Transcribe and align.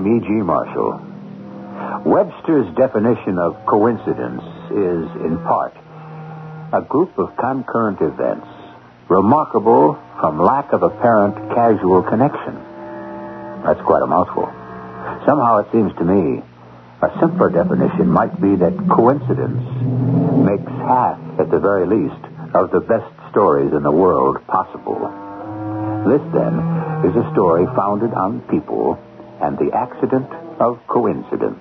I'm 0.00 0.16
E.G. 0.16 0.30
Marshall. 0.32 0.96
Webster's 2.08 2.74
definition 2.74 3.36
of 3.36 3.52
coincidence 3.66 4.40
is, 4.72 5.04
in 5.20 5.36
part, 5.44 5.76
a 6.72 6.80
group 6.80 7.18
of 7.18 7.36
concurrent 7.36 8.00
events 8.00 8.48
remarkable 9.10 10.00
from 10.18 10.40
lack 10.40 10.72
of 10.72 10.82
apparent 10.82 11.36
casual 11.52 12.02
connection. 12.02 12.54
That's 13.60 13.84
quite 13.84 14.00
a 14.00 14.06
mouthful. 14.06 14.48
Somehow 15.28 15.58
it 15.58 15.66
seems 15.70 15.92
to 15.98 16.04
me 16.04 16.40
a 17.02 17.20
simpler 17.20 17.50
definition 17.50 18.08
might 18.08 18.40
be 18.40 18.56
that 18.56 18.72
coincidence 18.88 19.60
makes 20.48 20.72
half, 20.88 21.20
at 21.38 21.50
the 21.50 21.60
very 21.60 21.84
least, 21.84 22.24
of 22.56 22.70
the 22.70 22.80
best 22.80 23.12
stories 23.28 23.74
in 23.74 23.82
the 23.82 23.92
world 23.92 24.40
possible. 24.46 24.96
This, 26.08 26.24
then, 26.32 26.56
is 27.04 27.12
a 27.20 27.30
story 27.36 27.66
founded 27.76 28.14
on 28.14 28.40
people 28.48 28.96
and 29.40 29.58
the 29.58 29.70
accident 29.74 30.28
of 30.60 30.78
coincidence. 30.86 31.60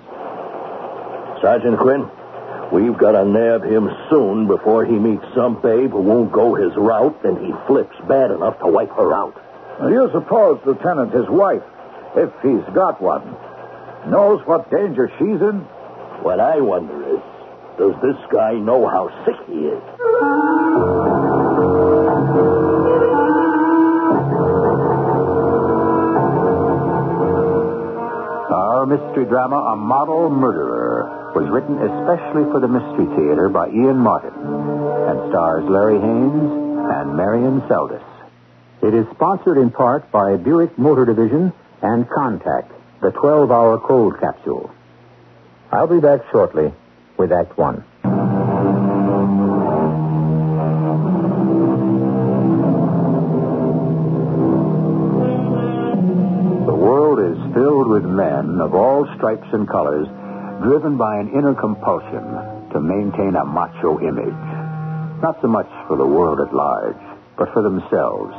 Sergeant 1.41 1.79
Quinn, 1.79 2.03
we've 2.73 2.97
got 2.97 3.13
to 3.13 3.23
nab 3.25 3.63
him 3.63 3.89
soon 4.09 4.47
before 4.47 4.85
he 4.85 4.93
meets 4.93 5.23
some 5.33 5.61
babe 5.61 5.91
who 5.91 6.01
won't 6.01 6.31
go 6.31 6.55
his 6.55 6.75
route 6.75 7.23
and 7.23 7.37
he 7.39 7.53
flips 7.67 7.95
bad 8.07 8.31
enough 8.31 8.59
to 8.59 8.67
wipe 8.67 8.91
her 8.91 9.13
out. 9.13 9.35
Do 9.81 9.89
you 9.89 10.09
suppose, 10.11 10.59
Lieutenant, 10.65 11.13
his 11.13 11.29
wife, 11.29 11.63
if 12.15 12.29
he's 12.41 12.67
got 12.75 13.01
one, 13.01 13.23
knows 14.11 14.45
what 14.45 14.69
danger 14.69 15.09
she's 15.17 15.39
in? 15.39 15.63
What 16.21 16.39
I 16.41 16.59
wonder 16.59 17.15
is, 17.15 17.21
does 17.77 17.95
this 18.01 18.19
guy 18.29 18.53
know 18.53 18.87
how 18.87 19.07
sick 19.23 19.39
he 19.47 19.71
is? 19.71 19.83
Our 28.79 28.85
mystery 28.85 29.25
drama, 29.25 29.57
A 29.57 29.75
Model 29.75 30.29
Murderer, 30.29 31.33
was 31.35 31.49
written 31.51 31.75
especially 31.83 32.49
for 32.49 32.61
the 32.61 32.69
Mystery 32.69 33.07
Theater 33.17 33.49
by 33.49 33.67
Ian 33.67 33.97
Martin 33.97 34.31
and 34.31 35.29
stars 35.29 35.65
Larry 35.67 35.99
Haines 35.99 36.79
and 36.87 37.17
Marian 37.17 37.59
Seldes. 37.67 38.01
It 38.81 38.93
is 38.93 39.05
sponsored 39.15 39.57
in 39.57 39.69
part 39.69 40.09
by 40.13 40.37
Buick 40.37 40.79
Motor 40.79 41.03
Division 41.03 41.51
and 41.81 42.07
Contac, 42.07 42.71
the 43.01 43.11
12 43.11 43.51
hour 43.51 43.79
cold 43.79 44.17
capsule. 44.17 44.71
I'll 45.73 45.87
be 45.87 45.99
back 45.99 46.21
shortly 46.31 46.71
with 47.17 47.33
Act 47.33 47.57
One. 47.57 47.83
And 59.59 59.67
colors, 59.67 60.07
driven 60.63 60.97
by 60.97 61.19
an 61.19 61.35
inner 61.35 61.53
compulsion 61.53 62.23
to 62.71 62.79
maintain 62.79 63.35
a 63.35 63.43
macho 63.43 63.99
image. 63.99 64.43
Not 65.21 65.35
so 65.41 65.47
much 65.47 65.67
for 65.87 65.97
the 65.97 66.07
world 66.07 66.39
at 66.39 66.55
large, 66.55 66.95
but 67.37 67.51
for 67.51 67.61
themselves. 67.61 68.31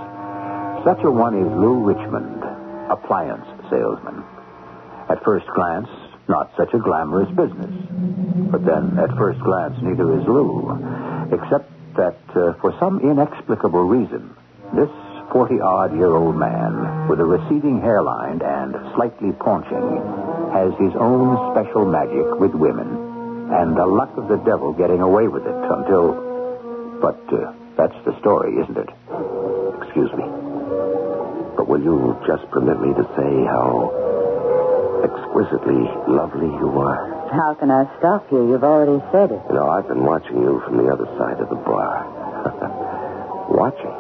Such 0.84 1.04
a 1.04 1.10
one 1.10 1.36
is 1.36 1.48
Lou 1.52 1.84
Richmond, 1.84 2.40
appliance 2.88 3.44
salesman. 3.68 4.24
At 5.10 5.22
first 5.24 5.46
glance, 5.54 5.88
not 6.28 6.50
such 6.56 6.72
a 6.72 6.78
glamorous 6.78 7.28
business. 7.36 7.74
But 8.50 8.64
then, 8.64 8.96
at 8.98 9.16
first 9.18 9.40
glance, 9.40 9.76
neither 9.82 10.08
is 10.18 10.24
Lou. 10.26 10.72
Except 11.32 11.68
that, 11.96 12.16
uh, 12.32 12.54
for 12.60 12.72
some 12.80 13.00
inexplicable 13.00 13.84
reason, 13.84 14.34
this 14.72 14.88
40 15.32 15.60
odd 15.60 15.94
year 15.96 16.14
old 16.14 16.36
man 16.36 17.08
with 17.08 17.20
a 17.20 17.24
receding 17.24 17.80
hairline 17.80 18.40
and 18.42 18.74
slightly 18.94 19.32
paunching 19.32 20.29
has 20.52 20.74
his 20.78 20.94
own 20.98 21.54
special 21.54 21.86
magic 21.86 22.26
with 22.38 22.52
women 22.54 23.10
and 23.50 23.74
the 23.76 23.86
luck 23.86 24.10
of 24.16 24.28
the 24.28 24.38
devil 24.46 24.72
getting 24.72 25.00
away 25.02 25.26
with 25.26 25.42
it 25.42 25.54
until. 25.54 26.14
But 27.02 27.18
uh, 27.34 27.52
that's 27.76 27.96
the 28.06 28.14
story, 28.20 28.54
isn't 28.62 28.78
it? 28.78 28.90
Excuse 29.82 30.12
me. 30.14 30.26
But 31.58 31.66
will 31.66 31.82
you 31.82 32.14
just 32.26 32.46
permit 32.50 32.78
me 32.78 32.94
to 32.94 33.04
say 33.18 33.30
how 33.50 33.90
exquisitely 35.02 35.82
lovely 36.06 36.46
you 36.46 36.70
are? 36.78 37.30
How 37.34 37.54
can 37.58 37.70
I 37.70 37.90
stop 37.98 38.30
you? 38.30 38.50
You've 38.50 38.64
already 38.64 39.02
said 39.10 39.30
it. 39.34 39.42
You 39.50 39.54
know, 39.54 39.68
I've 39.70 39.88
been 39.88 40.04
watching 40.04 40.38
you 40.42 40.62
from 40.66 40.78
the 40.78 40.86
other 40.92 41.06
side 41.18 41.40
of 41.40 41.48
the 41.48 41.58
bar. 41.58 42.06
watching. 43.50 43.96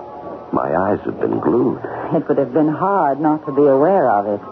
My 0.52 0.66
eyes 0.66 0.98
have 1.06 1.18
been 1.20 1.38
glued. 1.38 1.78
It 2.14 2.26
would 2.28 2.38
have 2.38 2.52
been 2.52 2.68
hard 2.70 3.20
not 3.20 3.46
to 3.46 3.52
be 3.52 3.62
aware 3.66 4.10
of 4.10 4.26
it. 4.26 4.42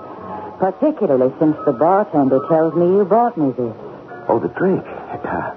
Particularly 0.58 1.32
since 1.38 1.56
the 1.64 1.72
bartender 1.72 2.40
tells 2.48 2.74
me 2.74 2.86
you 2.86 3.04
brought 3.04 3.38
me 3.38 3.52
this. 3.54 3.74
Oh, 4.28 4.38
the 4.42 4.50
drink. 4.58 4.82
Uh, 4.84 5.54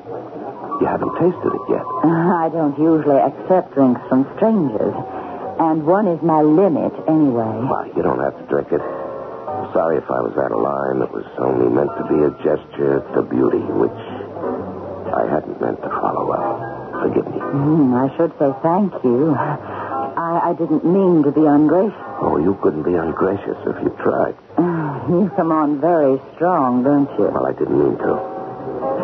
you 0.80 0.86
haven't 0.88 1.14
tasted 1.18 1.52
it 1.54 1.66
yet. 1.70 1.86
I 2.06 2.50
don't 2.54 2.78
usually 2.78 3.18
accept 3.18 3.74
drinks 3.74 4.02
from 4.10 4.30
strangers. 4.38 4.94
And 5.60 5.86
one 5.86 6.08
is 6.08 6.22
my 6.22 6.42
limit 6.42 6.94
anyway. 7.10 7.50
Well, 7.66 7.86
you 7.96 8.02
don't 8.02 8.20
have 8.22 8.38
to 8.38 8.46
drink 8.50 8.72
it. 8.72 8.82
I'm 8.82 9.70
sorry 9.74 9.98
if 9.98 10.10
I 10.10 10.22
was 10.22 10.34
out 10.38 10.54
of 10.54 10.62
line. 10.62 11.02
It 11.06 11.12
was 11.14 11.26
only 11.38 11.70
meant 11.70 11.92
to 11.98 12.06
be 12.10 12.18
a 12.26 12.32
gesture 12.42 13.02
to 13.14 13.22
beauty, 13.26 13.62
which 13.78 14.02
I 15.14 15.28
hadn't 15.30 15.60
meant 15.62 15.82
to 15.82 15.90
follow 15.90 16.32
up. 16.32 17.02
Forgive 17.04 17.26
me. 17.30 17.38
Mm, 17.42 17.94
I 17.94 18.08
should 18.18 18.32
say 18.38 18.50
thank 18.64 18.94
you. 19.04 19.34
I, 19.38 20.50
I 20.50 20.54
didn't 20.58 20.86
mean 20.86 21.24
to 21.24 21.32
be 21.32 21.46
ungracious. 21.46 21.98
Oh, 22.22 22.38
you 22.38 22.58
couldn't 22.62 22.84
be 22.84 22.94
ungracious 22.96 23.58
if 23.66 23.78
you 23.84 23.90
tried. 24.02 24.38
You 25.10 25.32
come 25.36 25.52
on 25.52 25.82
very 25.82 26.22
strong, 26.36 26.84
don't 26.84 27.10
you? 27.18 27.26
Well, 27.34 27.46
I 27.50 27.54
didn't 27.58 27.74
mean 27.74 27.98
to. 27.98 28.14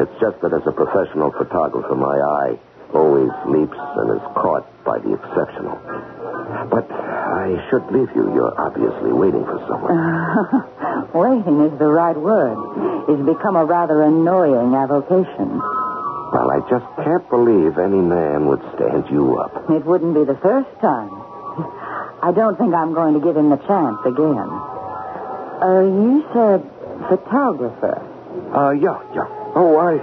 It's 0.02 0.14
just 0.22 0.38
that 0.46 0.54
as 0.54 0.62
a 0.70 0.72
professional 0.72 1.34
photographer, 1.34 1.96
my 1.98 2.14
eye 2.14 2.54
always 2.94 3.34
leaps 3.50 3.78
and 3.98 4.14
is 4.14 4.26
caught 4.38 4.64
by 4.86 5.00
the 5.02 5.18
exceptional. 5.18 5.74
But 6.70 6.86
I 6.94 7.58
should 7.70 7.84
leave 7.90 8.14
you. 8.14 8.30
You're 8.30 8.54
obviously 8.62 9.12
waiting 9.12 9.44
for 9.44 9.58
someone. 9.66 9.92
Waiting 11.18 11.66
is 11.66 11.74
the 11.80 11.90
right 11.90 12.16
word. 12.16 12.58
It's 13.10 13.26
become 13.26 13.56
a 13.56 13.66
rather 13.66 14.04
annoying 14.04 14.76
avocation. 14.76 15.50
Well, 16.32 16.52
I 16.52 16.60
just 16.70 16.86
can't 17.04 17.28
believe 17.30 17.78
any 17.78 18.00
man 18.00 18.48
would 18.48 18.62
stand 18.76 19.10
you 19.10 19.38
up. 19.40 19.70
It 19.70 19.84
wouldn't 19.86 20.14
be 20.14 20.24
the 20.26 20.38
first 20.44 20.70
time. 20.80 21.10
I 22.22 22.32
don't 22.36 22.58
think 22.58 22.74
I'm 22.74 22.94
going 22.94 23.14
to 23.16 23.20
give 23.20 23.36
him 23.36 23.50
the 23.50 23.58
chance 23.66 24.00
again. 24.06 24.77
Uh, 25.58 25.82
you 25.82 26.26
said 26.34 26.62
photographer. 27.10 27.98
Uh, 28.54 28.72
yeah, 28.72 29.02
yeah. 29.14 29.26
Oh, 29.56 29.78
I 29.82 29.98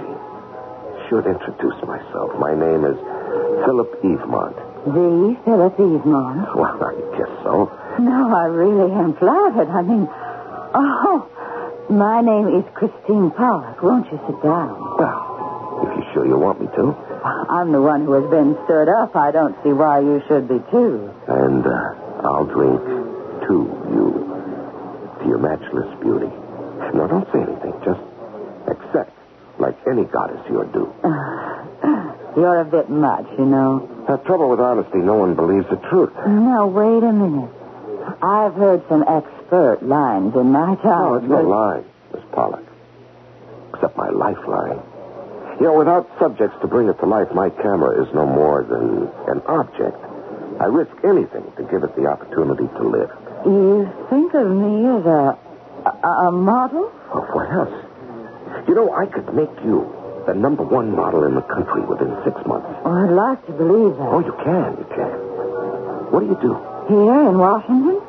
should 1.07 1.25
introduce 1.25 1.79
myself. 1.83 2.35
My 2.39 2.53
name 2.53 2.83
is 2.83 2.97
Philip 3.63 3.91
Evemont. 4.03 4.55
The 4.85 5.37
Philip 5.45 5.77
Evemont. 5.77 6.55
Well, 6.55 6.77
I 6.83 6.93
guess 7.17 7.31
so. 7.43 7.71
No, 7.99 8.35
I 8.35 8.45
really 8.47 8.91
am 8.91 9.15
flattered. 9.15 9.69
I 9.69 9.81
mean, 9.81 10.07
oh, 10.75 11.23
my 11.89 12.21
name 12.21 12.59
is 12.59 12.65
Christine 12.73 13.31
Pollock. 13.31 13.81
Won't 13.81 14.11
you 14.11 14.19
sit 14.27 14.41
down? 14.43 14.75
Well, 14.99 15.87
if 15.87 15.95
you're 16.03 16.13
sure 16.13 16.25
you 16.27 16.37
want 16.37 16.59
me 16.59 16.67
to. 16.75 16.91
I'm 17.49 17.71
the 17.71 17.81
one 17.81 18.05
who 18.05 18.13
has 18.13 18.29
been 18.29 18.57
stirred 18.65 18.89
up. 18.89 19.15
I 19.15 19.31
don't 19.31 19.55
see 19.63 19.71
why 19.71 19.99
you 20.01 20.21
should 20.27 20.47
be 20.47 20.59
too. 20.69 21.09
And 21.27 21.65
uh, 21.65 22.27
I'll 22.27 22.45
drink 22.45 22.81
to 23.47 23.53
you, 23.89 24.24
to 25.25 25.29
your 25.29 25.41
matchless 25.41 25.89
beauty. 25.99 26.29
No, 26.93 27.07
don't 27.09 27.25
say 27.33 27.41
anything. 27.41 27.73
Just 27.83 28.01
accept, 28.69 29.11
like 29.59 29.75
any 29.89 30.05
goddess 30.05 30.39
you're 30.49 30.65
due. 30.65 30.93
You're 32.35 32.59
a 32.59 32.65
bit 32.65 32.89
much, 32.89 33.25
you 33.39 33.45
know. 33.45 33.87
The 34.09 34.17
trouble 34.27 34.49
with 34.49 34.59
honesty, 34.59 34.97
no 34.97 35.15
one 35.15 35.35
believes 35.35 35.69
the 35.69 35.77
truth. 35.87 36.11
Now, 36.27 36.67
wait 36.67 37.01
a 37.01 37.13
minute. 37.13 37.49
I've 38.21 38.53
heard 38.55 38.83
some 38.89 39.05
expert 39.07 39.79
lines 39.81 40.35
in 40.35 40.51
my 40.51 40.75
time. 40.83 41.01
Oh, 41.01 41.15
it's 41.15 41.25
no 41.27 41.41
line, 41.41 41.85
Miss 42.13 42.23
Pollock. 42.33 42.65
Except 43.73 43.95
my 43.95 44.09
lifeline. 44.09 44.83
You 45.61 45.71
know, 45.71 45.77
without 45.79 46.11
subjects 46.19 46.57
to 46.59 46.67
bring 46.67 46.89
it 46.89 46.99
to 46.99 47.05
life, 47.05 47.31
my 47.33 47.49
camera 47.49 48.03
is 48.03 48.13
no 48.13 48.25
more 48.25 48.63
than 48.67 49.07
an 49.31 49.41
object. 49.47 49.95
I 50.59 50.65
risk 50.65 50.91
anything 51.05 51.47
to 51.55 51.63
give 51.71 51.87
it 51.87 51.95
the 51.95 52.07
opportunity 52.07 52.67
to 52.67 52.83
live. 52.83 53.24
You 53.45 53.85
think 54.09 54.33
of 54.33 54.47
me 54.49 54.87
as 54.89 55.05
a, 55.05 55.37
a, 55.85 56.09
a 56.27 56.31
model? 56.31 56.91
Oh, 57.13 57.21
what 57.33 57.45
else? 57.51 57.77
You 58.67 58.73
know, 58.73 58.89
I 58.93 59.05
could 59.05 59.33
make 59.35 59.53
you 59.63 59.85
the 60.25 60.33
number 60.33 60.63
one 60.63 60.89
model 60.95 61.23
in 61.25 61.35
the 61.35 61.45
country 61.45 61.81
within 61.85 62.09
six 62.25 62.35
months. 62.47 62.65
Well, 62.83 62.97
I'd 62.97 63.13
like 63.13 63.45
to 63.45 63.53
believe 63.53 63.93
that. 63.97 64.09
Oh, 64.09 64.19
you 64.25 64.33
can, 64.41 64.77
you 64.81 64.87
can. 64.89 65.13
What 66.09 66.21
do 66.21 66.25
you 66.25 66.39
do? 66.41 66.53
Here 66.89 67.29
in 67.29 67.37
Washington? 67.37 68.01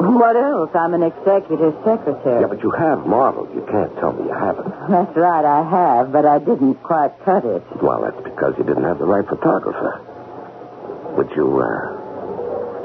What 0.00 0.34
else? 0.34 0.70
I'm 0.74 0.94
an 0.94 1.02
executive 1.04 1.76
secretary. 1.84 2.40
Yeah, 2.40 2.48
but 2.48 2.62
you 2.62 2.70
have 2.72 3.06
modeled. 3.06 3.54
You 3.54 3.62
can't 3.70 3.94
tell 4.00 4.12
me 4.12 4.24
you 4.26 4.34
haven't. 4.34 4.66
That's 4.90 5.14
right, 5.14 5.44
I 5.44 5.62
have, 5.70 6.10
but 6.10 6.24
I 6.26 6.38
didn't 6.38 6.82
quite 6.82 7.12
cut 7.24 7.44
it. 7.44 7.62
Well, 7.82 8.02
that's 8.02 8.18
because 8.24 8.54
you 8.58 8.64
didn't 8.64 8.84
have 8.84 8.98
the 8.98 9.04
right 9.06 9.26
photographer. 9.28 10.00
Would 11.14 11.30
you, 11.36 11.60
uh, 11.60 11.99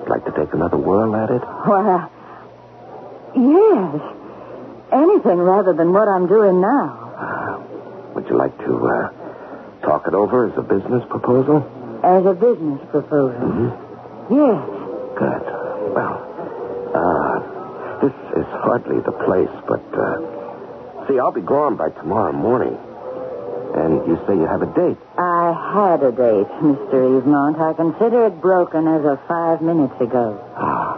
like 0.08 0.26
to 0.26 0.32
take 0.32 0.54
another 0.54 0.78
whirl 0.78 1.16
at 1.16 1.30
it? 1.32 1.42
Why, 1.66 2.08
yes. 3.36 4.02
Anything 4.92 5.40
rather 5.40 5.74
than 5.74 5.92
what 5.94 6.08
I'm 6.08 6.28
doing 6.28 6.62
now. 6.62 6.86
Uh, 7.18 8.14
would 8.16 8.28
you 8.30 8.38
like 8.38 8.56
to, 8.60 8.72
uh, 8.88 9.10
talk 9.82 10.08
it 10.08 10.14
over 10.14 10.48
as 10.48 10.58
a 10.58 10.62
business 10.62 11.04
proposal? 11.10 11.66
As 12.04 12.26
a 12.26 12.34
business 12.34 12.82
proposal. 12.92 13.40
Mm-hmm. 13.40 14.34
Yes. 14.34 14.62
Good. 15.18 15.44
Well, 15.96 16.16
uh, 16.94 17.36
this 18.02 18.14
is 18.38 18.46
hardly 18.64 19.00
the 19.02 19.12
place, 19.26 19.54
but, 19.68 19.84
uh, 19.94 21.08
see, 21.08 21.20
I'll 21.20 21.32
be 21.32 21.42
gone 21.42 21.76
by 21.78 21.90
tomorrow 21.90 22.32
morning. 22.34 22.78
And 23.76 24.08
you 24.08 24.16
say 24.26 24.36
you 24.36 24.48
have 24.48 24.62
a 24.62 24.72
date. 24.74 24.98
I 25.18 25.35
had 25.54 26.04
a 26.04 26.12
date, 26.12 26.48
Mr. 26.62 26.94
Evemont. 27.22 27.60
I 27.60 27.74
consider 27.74 28.26
it 28.28 28.42
broken 28.42 28.88
as 28.88 29.06
of 29.06 29.20
five 29.28 29.62
minutes 29.62 30.00
ago. 30.00 30.40
Ah. 30.56 30.98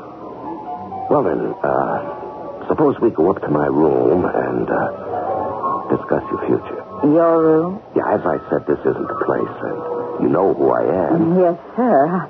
Well, 1.09 1.23
then, 1.23 1.53
uh, 1.63 2.67
suppose 2.67 2.99
we 3.01 3.09
go 3.11 3.31
up 3.31 3.41
to 3.41 3.49
my 3.49 3.67
room 3.67 4.25
and, 4.25 4.69
uh, 4.69 5.87
discuss 5.89 6.23
your 6.31 6.39
future. 6.45 6.83
Your 7.03 7.41
room? 7.41 7.79
Yeah, 7.95 8.13
as 8.13 8.21
I 8.25 8.37
said, 8.49 8.65
this 8.67 8.79
isn't 8.79 9.07
the 9.07 9.19
place, 9.25 9.55
and 9.63 10.23
you 10.23 10.29
know 10.29 10.53
who 10.53 10.69
I 10.71 10.83
am. 10.83 11.39
Yes, 11.39 11.57
sir. 11.75 12.27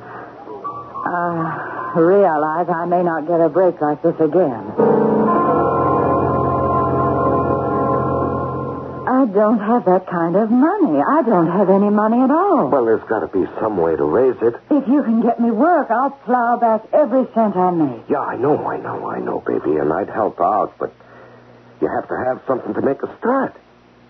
I 1.09 1.93
realize 1.95 2.67
I 2.69 2.85
may 2.85 3.01
not 3.01 3.27
get 3.27 3.39
a 3.39 3.49
break 3.49 3.79
like 3.81 4.01
this 4.01 4.19
again. 4.19 5.16
Don't 9.27 9.59
have 9.59 9.85
that 9.85 10.07
kind 10.07 10.35
of 10.35 10.49
money. 10.49 10.99
I 10.99 11.21
don't 11.21 11.51
have 11.51 11.69
any 11.69 11.89
money 11.89 12.21
at 12.21 12.31
all. 12.31 12.69
Well, 12.69 12.85
there's 12.85 13.03
got 13.07 13.19
to 13.19 13.27
be 13.27 13.45
some 13.59 13.77
way 13.77 13.95
to 13.95 14.03
raise 14.03 14.37
it. 14.41 14.55
If 14.71 14.87
you 14.87 15.03
can 15.03 15.21
get 15.21 15.39
me 15.39 15.51
work, 15.51 15.91
I'll 15.91 16.11
plow 16.11 16.57
back 16.57 16.81
every 16.93 17.25
cent 17.33 17.55
I 17.55 17.71
make. 17.71 18.09
Yeah, 18.09 18.19
I 18.21 18.35
know, 18.37 18.65
I 18.65 18.77
know, 18.77 19.09
I 19.09 19.19
know, 19.19 19.39
baby, 19.45 19.77
and 19.77 19.91
I'd 19.93 20.09
help 20.09 20.39
out, 20.41 20.73
but 20.79 20.93
you 21.81 21.87
have 21.87 22.07
to 22.09 22.15
have 22.25 22.41
something 22.47 22.73
to 22.73 22.81
make 22.81 23.03
a 23.03 23.17
start. 23.19 23.55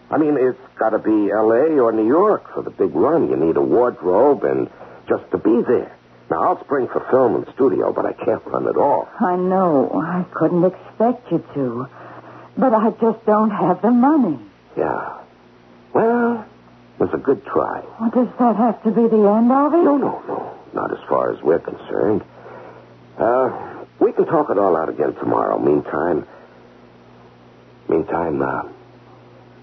I 0.10 0.18
mean, 0.18 0.38
it's 0.40 0.60
got 0.80 0.92
to 0.92 1.00
be 1.00 1.32
L.A. 1.32 1.80
or 1.80 1.92
New 1.92 2.08
York 2.08 2.54
for 2.54 2.64
the 2.64 2.72
big 2.72 2.96
run. 2.96 3.30
You 3.30 3.36
need 3.36 3.58
a 3.58 3.62
wardrobe 3.62 4.44
and 4.44 4.70
just 5.10 5.30
to 5.32 5.38
be 5.38 5.62
there. 5.68 5.94
Now, 6.30 6.44
I'll 6.44 6.64
spring 6.64 6.88
for 6.88 7.06
film 7.10 7.36
and 7.36 7.46
studio, 7.56 7.94
but 7.94 8.06
I 8.06 8.14
can't 8.14 8.46
run 8.46 8.68
it 8.68 8.78
all. 8.78 9.08
I 9.20 9.36
know. 9.36 9.92
I 10.02 10.26
couldn't 10.34 10.64
expect 10.64 11.32
you 11.32 11.44
to. 11.54 11.88
But 12.58 12.74
I 12.74 12.90
just 13.00 13.26
don't 13.26 13.52
have 13.52 13.82
the 13.82 13.92
money. 13.92 14.40
Yeah. 14.78 15.18
Well, 15.94 16.46
it 16.96 17.00
was 17.02 17.10
a 17.14 17.18
good 17.18 17.44
try. 17.46 17.84
Well, 18.00 18.12
does 18.12 18.30
that 18.40 18.56
have 18.56 18.84
to 18.84 18.92
be 18.92 19.08
the 19.08 19.24
end 19.28 19.52
of 19.52 19.74
it? 19.74 19.84
No, 19.84 19.98
no, 19.98 20.22
no. 20.28 20.54
Not 20.74 20.92
as 20.92 21.00
far 21.10 21.34
as 21.34 21.42
we're 21.42 21.60
concerned. 21.60 22.24
Uh, 23.18 23.84
we 24.00 24.12
can 24.14 24.26
talk 24.26 24.50
it 24.52 24.60
all 24.60 24.76
out 24.78 24.90
again 24.90 25.16
tomorrow. 25.16 25.58
Meantime, 25.58 26.28
meantime, 27.90 28.42
uh, 28.42 28.70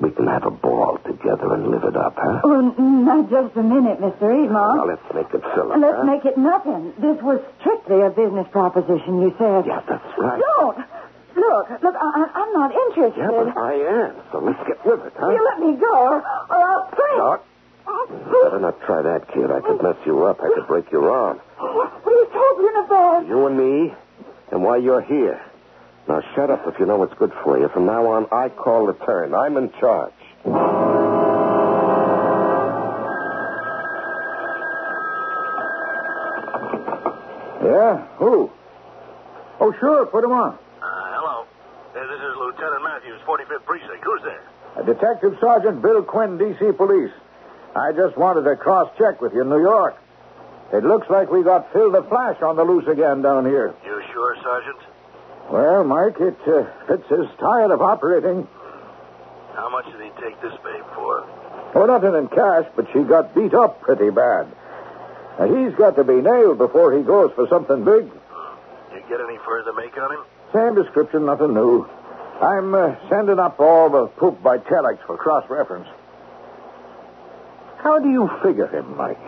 we 0.00 0.10
can 0.10 0.26
have 0.26 0.44
a 0.44 0.50
ball 0.50 0.98
together 1.06 1.54
and 1.54 1.68
live 1.70 1.84
it 1.84 1.96
up, 1.96 2.14
huh? 2.18 2.40
Oh, 2.42 2.60
not 2.60 3.30
just 3.30 3.56
a 3.56 3.62
minute, 3.62 4.00
Mr. 4.00 4.26
Evemont. 4.26 4.76
Now, 4.76 4.86
let's 4.86 5.14
make 5.14 5.32
it 5.32 5.42
Philip, 5.54 5.78
Let's 5.78 5.96
huh? 5.98 6.04
make 6.04 6.24
it 6.24 6.36
nothing. 6.36 6.92
This 6.98 7.22
was 7.22 7.40
strictly 7.60 8.00
a 8.02 8.10
business 8.10 8.48
proposition, 8.50 9.22
you 9.22 9.32
said. 9.38 9.66
Yeah, 9.66 9.80
that's 9.88 10.18
right. 10.18 10.42
Don't! 10.58 10.78
Look, 11.36 11.66
look, 11.82 11.94
I, 11.98 12.08
I- 12.14 12.32
I'm 12.34 12.52
not 12.52 12.70
interested. 12.72 13.18
Yeah, 13.18 13.30
but 13.30 13.56
I 13.58 13.74
am. 13.74 14.12
So 14.32 14.38
let's 14.38 14.62
get 14.66 14.78
with 14.86 15.00
it, 15.06 15.12
huh? 15.18 15.30
You 15.30 15.40
let 15.44 15.58
me 15.60 15.74
go, 15.80 15.94
or, 15.98 16.18
or 16.22 16.62
I'll 16.70 16.86
scream. 16.92 17.18
No. 17.18 17.40
Better 18.44 18.60
not 18.60 18.80
try 18.86 19.02
that, 19.02 19.28
kid. 19.32 19.50
I 19.50 19.60
could 19.60 19.82
mess 19.82 19.96
you 20.06 20.24
up. 20.24 20.40
I 20.40 20.48
could 20.54 20.66
break 20.66 20.90
your 20.90 21.10
arm. 21.10 21.38
What 21.58 21.92
are 22.06 22.10
you 22.10 22.26
talking 22.32 22.84
about? 22.86 23.26
You 23.28 23.46
and 23.46 23.56
me, 23.58 23.94
and 24.52 24.62
why 24.62 24.76
you're 24.78 25.02
here. 25.02 25.40
Now 26.08 26.20
shut 26.34 26.50
up 26.50 26.64
if 26.66 26.78
you 26.78 26.86
know 26.86 26.96
what's 26.96 27.14
good 27.14 27.32
for 27.42 27.58
you. 27.58 27.68
From 27.68 27.86
now 27.86 28.06
on, 28.06 28.26
I 28.32 28.48
call 28.48 28.86
the 28.86 28.94
turn. 29.04 29.34
I'm 29.34 29.56
in 29.56 29.70
charge. 29.80 30.12
Yeah? 37.62 38.06
Who? 38.18 38.50
Oh, 39.60 39.72
sure. 39.80 40.06
Put 40.06 40.24
him 40.24 40.32
on. 40.32 40.52
Uh, 40.52 40.86
hello. 41.16 41.46
Uh, 41.96 41.96
this 41.96 42.20
is 42.20 42.34
Lieutenant 42.36 42.82
45th 43.54 43.64
Precinct. 43.64 44.04
Who's 44.04 44.22
there? 44.22 44.42
Uh, 44.76 44.82
Detective 44.82 45.36
Sergeant 45.40 45.82
Bill 45.82 46.02
Quinn, 46.02 46.38
D.C. 46.38 46.72
Police. 46.72 47.12
I 47.76 47.92
just 47.92 48.16
wanted 48.16 48.42
to 48.42 48.56
cross-check 48.56 49.20
with 49.20 49.32
you 49.34 49.42
in 49.42 49.48
New 49.48 49.60
York. 49.60 49.96
It 50.72 50.84
looks 50.84 51.08
like 51.10 51.30
we 51.30 51.42
got 51.42 51.72
Phil 51.72 51.90
the 51.90 52.02
Flash 52.02 52.40
on 52.42 52.56
the 52.56 52.64
loose 52.64 52.86
again 52.88 53.22
down 53.22 53.44
here. 53.44 53.74
You 53.84 54.02
sure, 54.12 54.36
Sergeant? 54.42 54.78
Well, 55.50 55.84
Mike, 55.84 56.16
it 56.20 56.36
uh, 56.46 56.64
fits 56.86 57.08
his 57.08 57.26
style 57.36 57.70
of 57.70 57.82
operating. 57.82 58.48
How 59.54 59.68
much 59.70 59.86
did 59.86 60.00
he 60.00 60.10
take 60.20 60.40
this 60.40 60.54
babe 60.64 60.84
for? 60.94 61.22
Oh, 61.74 61.86
nothing 61.86 62.14
in 62.14 62.28
cash, 62.28 62.66
but 62.74 62.86
she 62.92 63.02
got 63.02 63.34
beat 63.34 63.54
up 63.54 63.80
pretty 63.82 64.10
bad. 64.10 64.48
Now, 65.38 65.46
he's 65.46 65.74
got 65.76 65.96
to 65.96 66.04
be 66.04 66.14
nailed 66.14 66.58
before 66.58 66.96
he 66.96 67.02
goes 67.02 67.32
for 67.34 67.46
something 67.48 67.84
big. 67.84 68.10
You 68.94 69.02
get 69.08 69.20
any 69.20 69.38
further 69.44 69.72
make 69.74 69.96
on 69.98 70.12
him? 70.12 70.24
Same 70.52 70.74
description, 70.74 71.26
nothing 71.26 71.52
new. 71.52 71.86
I'm 72.40 72.74
uh, 72.74 72.96
sending 73.08 73.38
up 73.38 73.60
all 73.60 73.90
the 73.90 74.06
poop 74.18 74.42
by 74.42 74.58
telex 74.58 74.98
for 75.06 75.16
cross-reference. 75.16 75.86
How 77.78 77.98
do 78.00 78.08
you 78.10 78.28
figure 78.42 78.66
him, 78.66 78.96
Mike? 78.96 79.20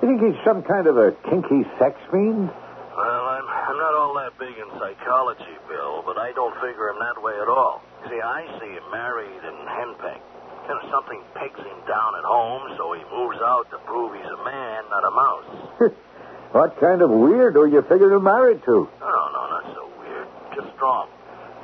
You 0.00 0.08
think 0.08 0.22
he's 0.22 0.44
some 0.44 0.62
kind 0.62 0.86
of 0.86 0.96
a 0.96 1.12
kinky 1.28 1.66
sex 1.78 1.98
fiend? 2.10 2.48
Well, 2.48 3.24
I'm, 3.28 3.44
I'm 3.44 3.76
not 3.76 3.92
all 3.92 4.14
that 4.16 4.38
big 4.38 4.56
in 4.56 4.70
psychology, 4.78 5.56
Bill, 5.68 6.02
but 6.06 6.16
I 6.16 6.32
don't 6.32 6.54
figure 6.64 6.88
him 6.88 6.98
that 7.00 7.20
way 7.20 7.34
at 7.36 7.48
all. 7.48 7.82
See, 8.08 8.16
I 8.16 8.46
see 8.60 8.72
him 8.72 8.86
married 8.90 9.42
and 9.44 9.58
henpecked. 9.68 10.24
You 10.68 10.74
know, 10.74 10.82
something 10.90 11.20
pegs 11.34 11.58
him 11.58 11.80
down 11.86 12.16
at 12.16 12.24
home, 12.24 12.74
so 12.78 12.94
he 12.94 13.02
moves 13.12 13.38
out 13.44 13.68
to 13.70 13.78
prove 13.84 14.14
he's 14.14 14.24
a 14.24 14.42
man, 14.44 14.84
not 14.88 15.04
a 15.04 15.12
mouse. 15.12 15.92
what 16.52 16.80
kind 16.80 17.02
of 17.02 17.10
weirdo 17.10 17.70
you 17.70 17.82
figure 17.82 18.14
him 18.14 18.24
married 18.24 18.62
to? 18.64 18.88
No, 19.00 19.16
no, 19.36 19.42
not 19.52 19.64
so 19.74 19.90
weird. 20.00 20.26
Just 20.54 20.74
strong. 20.76 21.08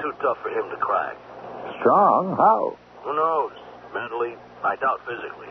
Too 0.02 0.12
tough 0.20 0.38
for 0.42 0.50
him 0.50 0.68
to 0.68 0.76
crack. 0.82 1.14
Strong? 1.78 2.34
How? 2.36 2.76
Who 3.06 3.14
knows? 3.14 3.52
Mentally, 3.94 4.34
I 4.64 4.74
doubt 4.74 4.98
physically. 5.06 5.46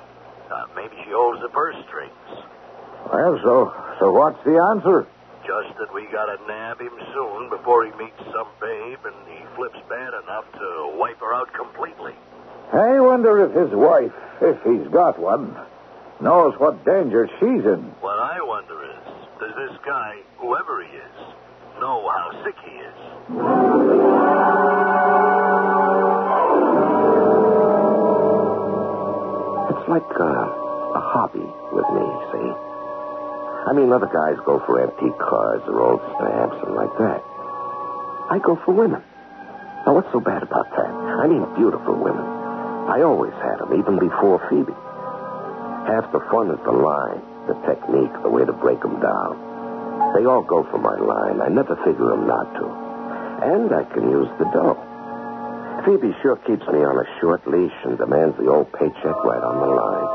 Uh, 0.51 0.67
maybe 0.75 0.91
she 1.05 1.11
holds 1.11 1.41
the 1.41 1.47
purse 1.47 1.79
strings. 1.87 2.11
Well, 3.07 3.39
so 3.41 3.71
so 3.99 4.11
what's 4.11 4.43
the 4.43 4.59
answer? 4.59 5.07
Just 5.47 5.71
that 5.79 5.93
we 5.93 6.03
gotta 6.11 6.35
nab 6.47 6.81
him 6.81 6.91
soon 7.13 7.49
before 7.49 7.85
he 7.85 7.91
meets 7.95 8.19
some 8.35 8.51
babe 8.59 8.99
and 9.07 9.15
he 9.31 9.39
flips 9.55 9.79
bad 9.87 10.11
enough 10.21 10.45
to 10.51 10.97
wipe 10.99 11.19
her 11.19 11.33
out 11.33 11.53
completely. 11.53 12.13
I 12.73 12.99
wonder 12.99 13.39
if 13.47 13.55
his 13.55 13.71
wife, 13.71 14.11
if 14.41 14.59
he's 14.63 14.87
got 14.91 15.17
one, 15.17 15.55
knows 16.19 16.59
what 16.59 16.83
danger 16.83 17.29
she's 17.39 17.63
in. 17.63 17.87
What 18.03 18.19
I 18.19 18.43
wonder 18.43 18.83
is, 18.83 18.99
does 19.39 19.55
this 19.55 19.77
guy, 19.85 20.19
whoever 20.37 20.83
he 20.83 20.91
is, 20.91 21.15
know 21.81 22.07
how 22.13 22.29
sick 22.45 22.55
he 22.63 22.77
is? 22.77 24.01
It's 29.73 29.89
like 29.89 30.05
uh, 30.13 30.45
a 30.93 31.01
hobby 31.01 31.41
with 31.73 31.89
me, 31.89 32.05
see? 32.29 32.49
I 33.65 33.73
mean, 33.73 33.91
other 33.91 34.05
guys 34.13 34.37
go 34.45 34.61
for 34.65 34.77
antique 34.77 35.17
cars 35.17 35.61
or 35.65 35.81
old 35.81 36.01
stamps 36.17 36.61
and 36.61 36.75
like 36.77 36.93
that. 37.01 37.21
I 38.29 38.37
go 38.45 38.61
for 38.63 38.73
women. 38.77 39.01
Now, 39.85 39.97
what's 39.97 40.11
so 40.13 40.19
bad 40.19 40.43
about 40.43 40.69
that? 40.77 40.91
I 41.17 41.25
mean, 41.25 41.41
beautiful 41.57 41.97
women. 41.97 42.21
I 42.93 43.01
always 43.01 43.33
had 43.41 43.57
them, 43.57 43.73
even 43.73 43.97
before 43.97 44.37
Phoebe. 44.49 44.77
Half 45.89 46.13
the 46.13 46.21
fun 46.29 46.53
is 46.53 46.61
the 46.61 46.77
line, 46.77 47.21
the 47.49 47.57
technique, 47.65 48.13
the 48.21 48.29
way 48.29 48.45
to 48.45 48.53
break 48.53 48.81
them 48.81 49.01
down. 49.01 49.50
They 50.15 50.25
all 50.25 50.43
go 50.43 50.63
for 50.69 50.77
my 50.77 50.97
line. 50.97 51.41
I 51.41 51.47
never 51.47 51.75
figure 51.83 52.11
them 52.11 52.27
not 52.27 52.51
to. 52.59 52.65
And 53.41 53.73
I 53.73 53.83
can 53.93 54.09
use 54.11 54.29
the 54.37 54.45
dough. 54.53 54.77
Phoebe 55.85 56.13
sure 56.21 56.35
keeps 56.45 56.67
me 56.67 56.83
on 56.85 56.99
a 56.99 57.07
short 57.19 57.41
leash 57.47 57.73
and 57.85 57.97
demands 57.97 58.37
the 58.37 58.45
old 58.51 58.71
paycheck 58.73 59.17
right 59.25 59.41
on 59.41 59.55
the 59.57 59.71
line. 59.71 60.07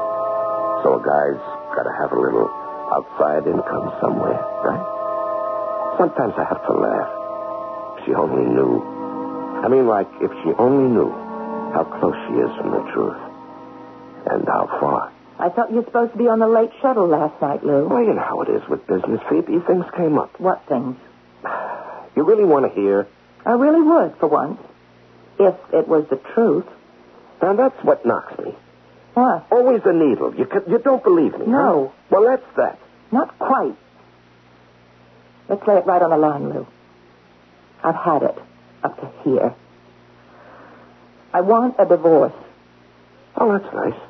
So 0.85 0.95
a 0.95 1.03
guy's 1.03 1.43
got 1.75 1.91
to 1.91 1.95
have 1.99 2.13
a 2.13 2.21
little 2.21 2.47
outside 2.95 3.51
income 3.51 3.91
somewhere, 3.99 4.39
right? 4.63 4.85
Sometimes 5.99 6.35
I 6.39 6.45
have 6.45 6.63
to 6.67 6.75
laugh. 6.77 7.11
she 8.05 8.15
only 8.15 8.47
knew. 8.47 8.79
I 9.65 9.69
mean, 9.69 9.89
like, 9.89 10.07
if 10.21 10.31
she 10.45 10.53
only 10.61 10.93
knew 10.95 11.11
how 11.75 11.83
close 11.99 12.15
she 12.29 12.35
is 12.39 12.53
from 12.61 12.71
the 12.71 12.85
truth. 12.93 13.19
And 14.31 14.47
how 14.47 14.67
far. 14.79 15.16
I 15.39 15.51
thought 15.51 15.71
you 15.71 15.77
were 15.77 15.85
supposed 15.85 16.13
to 16.13 16.19
be 16.19 16.29
on 16.29 16.39
the 16.39 16.49
late 16.49 16.71
shuttle 16.81 17.07
last 17.09 17.41
night, 17.43 17.63
Lou. 17.65 17.89
Well, 17.89 18.03
you 18.03 18.15
know 18.15 18.23
how 18.23 18.41
it 18.43 18.49
is 18.49 18.67
with 18.69 18.87
business, 18.87 19.21
Phoebe. 19.29 19.59
Things 19.67 19.85
came 19.97 20.19
up. 20.19 20.39
What 20.41 20.63
things? 20.69 20.97
You 22.17 22.25
really 22.25 22.45
want 22.45 22.65
to 22.73 22.81
hear? 22.81 23.07
I 23.45 23.53
really 23.53 23.83
would, 23.83 24.17
for 24.19 24.29
once. 24.29 24.59
If 25.39 25.55
it 25.75 25.87
was 25.87 26.07
the 26.09 26.17
truth. 26.35 26.65
And 27.43 27.59
that's 27.59 27.77
what 27.85 28.07
knocks 28.07 28.39
me. 28.39 28.55
What? 29.13 29.47
Always 29.53 29.83
a 29.85 29.93
needle. 29.93 30.35
You, 30.35 30.49
you 30.69 30.79
don't 30.79 31.05
believe 31.05 31.39
me, 31.39 31.47
No. 31.47 31.93
huh? 31.93 32.03
Well, 32.11 32.25
that's 32.31 32.57
that. 32.57 32.79
Not 33.13 33.39
quite. 33.39 33.77
Let's 35.49 35.67
lay 35.67 35.77
it 35.77 35.87
right 35.87 36.01
on 36.03 36.11
the 36.11 36.17
line, 36.17 36.49
Lou. 36.49 36.67
I've 37.85 37.95
had 37.95 38.23
it 38.23 38.39
up 38.83 38.99
to 39.01 39.11
here. 39.23 39.55
I 41.33 41.43
want 41.43 41.77
a 41.79 41.85
divorce. 41.85 42.33
Oh, 43.37 43.53
that's 43.59 43.73
nice. 43.75 44.01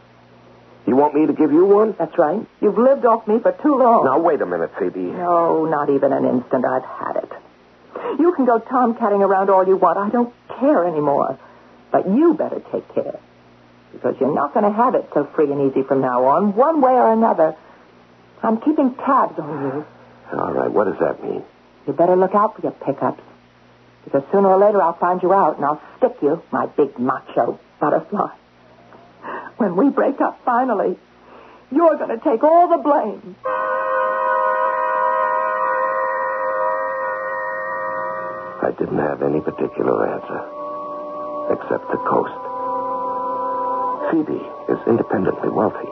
You 0.87 0.95
want 0.95 1.15
me 1.15 1.27
to 1.27 1.33
give 1.33 1.53
you 1.53 1.65
one? 1.65 1.95
That's 1.99 2.17
right. 2.17 2.47
You've 2.61 2.79
lived 2.79 3.05
off 3.05 3.27
me 3.27 3.41
for 3.41 3.53
too 3.53 3.77
long. 3.77 4.05
Now, 4.05 4.21
wait 4.21 4.41
a 4.41 4.47
minute, 4.47 4.71
Phoebe. 4.79 5.01
No, 5.01 5.65
not 5.65 5.91
even 5.91 6.13
an 6.13 6.25
instant. 6.25 6.65
I've 6.65 6.85
had 6.85 7.17
it. 7.17 7.33
You 8.21 8.33
can 8.35 8.45
go 8.45 8.61
tomcatting 8.61 9.21
around 9.21 9.51
all 9.51 9.67
you 9.67 9.77
want. 9.77 9.99
I 9.99 10.11
don't 10.11 10.33
care 10.61 10.87
anymore. 10.87 11.39
But 11.91 12.09
you 12.09 12.35
better 12.35 12.61
take 12.73 12.95
care. 12.95 13.19
Because 13.93 14.15
you're 14.21 14.35
not 14.35 14.55
going 14.55 14.65
to 14.65 14.73
have 14.73 14.95
it 14.95 15.09
so 15.13 15.25
free 15.35 15.51
and 15.51 15.71
easy 15.71 15.83
from 15.83 16.01
now 16.03 16.25
on, 16.27 16.55
one 16.55 16.81
way 16.81 16.93
or 16.93 17.13
another. 17.13 17.57
I'm 18.43 18.61
keeping 18.61 18.95
tabs 18.95 19.39
on 19.39 19.63
you. 19.63 19.87
All 20.39 20.53
right, 20.53 20.71
what 20.71 20.85
does 20.85 20.99
that 21.01 21.23
mean? 21.23 21.43
You 21.87 21.93
better 21.93 22.17
look 22.17 22.35
out 22.35 22.57
for 22.57 22.63
your 22.63 22.73
pickups. 22.73 23.23
Because 24.05 24.23
sooner 24.31 24.49
or 24.49 24.59
later 24.59 24.81
I'll 24.81 24.99
find 24.99 25.23
you 25.23 25.33
out 25.33 25.57
and 25.57 25.65
I'll 25.65 25.81
stick 25.99 26.17
you, 26.23 26.43
my 26.53 26.67
big 26.67 26.99
macho 26.99 27.59
butterfly. 27.81 28.29
When 29.57 29.75
we 29.77 29.89
break 29.89 30.21
up 30.21 30.39
finally, 30.45 30.99
you're 31.71 31.97
going 31.97 32.11
to 32.11 32.23
take 32.23 32.43
all 32.45 32.69
the 32.69 32.77
blame. 32.77 33.37
I 38.63 38.71
didn't 38.79 38.99
have 38.99 39.23
any 39.23 39.41
particular 39.41 40.07
answer, 40.13 40.41
except 41.55 41.91
the 41.91 41.99
coast. 42.05 42.37
Phoebe 44.11 44.45
is 44.69 44.79
independently 44.87 45.49
wealthy, 45.49 45.89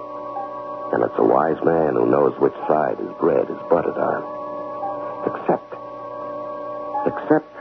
and 0.93 1.03
it's 1.03 1.19
a 1.19 1.25
wise 1.25 1.63
man 1.65 1.95
who 1.95 2.07
knows 2.11 2.39
which 2.41 2.55
side 2.69 2.99
his 2.99 3.13
bread 3.21 3.49
is 3.49 3.59
buttered 3.71 3.97
on. 3.97 4.23
Except, 5.25 5.73
except, 7.07 7.57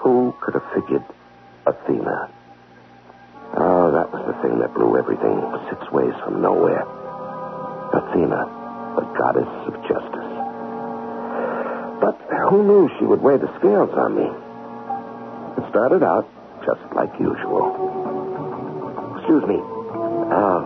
who 0.00 0.34
could 0.40 0.54
have 0.54 0.68
figured 0.74 1.04
Athena? 1.66 2.39
That 3.90 4.06
was 4.14 4.22
the 4.22 4.36
thing 4.42 4.58
that 4.62 4.72
blew 4.74 4.96
everything 4.96 5.34
six 5.68 5.82
ways 5.90 6.14
from 6.22 6.40
nowhere. 6.40 6.86
Athena, 7.90 8.46
the 8.94 9.06
goddess 9.18 9.50
of 9.66 9.74
justice. 9.82 10.30
But 11.98 12.14
who 12.48 12.62
knew 12.64 12.88
she 12.98 13.04
would 13.04 13.20
weigh 13.20 13.36
the 13.38 13.50
scales 13.58 13.90
on 13.92 14.14
me? 14.14 14.30
It 15.58 15.68
started 15.70 16.02
out 16.02 16.24
just 16.64 16.80
like 16.94 17.10
usual. 17.18 17.74
Excuse 19.18 19.44
me. 19.50 19.58
Uh, 19.58 20.60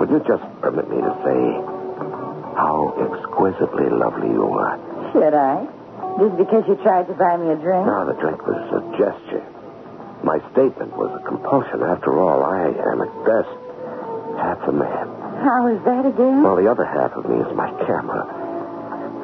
would 0.00 0.10
you 0.10 0.20
just 0.26 0.44
permit 0.64 0.88
me 0.88 0.96
to 0.96 1.12
say 1.24 1.40
how 2.56 2.96
exquisitely 2.98 3.88
lovely 3.92 4.28
you 4.32 4.48
are? 4.48 4.76
Should 5.12 5.34
I? 5.36 5.64
Just 6.18 6.36
because 6.40 6.64
you 6.68 6.76
tried 6.80 7.06
to 7.08 7.14
buy 7.14 7.36
me 7.36 7.52
a 7.52 7.56
drink? 7.60 7.84
No, 7.84 8.08
the 8.08 8.16
drink 8.20 8.40
was 8.48 8.64
a 8.72 8.80
gesture. 8.96 9.44
My 10.26 10.42
statement 10.50 10.90
was 10.98 11.14
a 11.14 11.22
compulsion. 11.22 11.86
After 11.86 12.18
all, 12.18 12.42
I 12.42 12.66
am 12.74 12.98
at 12.98 13.12
best 13.22 13.54
half 14.42 14.58
a 14.66 14.74
man. 14.74 15.06
How 15.46 15.70
is 15.70 15.78
that 15.86 16.02
again? 16.02 16.42
Well, 16.42 16.56
the 16.58 16.66
other 16.66 16.82
half 16.84 17.12
of 17.14 17.30
me 17.30 17.38
is 17.38 17.50
my 17.54 17.70
camera. 17.86 18.26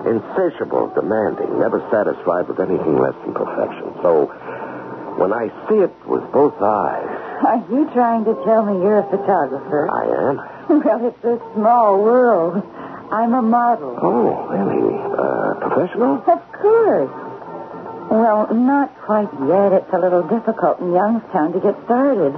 Insatiable, 0.07 0.95
demanding, 0.95 1.59
never 1.59 1.83
satisfied 1.91 2.47
with 2.47 2.61
anything 2.63 2.99
less 3.03 3.19
than 3.27 3.35
perfection. 3.35 3.91
So, 3.99 4.31
when 5.19 5.33
I 5.35 5.51
see 5.67 5.83
it 5.83 5.91
with 6.07 6.23
both 6.31 6.55
eyes, 6.63 7.11
Are 7.51 7.59
you 7.67 7.91
trying 7.93 8.25
to 8.25 8.35
tell 8.47 8.63
me 8.65 8.79
you're 8.87 9.03
a 9.03 9.11
photographer? 9.11 9.91
I 9.91 10.07
am. 10.31 10.37
Well, 10.87 11.07
it's 11.11 11.25
a 11.27 11.43
small 11.59 11.99
world. 11.99 12.63
I'm 13.11 13.35
a 13.35 13.43
model. 13.43 13.99
Oh, 14.01 14.47
really? 14.47 14.95
Uh, 15.19 15.69
professional? 15.69 16.23
Of 16.31 16.41
course. 16.63 17.11
Well, 18.13 18.53
not 18.53 18.93
quite 19.09 19.33
yet. 19.49 19.73
It's 19.73 19.93
a 19.93 19.99
little 19.99 20.21
difficult 20.29 20.81
in 20.85 20.93
Youngstown 20.93 21.57
to 21.57 21.61
get 21.65 21.73
started. 21.89 22.37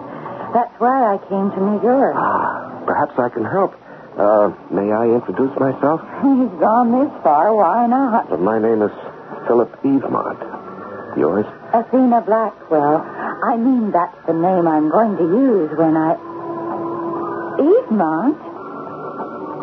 That's 0.54 0.70
why 0.78 1.14
I 1.14 1.18
came 1.26 1.50
to 1.50 1.58
New 1.58 1.82
York. 1.82 2.14
Ah, 2.14 2.78
perhaps 2.86 3.18
I 3.18 3.28
can 3.28 3.42
help. 3.44 3.74
Uh, 4.14 4.54
may 4.70 4.86
I 4.94 5.10
introduce 5.18 5.50
myself? 5.58 5.98
You've 6.22 6.60
gone 6.62 6.94
this 6.94 7.10
far. 7.26 7.50
Why 7.50 7.88
not? 7.88 8.30
Uh, 8.30 8.36
my 8.36 8.60
name 8.62 8.82
is 8.82 8.94
Philip 9.50 9.74
Evemont. 9.82 10.38
Yours? 11.18 11.46
Athena 11.74 12.20
Blackwell. 12.22 13.02
I 13.42 13.56
mean, 13.56 13.90
that's 13.90 14.14
the 14.30 14.32
name 14.32 14.68
I'm 14.70 14.90
going 14.90 15.16
to 15.18 15.24
use 15.26 15.70
when 15.76 15.96
I. 15.96 16.14
Eastmont? 17.58 18.38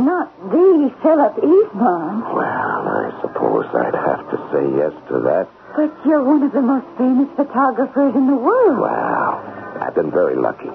Not 0.03 0.27
the 0.51 0.91
Philip 1.03 1.35
Eastmont. 1.39 2.35
Well, 2.35 2.83
I 2.99 3.15
suppose 3.21 3.65
I'd 3.75 3.95
have 3.95 4.27
to 4.30 4.30
say 4.51 4.63
yes 4.77 4.93
to 5.09 5.19
that. 5.25 5.47
But 5.75 5.91
you're 6.05 6.23
one 6.23 6.43
of 6.43 6.51
the 6.51 6.61
most 6.61 6.85
famous 6.97 7.29
photographers 7.35 8.13
in 8.15 8.27
the 8.27 8.35
world. 8.35 8.79
Well, 8.79 9.39
I've 9.79 9.95
been 9.95 10.11
very 10.11 10.35
lucky 10.35 10.69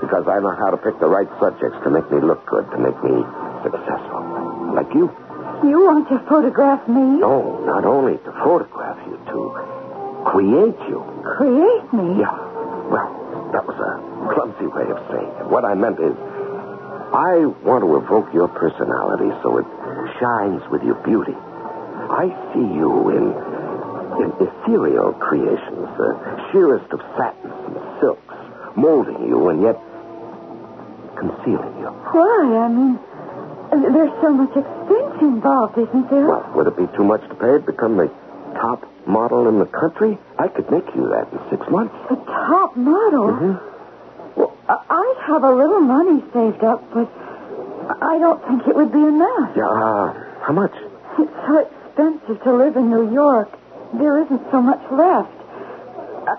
because 0.00 0.28
I 0.28 0.38
know 0.38 0.54
how 0.54 0.70
to 0.70 0.78
pick 0.78 0.98
the 1.00 1.10
right 1.10 1.28
subjects 1.40 1.76
to 1.82 1.90
make 1.90 2.06
me 2.10 2.20
look 2.22 2.46
good, 2.46 2.70
to 2.70 2.78
make 2.78 2.96
me 3.02 3.26
successful. 3.66 4.22
Like 4.74 4.92
you. 4.94 5.10
You 5.66 5.88
want 5.88 6.08
to 6.12 6.20
photograph 6.28 6.86
me? 6.86 7.18
No, 7.18 7.64
not 7.64 7.84
only 7.84 8.18
to 8.22 8.30
photograph 8.44 9.00
you, 9.08 9.16
to 9.16 9.38
create 10.28 10.78
you. 10.86 11.00
Create 11.24 11.86
me? 11.96 12.20
Yeah. 12.20 12.36
Well, 12.92 13.08
that 13.50 13.64
was 13.66 13.74
a 13.74 13.92
clumsy 14.34 14.68
way 14.68 14.86
of 14.92 15.00
saying 15.10 15.32
it. 15.42 15.46
What 15.48 15.64
I 15.64 15.74
meant 15.74 15.98
is, 15.98 16.14
I 17.10 17.46
want 17.64 17.82
to 17.82 17.96
evoke 17.96 18.30
your 18.34 18.48
personality 18.48 19.32
so 19.42 19.58
it 19.58 19.66
shines 20.20 20.62
with 20.70 20.82
your 20.82 21.00
beauty. 21.02 21.34
I 22.10 22.28
see 22.54 22.60
you 22.76 23.10
in, 23.10 23.24
in 24.22 24.28
ethereal 24.46 25.12
creations, 25.14 25.86
the 25.98 26.10
sheerest 26.52 26.92
of 26.92 27.00
satins 27.16 27.54
and 27.66 27.76
silks, 28.00 28.34
molding 28.76 29.26
you 29.28 29.48
and 29.48 29.62
yet 29.62 29.76
concealing 31.16 31.74
you. 31.80 31.88
Why? 32.12 32.64
I 32.64 32.68
mean, 32.68 32.98
there's 33.92 34.12
so 34.20 34.30
much 34.32 34.50
expense 34.56 35.20
involved, 35.20 35.78
isn't 35.78 36.10
there? 36.10 36.26
Well, 36.28 36.52
would 36.54 36.66
it 36.66 36.76
be 36.76 36.86
too 36.96 37.04
much 37.04 37.22
to 37.28 37.34
pay 37.34 37.58
to 37.58 37.64
become 37.64 37.96
the 37.96 38.08
top 38.54 38.84
model 39.06 39.48
in 39.48 39.58
the 39.58 39.66
country? 39.66 40.18
I 40.38 40.48
could 40.48 40.70
make 40.70 40.86
you 40.94 41.08
that 41.08 41.32
in 41.32 41.38
six 41.50 41.66
months. 41.70 41.94
The 42.08 42.16
top 42.16 42.76
model? 42.76 43.28
Mm-hmm. 43.32 44.40
Well, 44.40 44.56
I- 44.68 45.02
have 45.26 45.42
a 45.42 45.50
little 45.52 45.80
money 45.80 46.22
saved 46.32 46.62
up, 46.62 46.82
but 46.94 47.10
I 48.00 48.18
don't 48.18 48.40
think 48.46 48.66
it 48.68 48.76
would 48.76 48.92
be 48.92 49.02
enough. 49.02 49.50
Yeah, 49.56 49.66
uh, 49.66 50.14
how 50.46 50.52
much? 50.52 50.72
It's 51.18 51.32
so 51.46 51.68
expensive 52.00 52.42
to 52.44 52.52
live 52.52 52.76
in 52.76 52.90
New 52.90 53.10
York. 53.12 53.48
There 53.94 54.22
isn't 54.22 54.42
so 54.50 54.60
much 54.60 54.82
left. 54.92 55.32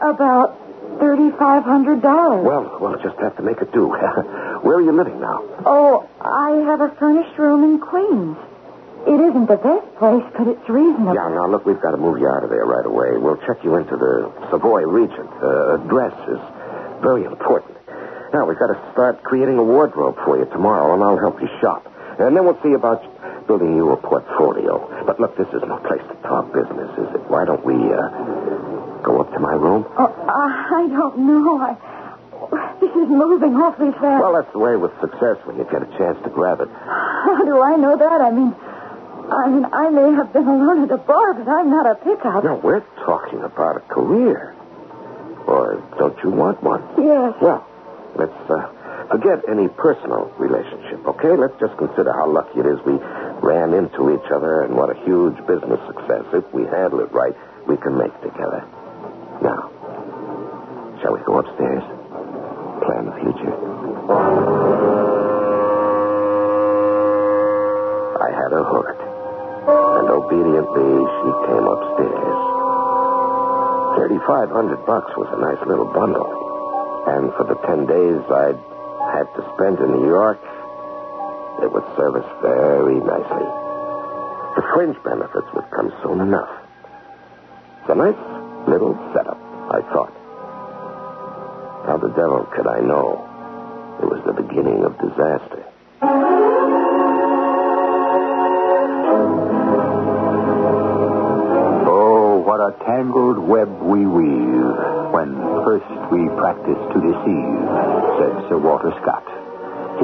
About 0.06 0.54
$3,500. 1.00 2.44
Well, 2.44 2.78
we'll 2.80 3.02
just 3.02 3.18
have 3.20 3.36
to 3.38 3.42
make 3.42 3.58
it 3.62 3.72
do. 3.74 3.88
Where 4.62 4.78
are 4.78 4.82
you 4.82 4.92
living 4.92 5.20
now? 5.20 5.42
Oh, 5.66 6.08
I 6.22 6.62
have 6.70 6.82
a 6.82 6.94
furnished 7.00 7.38
room 7.40 7.64
in 7.64 7.80
Queens. 7.80 8.38
It 9.08 9.18
isn't 9.18 9.48
the 9.48 9.56
best 9.58 9.88
place, 9.98 10.26
but 10.38 10.48
it's 10.48 10.70
reasonable. 10.70 11.16
Yeah, 11.16 11.30
now 11.30 11.48
look, 11.48 11.66
we've 11.66 11.82
got 11.82 11.92
to 11.92 11.98
move 11.98 12.20
you 12.20 12.28
out 12.28 12.44
of 12.44 12.50
there 12.50 12.66
right 12.66 12.86
away. 12.86 13.18
We'll 13.18 13.40
check 13.48 13.64
you 13.64 13.76
into 13.78 13.96
the 13.96 14.30
Savoy 14.52 14.84
Regent. 14.84 15.32
Uh, 15.42 15.82
address 15.82 16.14
is 16.30 16.42
very 17.02 17.24
important. 17.24 17.74
Now, 18.34 18.46
we've 18.46 18.60
got 18.60 18.68
to 18.68 18.92
start 18.92 19.24
creating 19.24 19.58
a 19.58 19.64
wardrobe 19.64 20.18
for 20.26 20.38
you 20.38 20.46
tomorrow, 20.52 20.94
and 20.94 21.02
I'll 21.02 21.18
help 21.18 21.42
you 21.42 21.48
shop. 21.62 21.88
And 22.20 22.36
then 22.36 22.44
we'll 22.44 22.62
see 22.62 22.74
about 22.74 23.02
building 23.48 23.76
you 23.76 23.92
a 23.92 23.98
portfolio. 23.98 25.04
But 25.06 25.20
look, 25.20 25.38
this 25.38 25.48
is 25.50 25.62
no 25.68 25.78
place 25.78 26.02
to 26.08 26.16
talk 26.28 26.54
business, 26.54 26.92
is 27.00 27.16
it? 27.16 27.22
Why 27.32 27.46
don't 27.46 27.64
we 27.66 27.74
uh, 27.74 29.02
go 29.04 29.22
up 29.22 29.32
to 29.34 29.40
my 29.40 29.54
room? 29.54 29.86
Oh, 29.98 30.12
I 30.28 30.84
I 30.84 30.88
don't 30.90 31.18
know. 31.20 31.58
I, 31.58 31.76
this 32.80 32.92
is 32.92 33.10
moving 33.10 33.56
awfully 33.56 33.92
fast. 33.94 34.22
Well, 34.22 34.34
that's 34.34 34.52
the 34.52 34.60
way 34.60 34.76
with 34.76 34.92
success 35.02 35.38
when 35.46 35.58
you 35.58 35.66
get 35.72 35.82
a 35.82 35.90
chance 35.98 36.20
to 36.24 36.30
grab 36.30 36.60
it. 36.62 36.70
How 36.70 37.44
do 37.44 37.62
I 37.62 37.76
know 37.76 37.98
that? 37.98 38.22
I 38.22 38.32
mean, 38.32 38.54
I 39.32 39.50
mean, 39.50 39.66
I 39.74 39.90
may 39.90 40.12
have 40.16 40.32
been 40.32 40.48
alone 40.48 40.84
at 40.84 40.92
a 40.92 40.98
bar, 40.98 41.34
but 41.34 41.48
I'm 41.50 41.70
not 41.70 41.86
a 41.90 41.96
pickup. 41.96 42.44
No, 42.44 42.56
we're 42.64 42.86
talking 43.04 43.42
about 43.42 43.78
a 43.78 43.82
career. 43.82 44.54
Or 45.48 45.84
don't 45.98 46.18
you 46.24 46.30
want 46.30 46.62
one? 46.62 46.84
Yes. 46.98 47.34
Well, 47.42 47.66
let's 48.16 48.36
uh, 48.50 49.08
forget 49.10 49.44
any 49.50 49.68
personal 49.70 50.32
relationship, 50.38 51.06
okay? 51.08 51.36
Let's 51.36 51.58
just 51.60 51.76
consider 51.78 52.12
how 52.14 52.30
lucky 52.32 52.60
it 52.60 52.66
is 52.66 52.80
we 52.86 52.94
ran 53.42 53.74
into 53.74 54.14
each 54.14 54.32
other 54.32 54.62
and 54.64 54.76
what 54.76 54.90
a 54.90 55.00
huge 55.06 55.38
business 55.48 55.80
success, 55.88 56.26
if 56.34 56.44
we 56.54 56.64
handle 56.64 57.00
it 57.00 57.12
right, 57.12 57.36
we 57.68 57.78
can 57.78 57.98
make 57.98 58.14
together. 58.22 58.64
Now, 59.42 59.70
shall 61.02 61.14
we 61.14 61.22
go 61.26 61.40
upstairs? 61.40 61.84
Plan 62.84 63.06
the 63.06 63.16
future. 63.22 63.56
I 68.18 68.30
had 68.34 68.50
her 68.52 68.66
hooked, 68.66 69.02
and 69.02 70.08
obediently 70.10 70.94
she 71.22 71.30
came 71.46 71.66
upstairs. 71.68 72.40
Thirty-five 73.98 74.50
hundred 74.50 74.86
bucks 74.86 75.12
was 75.18 75.28
a 75.34 75.40
nice 75.42 75.62
little 75.68 75.90
bundle, 75.92 76.30
and 77.08 77.34
for 77.34 77.44
the 77.46 77.58
ten 77.68 77.86
days 77.86 78.22
I'd 78.30 78.60
had 79.14 79.28
to 79.36 79.42
spend 79.56 79.80
in 79.80 80.02
New 80.02 80.08
York, 80.08 80.40
it 81.62 81.72
would 81.72 81.86
serve 81.98 82.16
us 82.16 82.30
very 82.42 83.00
nicely. 83.00 83.48
The 84.56 84.64
fringe 84.74 84.98
benefits 85.04 85.48
would 85.54 85.70
come 85.72 85.92
soon 86.04 86.22
enough. 86.22 86.50
It's 87.82 87.90
a 87.90 87.96
nice 87.96 88.68
little 88.68 88.96
setup, 89.14 89.38
I 89.72 89.82
thought. 89.94 90.14
How 91.86 91.98
the 91.98 92.10
devil 92.10 92.48
could 92.56 92.68
I 92.68 92.80
know 92.82 93.24
it 94.02 94.06
was 94.06 94.22
the 94.26 94.34
beginning 94.34 94.84
of 94.84 94.98
disaster? 95.00 95.64
Oh, 101.90 102.44
what 102.46 102.60
a 102.60 102.76
tangled 102.86 103.40
web 103.40 103.70
we 103.82 104.06
weave 104.06 105.14
when 105.14 105.34
first 105.64 105.88
we 106.12 106.28
practice 106.36 106.80
to 106.94 106.98
deceive, 107.00 107.60
said 108.20 108.50
Sir 108.50 108.58
Walter 108.58 108.92
Scott. 109.02 109.24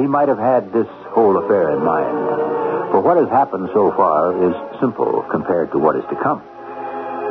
He 0.00 0.06
might 0.06 0.28
have 0.28 0.38
had 0.38 0.72
this 0.72 0.88
whole 1.14 1.38
affair 1.38 1.70
in 1.70 1.84
mind. 1.84 2.90
For 2.90 3.00
what 3.00 3.16
has 3.16 3.28
happened 3.28 3.70
so 3.72 3.92
far 3.92 4.34
is 4.50 4.54
simple 4.80 5.22
compared 5.30 5.70
to 5.70 5.78
what 5.78 5.94
is 5.96 6.04
to 6.10 6.16
come. 6.20 6.42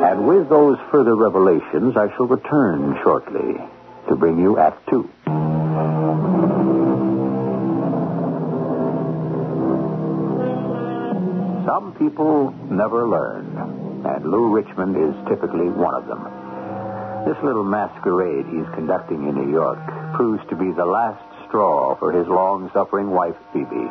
And 0.02 0.26
with 0.26 0.48
those 0.48 0.78
further 0.90 1.14
revelations, 1.14 1.96
I 1.96 2.08
shall 2.16 2.26
return 2.26 2.98
shortly 3.02 3.60
to 4.08 4.16
bring 4.16 4.38
you 4.38 4.58
Act 4.58 4.88
Two. 4.88 5.08
Some 11.64 11.94
people 11.98 12.52
never 12.70 13.08
learn, 13.08 14.04
and 14.04 14.24
Lou 14.24 14.50
Richmond 14.52 14.96
is 14.96 15.14
typically 15.28 15.68
one 15.68 15.94
of 15.94 16.06
them. 16.06 16.24
This 17.24 17.42
little 17.42 17.64
masquerade 17.64 18.44
he's 18.46 18.68
conducting 18.74 19.26
in 19.28 19.34
New 19.34 19.50
York 19.50 19.80
proves 20.14 20.46
to 20.50 20.56
be 20.56 20.70
the 20.72 20.84
last 20.84 21.22
straw 21.54 21.94
for 21.94 22.10
his 22.10 22.26
long 22.26 22.68
suffering 22.74 23.10
wife, 23.10 23.36
Phoebe. 23.52 23.86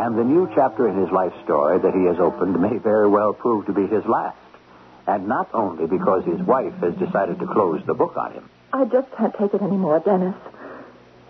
And 0.00 0.16
the 0.16 0.24
new 0.24 0.48
chapter 0.54 0.88
in 0.88 0.96
his 0.96 1.10
life 1.10 1.34
story 1.44 1.78
that 1.80 1.92
he 1.92 2.04
has 2.04 2.16
opened 2.18 2.58
may 2.58 2.78
very 2.78 3.06
well 3.06 3.34
prove 3.34 3.66
to 3.66 3.74
be 3.74 3.86
his 3.86 4.06
last. 4.06 4.38
And 5.06 5.28
not 5.28 5.50
only 5.52 5.86
because 5.86 6.24
his 6.24 6.40
wife 6.40 6.72
has 6.80 6.94
decided 6.94 7.40
to 7.40 7.46
close 7.46 7.84
the 7.84 7.92
book 7.92 8.16
on 8.16 8.32
him. 8.32 8.48
I 8.72 8.86
just 8.86 9.06
can't 9.18 9.34
take 9.36 9.52
it 9.52 9.60
anymore, 9.60 10.00
Dennis. 10.00 10.34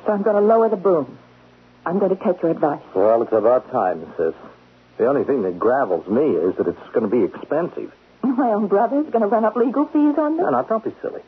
So 0.07 0.13
I'm 0.13 0.23
going 0.23 0.37
to 0.37 0.43
lower 0.43 0.69
the 0.69 0.77
boom. 0.77 1.19
I'm 1.85 1.99
going 1.99 2.17
to 2.17 2.23
take 2.23 2.41
your 2.41 2.53
advice. 2.53 2.83
Well, 2.95 3.23
it's 3.23 3.33
about 3.33 3.69
time, 3.73 4.07
sis. 4.17 4.35
The 4.97 5.07
only 5.07 5.25
thing 5.25 5.43
that 5.43 5.59
gravels 5.59 6.07
me 6.07 6.23
is 6.23 6.55
that 6.59 6.69
it's 6.69 6.89
going 6.93 7.03
to 7.03 7.11
be 7.11 7.25
expensive. 7.25 7.93
My 8.23 8.53
own 8.53 8.69
brother's 8.69 9.11
going 9.11 9.23
to 9.23 9.29
run 9.29 9.45
up 9.45 9.57
legal 9.57 9.87
fees 9.87 10.15
on 10.19 10.37
me? 10.37 10.43
No, 10.45 10.51
no, 10.51 10.63
don't 10.63 10.85
be 10.85 10.95
silly. 11.03 11.23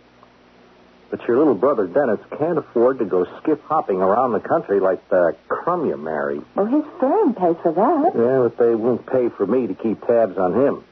But 1.11 1.27
your 1.27 1.39
little 1.39 1.57
brother 1.57 1.87
Dennis 1.89 2.21
can't 2.39 2.57
afford 2.57 3.01
to 3.01 3.05
go 3.05 3.27
skiff 3.41 3.59
hopping 3.65 4.01
around 4.01 4.33
the 4.33 4.41
country 4.41 4.79
like 4.79 5.09
the 5.09 5.37
crumb 5.49 5.87
you 5.87 5.97
married. 5.97 6.43
Well, 6.55 6.67
his 6.67 6.85
firm 7.01 7.35
pays 7.35 7.57
for 7.63 7.73
that. 7.73 8.13
Yeah, 8.15 8.39
but 8.49 8.57
they 8.57 8.75
won't 8.77 9.05
pay 9.07 9.29
for 9.29 9.45
me 9.45 9.67
to 9.67 9.75
keep 9.75 10.07
tabs 10.07 10.39
on 10.39 10.55
him. 10.55 10.85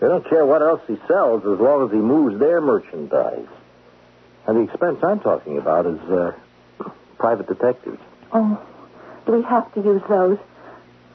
They 0.00 0.08
don't 0.08 0.28
care 0.28 0.46
what 0.46 0.62
else 0.62 0.80
he 0.88 0.96
sells 1.06 1.44
as 1.44 1.60
long 1.60 1.84
as 1.86 1.92
he 1.92 1.98
moves 1.98 2.40
their 2.40 2.60
merchandise. 2.60 3.46
And 4.46 4.56
the 4.56 4.72
expense 4.72 4.98
I'm 5.02 5.20
talking 5.20 5.58
about 5.58 5.86
is 5.86 6.00
uh, 6.00 6.32
private 7.18 7.46
detectives. 7.46 8.00
Oh, 8.32 8.60
do 9.26 9.32
we 9.32 9.42
have 9.42 9.72
to 9.74 9.80
use 9.80 10.02
those? 10.08 10.38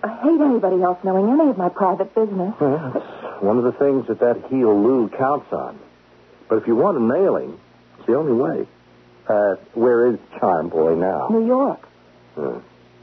I 0.04 0.16
hate 0.22 0.40
anybody 0.40 0.82
else 0.84 1.00
knowing 1.04 1.28
any 1.28 1.50
of 1.50 1.58
my 1.58 1.70
private 1.70 2.14
business. 2.14 2.54
Yeah, 2.62 2.92
that's 2.94 3.42
one 3.44 3.58
of 3.58 3.64
the 3.64 3.74
things 3.74 4.08
that 4.08 4.20
that 4.20 4.46
heel 4.48 4.80
Lou 4.80 5.10
counts 5.10 5.52
on. 5.52 5.80
But 6.48 6.60
if 6.60 6.68
you 6.68 6.76
want 6.76 6.98
a 6.98 7.02
nailing, 7.02 7.50
it's 7.54 7.67
the 8.08 8.16
only 8.16 8.34
way. 8.34 8.68
Uh, 9.28 9.56
where 9.74 10.08
is 10.08 10.20
Charm 10.40 10.70
Boy 10.70 10.96
now? 10.96 11.28
New 11.30 11.46
York. 11.46 11.82
Hmm. 12.36 12.60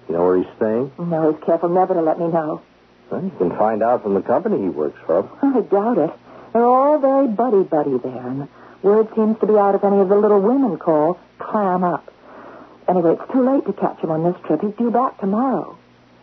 You 0.08 0.14
know 0.14 0.24
where 0.24 0.36
he's 0.38 0.56
staying? 0.56 0.92
No, 0.98 1.32
he's 1.32 1.44
careful 1.44 1.68
never 1.68 1.94
to 1.94 2.00
let 2.00 2.18
me 2.18 2.28
know. 2.28 2.62
Well, 3.10 3.22
you 3.22 3.30
can 3.38 3.50
find 3.56 3.82
out 3.82 4.02
from 4.02 4.14
the 4.14 4.22
company 4.22 4.60
he 4.60 4.68
works 4.68 4.98
for. 5.06 5.28
I 5.42 5.60
doubt 5.60 5.98
it. 5.98 6.10
They're 6.52 6.64
all 6.64 6.98
very 6.98 7.28
buddy-buddy 7.28 7.98
there, 7.98 8.26
and 8.26 8.48
word 8.82 9.08
seems 9.14 9.38
to 9.40 9.46
be 9.46 9.56
out 9.56 9.74
if 9.74 9.84
any 9.84 9.98
of 10.00 10.08
the 10.08 10.16
little 10.16 10.40
women 10.40 10.78
call, 10.78 11.18
clam 11.38 11.84
up. 11.84 12.10
Anyway, 12.88 13.16
it's 13.18 13.32
too 13.32 13.42
late 13.42 13.64
to 13.66 13.72
catch 13.72 13.98
him 14.00 14.10
on 14.10 14.24
this 14.24 14.40
trip. 14.46 14.60
He's 14.60 14.74
due 14.76 14.90
back 14.90 15.18
tomorrow. 15.20 15.76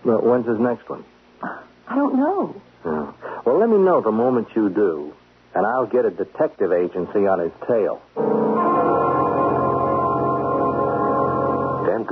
Well, 0.04 0.22
when's 0.22 0.48
his 0.48 0.60
next 0.60 0.90
one? 0.90 1.04
I 1.42 1.96
don't 1.96 2.16
know. 2.16 2.62
Oh. 2.86 3.14
Well, 3.46 3.60
let 3.60 3.70
me 3.70 3.78
know 3.78 4.02
the 4.02 4.12
moment 4.12 4.48
you 4.56 4.70
do, 4.70 5.14
and 5.54 5.66
I'll 5.66 5.88
get 5.88 6.06
a 6.06 6.12
detective 6.12 6.72
agency 6.72 7.28
on 7.28 7.40
his 7.40 7.52
tail. 7.68 8.02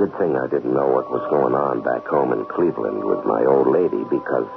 Good 0.00 0.16
thing 0.16 0.32
I 0.32 0.48
didn't 0.48 0.72
know 0.72 0.88
what 0.88 1.12
was 1.12 1.20
going 1.28 1.52
on 1.52 1.84
back 1.84 2.08
home 2.08 2.32
in 2.32 2.48
Cleveland 2.48 3.04
with 3.04 3.20
my 3.28 3.44
old 3.44 3.68
lady 3.68 4.00
because 4.08 4.48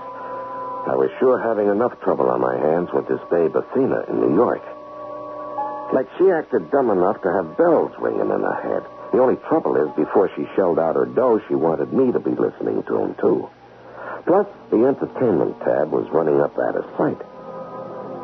I 0.88 0.95
was 0.95 1.12
sure 1.19 1.36
having 1.36 1.67
enough 1.67 1.99
trouble 1.99 2.32
on 2.32 2.39
my 2.39 2.56
hands 2.56 2.88
with 2.95 3.12
this 3.12 3.19
babe 3.27 3.51
Athena 3.51 4.08
in 4.08 4.23
New 4.23 4.39
York. 4.39 4.63
Like 5.91 6.08
she 6.15 6.32
acted 6.32 6.71
dumb 6.71 6.95
enough 6.95 7.19
to 7.27 7.29
have 7.36 7.60
bells 7.60 7.91
ringing 7.99 8.32
in 8.32 8.39
her 8.39 8.60
head. 8.63 8.88
The 9.12 9.19
only 9.19 9.36
trouble 9.51 9.75
is, 9.75 9.91
before 9.99 10.32
she 10.32 10.47
shelled 10.56 10.79
out 10.79 10.95
her 10.95 11.12
dough, 11.12 11.43
she 11.51 11.60
wanted 11.60 11.91
me 11.91 12.15
to 12.15 12.23
be 12.23 12.32
listening 12.32 12.79
to 12.88 12.93
him, 13.03 13.12
too. 13.19 13.51
Plus, 14.23 14.47
the 14.71 14.79
entertainment 14.88 15.60
tab 15.60 15.91
was 15.91 16.08
running 16.15 16.39
up 16.39 16.56
out 16.56 16.79
of 16.79 16.88
sight. 16.95 17.19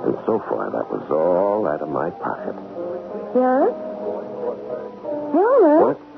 And 0.08 0.16
so 0.24 0.40
far, 0.48 0.72
that 0.72 0.88
was 0.88 1.04
all 1.12 1.68
out 1.68 1.84
of 1.84 1.92
my 1.92 2.10
pocket. 2.10 2.56
Yes? 3.36 3.90
Howard? 5.36 5.84
What? 5.84 6.09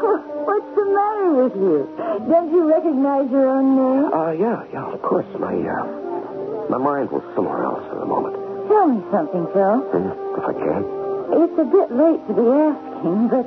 What's 0.48 0.70
the 0.74 0.86
matter 0.88 1.28
with 1.44 1.54
you? 1.56 1.84
Don't 2.28 2.50
you 2.52 2.68
recognize 2.68 3.30
your 3.30 3.48
own 3.48 3.76
name? 3.76 4.12
Uh, 4.12 4.32
yeah, 4.32 4.64
yeah, 4.72 4.92
of 4.92 5.02
course. 5.02 5.26
My, 5.38 5.52
uh, 5.52 5.84
my 6.72 6.78
mind 6.78 7.10
was 7.10 7.22
somewhere 7.34 7.64
else 7.64 7.84
for 7.92 8.00
the 8.00 8.06
moment. 8.08 8.36
Tell 8.68 8.86
me 8.88 9.04
something, 9.12 9.44
Phil. 9.52 9.76
Hmm, 9.92 10.10
if 10.40 10.44
I 10.44 10.54
can. 10.56 10.82
It's 11.30 11.58
a 11.60 11.66
bit 11.68 11.88
late 11.92 12.22
to 12.26 12.32
be 12.32 12.46
asking, 12.48 13.28
but 13.28 13.46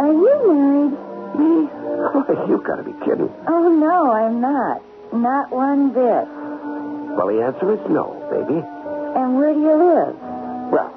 are 0.00 0.12
you 0.12 0.34
married? 0.48 0.94
Me? 1.36 1.68
Oh, 1.68 2.46
you've 2.48 2.64
got 2.64 2.76
to 2.76 2.84
be 2.84 2.96
kidding. 3.04 3.28
Oh, 3.46 3.68
no, 3.68 4.10
I'm 4.10 4.40
not. 4.40 4.80
Not 5.12 5.52
one 5.52 5.92
bit. 5.92 6.24
Well, 7.12 7.28
the 7.28 7.44
answer 7.44 7.76
is 7.76 7.80
no, 7.92 8.16
baby. 8.32 8.56
And 8.56 9.36
where 9.36 9.52
do 9.52 9.60
you 9.60 9.76
live? 9.76 10.16
Well, 10.72 10.90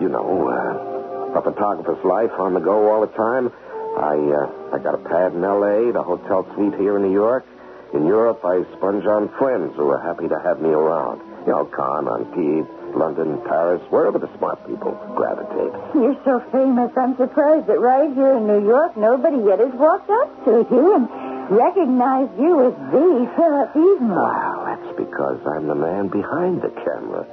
you 0.00 0.08
know, 0.12 0.28
uh, 0.52 1.38
a 1.38 1.42
photographer's 1.42 2.04
life 2.04 2.30
on 2.38 2.54
the 2.54 2.60
go 2.60 2.92
all 2.92 3.00
the 3.00 3.12
time. 3.16 3.50
I, 3.94 4.18
uh, 4.18 4.74
I 4.74 4.78
got 4.82 4.94
a 4.94 5.02
pad 5.06 5.34
in 5.34 5.44
L.A., 5.44 5.92
the 5.92 6.02
hotel 6.02 6.46
suite 6.54 6.74
here 6.74 6.96
in 6.96 7.02
New 7.02 7.12
York. 7.12 7.46
In 7.94 8.06
Europe, 8.06 8.42
I 8.42 8.66
sponge 8.76 9.06
on 9.06 9.30
friends 9.38 9.70
who 9.76 9.86
are 9.90 10.02
happy 10.02 10.26
to 10.26 10.38
have 10.42 10.60
me 10.60 10.70
around. 10.70 11.22
You 11.46 11.52
know, 11.54 11.64
Cannes, 11.70 12.10
Antibes, 12.10 12.66
London, 12.96 13.38
Paris, 13.46 13.82
wherever 13.90 14.18
the 14.18 14.26
smart 14.38 14.58
people 14.66 14.98
gravitate. 15.14 15.70
You're 15.94 16.18
so 16.26 16.42
famous, 16.50 16.90
I'm 16.98 17.14
surprised 17.16 17.66
that 17.70 17.78
right 17.78 18.10
here 18.10 18.34
in 18.34 18.46
New 18.50 18.66
York, 18.66 18.96
nobody 18.96 19.38
yet 19.46 19.60
has 19.62 19.70
walked 19.78 20.10
up 20.10 20.44
to 20.46 20.66
you 20.74 20.86
and 20.98 21.06
recognized 21.54 22.34
you 22.34 22.66
as 22.66 22.74
the 22.90 23.30
Philip 23.38 23.70
Easton. 23.78 24.10
Well, 24.10 24.58
that's 24.66 24.90
because 24.98 25.38
I'm 25.46 25.68
the 25.68 25.78
man 25.78 26.08
behind 26.08 26.62
the 26.62 26.74
camera. 26.82 27.26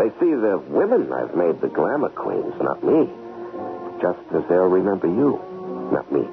They 0.00 0.08
see 0.24 0.32
the 0.32 0.56
women 0.72 1.12
I've 1.12 1.36
made 1.36 1.60
the 1.60 1.68
glamour 1.68 2.08
queens, 2.08 2.54
not 2.62 2.80
me. 2.80 3.12
Just 4.00 4.24
as 4.32 4.42
they'll 4.48 4.72
remember 4.72 5.06
you, 5.06 5.36
not 5.92 6.10
me. 6.10 6.24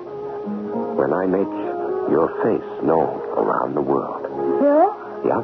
When 0.98 1.12
I 1.14 1.26
make 1.28 1.52
your 2.10 2.28
face 2.42 2.70
known 2.84 3.20
around 3.38 3.76
the 3.76 3.82
world. 3.84 4.24
Phil, 4.60 4.90
Yeah? 5.28 5.44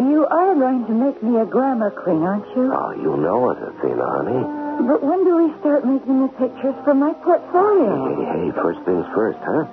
you 0.00 0.24
are 0.30 0.54
going 0.54 0.86
to 0.86 0.94
make 0.94 1.22
me 1.22 1.36
a 1.40 1.44
glamour 1.46 1.90
queen, 1.90 2.22
aren't 2.22 2.46
you? 2.56 2.72
Oh, 2.72 2.90
you 2.96 3.16
know 3.20 3.50
it, 3.50 3.58
Athena, 3.60 4.06
honey. 4.16 4.42
But 4.88 5.02
when 5.04 5.24
do 5.28 5.36
we 5.44 5.52
start 5.60 5.84
making 5.84 6.22
the 6.24 6.32
pictures 6.40 6.74
for 6.84 6.94
my 6.94 7.12
portfolio? 7.20 7.92
Hey, 8.08 8.48
hey, 8.48 8.50
first 8.62 8.80
things 8.88 9.04
first, 9.14 9.38
huh? 9.44 9.68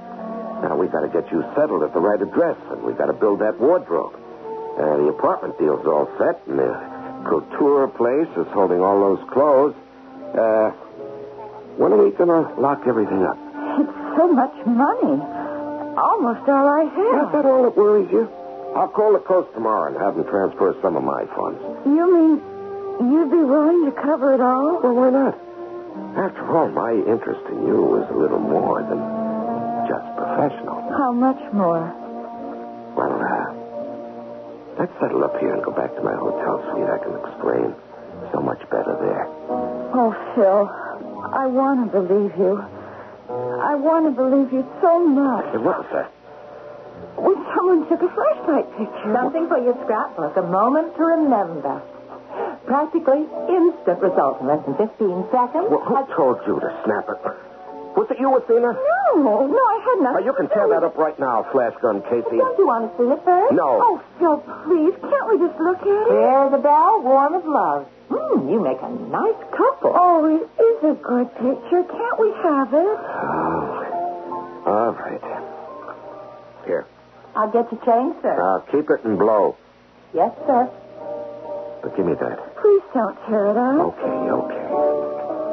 Now 0.68 0.76
we 0.76 0.88
got 0.88 1.02
to 1.06 1.12
get 1.14 1.32
you 1.32 1.46
settled 1.56 1.84
at 1.84 1.94
the 1.94 2.02
right 2.02 2.20
address, 2.22 2.58
and 2.72 2.84
we 2.84 2.92
got 2.94 3.06
to 3.08 3.14
build 3.14 3.40
that 3.40 3.56
wardrobe. 3.62 4.14
Uh, 4.76 4.98
the 4.98 5.08
apartment 5.08 5.58
deal's 5.58 5.86
all 5.88 6.10
set, 6.20 6.42
and 6.50 6.60
the 6.60 6.74
couture 7.30 7.88
place 7.88 8.28
is 8.36 8.48
holding 8.52 8.82
all 8.82 9.00
those 9.00 9.24
clothes. 9.32 9.76
Uh, 10.36 10.72
when 11.78 11.94
are 11.94 12.02
we 12.04 12.12
gonna 12.12 12.54
lock 12.60 12.84
everything 12.88 13.24
up? 13.24 13.38
It's 13.80 14.18
so 14.18 14.28
much 14.34 14.54
money. 14.66 15.22
Almost 15.98 16.50
all 16.50 16.68
I 16.68 16.84
have. 16.86 17.28
Is 17.28 17.32
that 17.34 17.46
all 17.46 17.64
that 17.64 17.78
worries 17.78 18.10
you? 18.12 18.28
I'll 18.76 18.90
call 18.90 19.14
the 19.14 19.20
coast 19.26 19.54
tomorrow 19.54 19.90
and 19.94 19.98
have 20.02 20.16
them 20.16 20.26
transfer 20.30 20.76
some 20.82 20.96
of 20.98 21.04
my 21.04 21.26
funds. 21.34 21.58
You 21.86 22.06
mean 22.14 23.12
you'd 23.14 23.32
be 23.32 23.42
willing 23.44 23.86
to 23.86 23.92
cover 24.02 24.34
it 24.34 24.42
all? 24.42 24.82
Well, 24.82 24.94
why 24.94 25.10
not? 25.10 25.34
After 26.18 26.46
all, 26.56 26.70
my 26.70 26.94
interest 26.94 27.42
in 27.50 27.66
you 27.66 28.02
is 28.02 28.10
a 28.10 28.18
little 28.18 28.40
more 28.42 28.82
than 28.86 29.02
just 29.90 30.06
professional. 30.18 30.78
How 30.98 31.12
much 31.12 31.42
more? 31.54 31.90
Well, 32.94 33.14
uh, 33.18 33.46
let's 34.78 34.94
settle 35.02 35.24
up 35.24 35.38
here 35.40 35.54
and 35.54 35.64
go 35.64 35.72
back 35.72 35.94
to 35.96 36.02
my 36.02 36.14
hotel 36.14 36.62
suite. 36.70 36.90
I 36.90 36.98
can 37.02 37.14
explain 37.18 37.74
so 38.34 38.42
much 38.42 38.62
better 38.70 38.94
there. 39.02 39.26
Oh, 39.98 40.14
Phil, 40.36 40.70
I 41.34 41.46
want 41.48 41.92
to 41.92 42.00
believe 42.02 42.34
you. 42.38 42.58
I 43.30 43.76
want 43.76 44.06
to 44.08 44.14
believe 44.16 44.52
you 44.54 44.64
so 44.82 45.04
much. 45.06 45.46
Hey, 45.52 45.58
what 45.60 45.84
was 45.84 45.90
that? 45.92 46.10
When 47.20 47.36
someone 47.56 47.90
took 47.90 48.02
a 48.02 48.10
flashlight 48.14 48.68
picture. 48.78 49.10
Something 49.14 49.48
for 49.50 49.58
your 49.60 49.76
scrapbook, 49.84 50.38
a 50.38 50.46
moment 50.46 50.96
to 50.96 51.04
remember. 51.04 51.82
Practically 52.66 53.26
instant 53.50 54.00
result 54.02 54.42
in 54.42 54.48
less 54.48 54.62
than 54.66 54.76
15 54.78 55.32
seconds. 55.32 55.68
Well, 55.72 55.84
who 55.84 55.98
told 56.16 56.38
you 56.48 56.60
to 56.60 56.70
snap 56.86 57.10
it? 57.10 57.20
Was 57.98 58.06
it 58.14 58.20
you, 58.22 58.30
Athena? 58.38 58.78
No, 59.18 59.50
no, 59.50 59.58
I 59.58 59.78
had 59.82 59.98
Oh, 59.98 60.04
nothing. 60.06 60.26
you 60.30 60.34
can 60.38 60.48
to 60.48 60.54
tear 60.54 60.68
that 60.70 60.84
up 60.86 60.96
right 60.98 61.18
now, 61.18 61.42
flash 61.52 61.74
gun 61.82 62.02
Casey. 62.06 62.38
it. 62.38 62.38
Don't 62.38 62.58
you 62.60 62.68
want 62.68 62.86
to 62.86 62.92
see 63.02 63.10
it 63.10 63.20
first? 63.26 63.54
No. 63.58 63.82
Oh, 63.82 63.96
Phil, 64.22 64.38
please, 64.70 64.94
can't 65.02 65.28
we 65.34 65.36
just 65.42 65.58
look 65.60 65.82
at 65.82 65.88
it? 65.88 66.14
Here's 66.14 66.54
a 66.54 66.62
bell, 66.62 67.02
warm 67.02 67.34
as 67.34 67.44
love. 67.46 67.88
Hmm, 68.10 68.48
you 68.50 68.60
make 68.64 68.80
a 68.82 68.90
nice 68.90 69.42
couple. 69.52 69.92
Oh, 69.96 70.24
it 70.32 70.48
is 70.62 70.78
a 70.84 70.96
good 70.96 71.28
picture. 71.36 71.84
Can't 71.84 72.18
we 72.20 72.30
have 72.44 72.72
it? 72.74 72.98
Oh, 73.04 74.64
all 74.68 74.92
right. 74.94 75.24
Here, 76.66 76.86
I'll 77.36 77.52
get 77.52 77.72
you 77.72 77.80
changed, 77.86 78.20
sir. 78.22 78.36
now 78.38 78.60
keep 78.72 78.90
it 78.90 79.04
and 79.06 79.18
blow. 79.18 79.56
yes, 80.14 80.32
sir. 80.48 80.70
But 81.84 81.96
give 81.96 82.06
me 82.06 82.14
that. 82.20 82.38
Please 82.60 82.84
don't 82.94 83.16
tear 83.28 83.48
it 83.52 83.58
up. 83.58 83.94
Okay, 83.94 84.18
okay. 84.32 84.66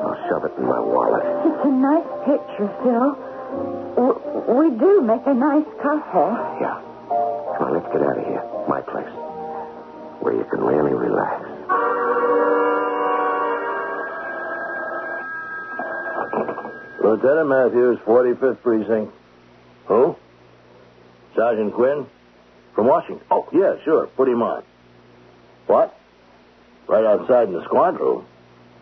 I'll 0.05 0.19
shove 0.29 0.45
it 0.45 0.55
in 0.59 0.67
my 0.67 0.81
wallet. 0.81 1.23
It's 1.47 1.65
a 1.65 1.71
nice 1.71 2.09
picture, 2.27 2.71
Phil. 2.83 3.11
W- 3.95 4.21
we 4.59 4.71
do 4.79 5.01
make 5.03 5.23
a 5.27 5.35
nice 5.35 5.67
couple. 5.83 6.33
Yeah. 6.61 6.81
Come 7.59 7.69
on, 7.69 7.73
let's 7.79 7.87
get 7.93 8.03
out 8.03 8.19
of 8.19 8.25
here. 8.27 8.43
My 8.69 8.81
place. 8.81 9.13
Where 10.25 10.35
you 10.35 10.45
can 10.51 10.61
really 10.65 10.95
relax. 10.95 11.44
Lieutenant 17.05 17.49
Matthews, 17.49 17.99
45th 18.07 18.63
Precinct. 18.63 19.13
Who? 19.89 20.17
Sergeant 21.37 21.75
Quinn? 21.75 22.07
From 22.75 22.87
Washington. 22.87 23.25
Oh, 23.31 23.47
yeah, 23.53 23.77
sure. 23.85 24.07
Put 24.07 24.27
him 24.27 24.41
on. 24.41 24.65
What? 25.67 25.95
Right 26.89 27.05
outside 27.05 27.49
in 27.49 27.55
the 27.55 27.63
squad 27.65 28.01
room? 28.01 28.25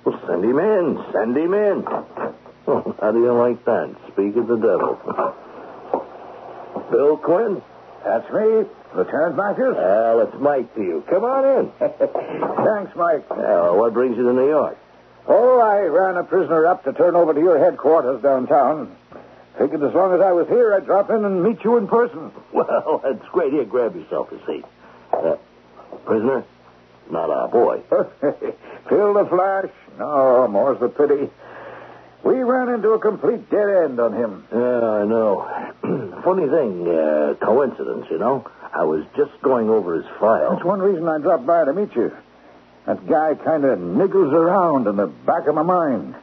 Well, 0.05 0.21
send 0.29 0.45
him 0.45 0.59
in. 0.59 1.05
Send 1.13 1.37
him 1.37 1.53
in. 1.55 1.85
Oh, 2.65 2.95
how 3.01 3.11
do 3.11 3.19
you 3.19 3.33
like 3.33 3.65
that? 3.65 3.93
Speak 4.13 4.37
of 4.37 4.47
the 4.47 4.55
devil. 4.55 4.95
Bill 6.93 7.17
Quinn? 7.17 7.61
That's 8.05 8.33
me, 8.33 8.63
Lieutenant 8.95 9.37
Matthews. 9.37 9.75
Well, 9.77 10.21
it's 10.21 10.37
Mike 10.39 10.73
to 10.77 10.81
you. 10.81 11.03
Come 11.11 11.25
on 11.25 11.59
in. 11.59 11.73
Thanks, 11.81 12.95
Mike. 12.95 13.29
Well, 13.31 13.77
what 13.79 13.93
brings 13.93 14.17
you 14.17 14.23
to 14.23 14.33
New 14.33 14.47
York? 14.49 14.79
Oh, 15.27 15.61
I 15.61 15.81
ran 15.83 16.17
a 16.17 16.25
prisoner 16.25 16.67
up 16.67 16.85
to 16.85 16.93
turn 16.93 17.15
over 17.15 17.33
to 17.33 17.41
your 17.41 17.59
headquarters 17.59 18.23
downtown. 18.23 18.97
Figured 19.59 19.83
as 19.83 19.95
long 19.95 20.15
as 20.15 20.21
I 20.21 20.33
was 20.33 20.49
here, 20.49 20.75
I'd 20.75 20.87
drop 20.87 21.11
in 21.11 21.25
and 21.25 21.43
meet 21.43 21.63
you 21.63 21.77
in 21.77 21.87
person. 21.87 22.33
Well, 22.53 23.01
that's 23.05 23.27
great. 23.33 23.53
Here, 23.53 23.65
grab 23.65 23.95
yourself 23.95 24.33
a 24.33 24.47
seat. 24.47 24.65
Uh, 25.13 25.37
prisoner? 26.07 26.45
Not 27.11 27.31
our 27.31 27.49
boy. 27.49 27.81
Phil 28.89 29.15
the 29.15 29.27
Flash? 29.29 29.71
No, 29.99 30.49
more's 30.49 30.81
the 30.81 30.89
pity. 30.89 31.31
We 32.25 32.39
ran 32.43 32.69
into 32.69 32.91
a 32.91 32.99
complete 32.99 33.51
dead 33.51 33.69
end 33.85 34.01
on 34.01 34.15
him. 34.15 34.47
Yeah, 34.53 34.59
I 34.59 35.05
know. 35.05 35.43
Funny 36.25 36.49
thing, 36.49 36.89
uh, 36.89 37.35
coincidence, 37.45 38.07
you 38.11 38.19
know. 38.19 38.49
I 38.73 38.85
was 38.85 39.05
just 39.17 39.33
going 39.43 39.69
over 39.69 39.97
his 39.97 40.07
file. 40.19 40.55
That's 40.55 40.65
one 40.65 40.81
reason 40.81 41.07
I 41.09 41.19
dropped 41.19 41.45
by 41.45 41.65
to 41.65 41.73
meet 41.73 41.95
you. 41.95 42.17
That 42.87 43.07
guy 43.07 43.35
kind 43.35 43.65
of 43.65 43.79
niggles 43.79 44.33
around 44.33 44.87
in 44.89 44.97
the 44.97 45.07
back 45.07 45.47
of 45.47 45.55
my 45.55 45.63
mind. 45.63 46.17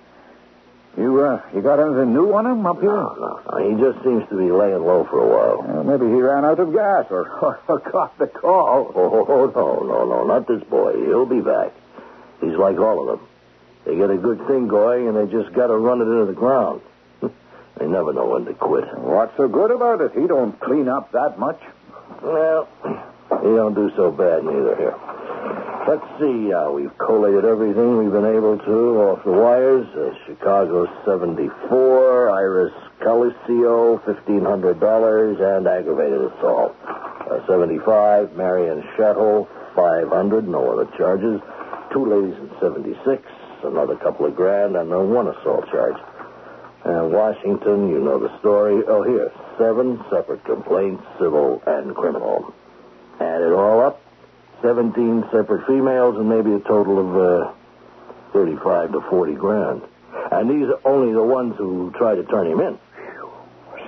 You, 0.97 1.23
uh, 1.23 1.41
you 1.55 1.61
got 1.61 1.79
anything 1.79 2.13
new 2.13 2.33
on 2.33 2.45
him 2.45 2.65
up 2.65 2.81
here? 2.81 2.91
No, 2.91 3.15
no, 3.15 3.41
no. 3.47 3.69
He 3.69 3.81
just 3.81 4.03
seems 4.03 4.27
to 4.29 4.35
be 4.35 4.51
laying 4.51 4.83
low 4.83 5.05
for 5.05 5.23
a 5.23 5.29
while. 5.29 5.79
Uh, 5.79 5.83
maybe 5.83 6.05
he 6.07 6.19
ran 6.19 6.43
out 6.43 6.59
of 6.59 6.73
gas 6.73 7.05
or, 7.09 7.29
or 7.41 7.59
forgot 7.65 8.17
the 8.17 8.27
call. 8.27 8.91
Oh, 8.93 9.51
no, 9.55 9.79
no, 9.83 10.05
no, 10.05 10.23
not 10.25 10.47
this 10.47 10.61
boy. 10.63 11.05
He'll 11.05 11.25
be 11.25 11.39
back. 11.39 11.71
He's 12.41 12.55
like 12.55 12.77
all 12.77 12.99
of 13.09 13.19
them. 13.19 13.27
They 13.85 13.95
get 13.95 14.09
a 14.09 14.17
good 14.17 14.45
thing 14.47 14.67
going, 14.67 15.07
and 15.07 15.15
they 15.15 15.31
just 15.31 15.53
got 15.53 15.67
to 15.67 15.77
run 15.77 16.01
it 16.01 16.05
into 16.05 16.25
the 16.25 16.33
ground. 16.33 16.81
they 17.21 17.87
never 17.87 18.11
know 18.11 18.25
when 18.27 18.43
to 18.45 18.53
quit. 18.53 18.83
What's 18.99 19.37
so 19.37 19.47
good 19.47 19.71
about 19.71 20.01
it? 20.01 20.11
He 20.19 20.27
don't 20.27 20.59
clean 20.59 20.89
up 20.89 21.13
that 21.13 21.39
much. 21.39 21.61
Well, 22.21 22.67
he 22.83 23.47
don't 23.55 23.73
do 23.73 23.89
so 23.95 24.11
bad 24.11 24.43
neither 24.43 24.75
here. 24.75 24.95
Let's 25.89 26.05
see. 26.21 26.53
Uh, 26.53 26.69
we've 26.69 26.95
collated 26.99 27.45
everything 27.45 27.97
we've 27.97 28.11
been 28.11 28.37
able 28.37 28.59
to 28.59 28.77
off 29.09 29.23
the 29.25 29.31
wires. 29.31 29.87
Uh, 29.97 30.13
Chicago 30.27 30.85
74, 31.03 32.29
Iris 32.29 32.73
Calicio, 33.01 33.97
$1,500, 34.05 35.57
and 35.57 35.67
aggravated 35.67 36.21
assault. 36.29 36.75
Uh, 36.85 37.41
75, 37.47 38.37
Marion 38.37 38.83
Shettle, 38.95 39.47
500, 39.75 40.47
no 40.47 40.73
other 40.73 40.85
charges. 40.95 41.41
Two 41.91 42.05
ladies 42.05 42.37
in 42.37 42.51
76, 42.61 43.23
another 43.63 43.95
couple 43.95 44.27
of 44.27 44.35
grand, 44.35 44.75
and 44.75 44.93
uh, 44.93 44.99
one 44.99 45.25
assault 45.27 45.65
charge. 45.71 45.97
Uh, 46.85 47.09
Washington, 47.09 47.89
you 47.89 47.97
know 47.97 48.19
the 48.19 48.37
story. 48.37 48.83
Oh, 48.87 49.01
here, 49.01 49.31
seven 49.57 49.97
separate 50.11 50.45
complaints, 50.45 51.01
civil 51.17 51.63
and 51.65 51.95
criminal. 51.95 52.53
Add 53.19 53.41
it 53.41 53.51
all 53.51 53.81
up, 53.81 53.99
17 54.69 55.23
separate 55.31 55.65
females, 55.65 56.15
and 56.17 56.29
maybe 56.29 56.53
a 56.53 56.59
total 56.59 56.99
of 57.01 57.47
uh, 57.47 57.51
35 58.33 58.91
to 58.91 59.01
40 59.09 59.33
grand. 59.33 59.81
And 60.31 60.47
these 60.47 60.69
are 60.69 60.79
only 60.85 61.11
the 61.11 61.23
ones 61.23 61.55
who 61.57 61.91
try 61.97 62.13
to 62.13 62.23
turn 62.23 62.45
him 62.45 62.59
in. 62.59 62.77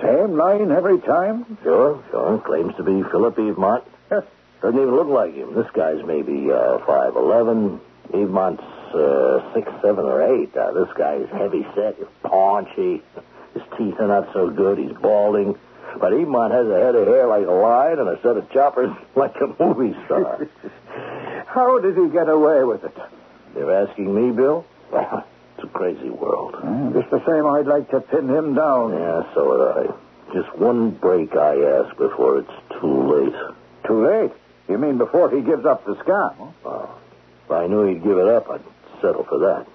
Same 0.02 0.36
line 0.36 0.72
every 0.72 0.98
time? 0.98 1.56
Sure, 1.62 2.02
sure. 2.10 2.38
Claims 2.44 2.74
to 2.78 2.82
be 2.82 3.00
Philip 3.12 3.36
Evemont. 3.36 3.84
Doesn't 4.10 4.80
even 4.80 4.96
look 4.96 5.06
like 5.06 5.34
him. 5.34 5.54
This 5.54 5.70
guy's 5.72 6.04
maybe 6.04 6.50
uh, 6.50 6.78
5'11. 6.78 7.78
Evemont's 8.12 8.64
uh, 8.92 9.54
6, 9.54 9.70
7, 9.82 10.04
or 10.04 10.42
8. 10.42 10.56
Uh, 10.56 10.72
this 10.72 10.92
guy's 10.98 11.28
heavy 11.30 11.64
set, 11.76 11.94
he's 11.96 12.06
paunchy. 12.24 13.02
His 13.54 13.62
teeth 13.78 14.00
are 14.00 14.08
not 14.08 14.32
so 14.32 14.50
good. 14.50 14.78
He's 14.78 14.96
balding. 15.00 15.56
But 16.00 16.12
Evemont 16.12 16.52
has 16.52 16.66
a 16.66 16.80
head 16.80 16.94
of 16.94 17.06
hair 17.06 17.26
like 17.26 17.46
a 17.46 17.50
lion 17.50 17.98
and 17.98 18.08
a 18.08 18.20
set 18.22 18.36
of 18.36 18.50
choppers 18.50 18.90
like 19.16 19.34
a 19.40 19.62
movie 19.62 19.96
star. 20.06 20.48
How 21.46 21.78
did 21.78 21.96
he 21.96 22.08
get 22.08 22.28
away 22.28 22.64
with 22.64 22.84
it? 22.84 22.96
You're 23.54 23.86
asking 23.86 24.14
me, 24.14 24.34
Bill? 24.34 24.64
Well, 24.90 25.26
it's 25.54 25.64
a 25.64 25.68
crazy 25.68 26.08
world. 26.10 26.54
Uh, 26.56 26.90
just 26.98 27.10
the 27.10 27.22
same, 27.26 27.46
I'd 27.46 27.66
like 27.66 27.90
to 27.90 28.00
pin 28.00 28.28
him 28.28 28.54
down. 28.54 28.92
Yeah, 28.92 29.34
so 29.34 29.48
would 29.48 29.88
I. 29.88 29.94
Just 30.34 30.56
one 30.56 30.92
break, 30.92 31.36
I 31.36 31.56
ask, 31.56 31.94
before 31.98 32.38
it's 32.38 32.80
too 32.80 33.14
late. 33.14 33.34
Too 33.86 34.06
late. 34.06 34.32
You 34.68 34.78
mean 34.78 34.96
before 34.96 35.30
he 35.30 35.42
gives 35.42 35.66
up 35.66 35.84
the 35.84 35.94
scam? 35.96 36.54
Well, 36.64 36.98
if 37.44 37.50
I 37.50 37.66
knew 37.66 37.84
he'd 37.86 38.02
give 38.02 38.16
it 38.16 38.28
up, 38.28 38.48
I'd 38.48 38.62
settle 39.02 39.24
for 39.24 39.38
that. 39.40 39.66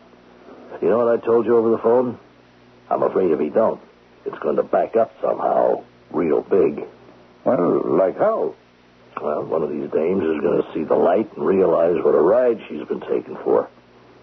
You 0.82 0.90
know 0.90 0.98
what 0.98 1.08
I 1.10 1.24
told 1.24 1.46
you 1.46 1.58
over 1.58 1.70
the 1.70 1.78
phone? 1.78 2.18
I'm 2.90 3.04
afraid 3.04 3.30
if 3.32 3.40
he 3.40 3.50
don't, 3.50 3.80
it's 4.26 4.40
going 4.40 4.56
to 4.56 4.64
back 4.64 4.96
up 4.96 5.12
somehow 5.22 5.84
real 6.12 6.42
big. 6.42 6.84
Well, 7.44 7.82
like 7.98 8.18
how? 8.18 8.56
Well, 9.22 9.44
one 9.46 9.64
of 9.64 9.70
these 9.70 9.90
dames 9.90 10.24
is 10.24 10.42
going 10.42 10.62
to 10.62 10.74
see 10.74 10.84
the 10.84 10.96
light 10.96 11.32
and 11.36 11.46
realize 11.46 11.96
what 12.04 12.14
a 12.14 12.20
ride 12.20 12.60
she's 12.68 12.88
been 12.88 13.02
taken 13.02 13.36
for. 13.44 13.70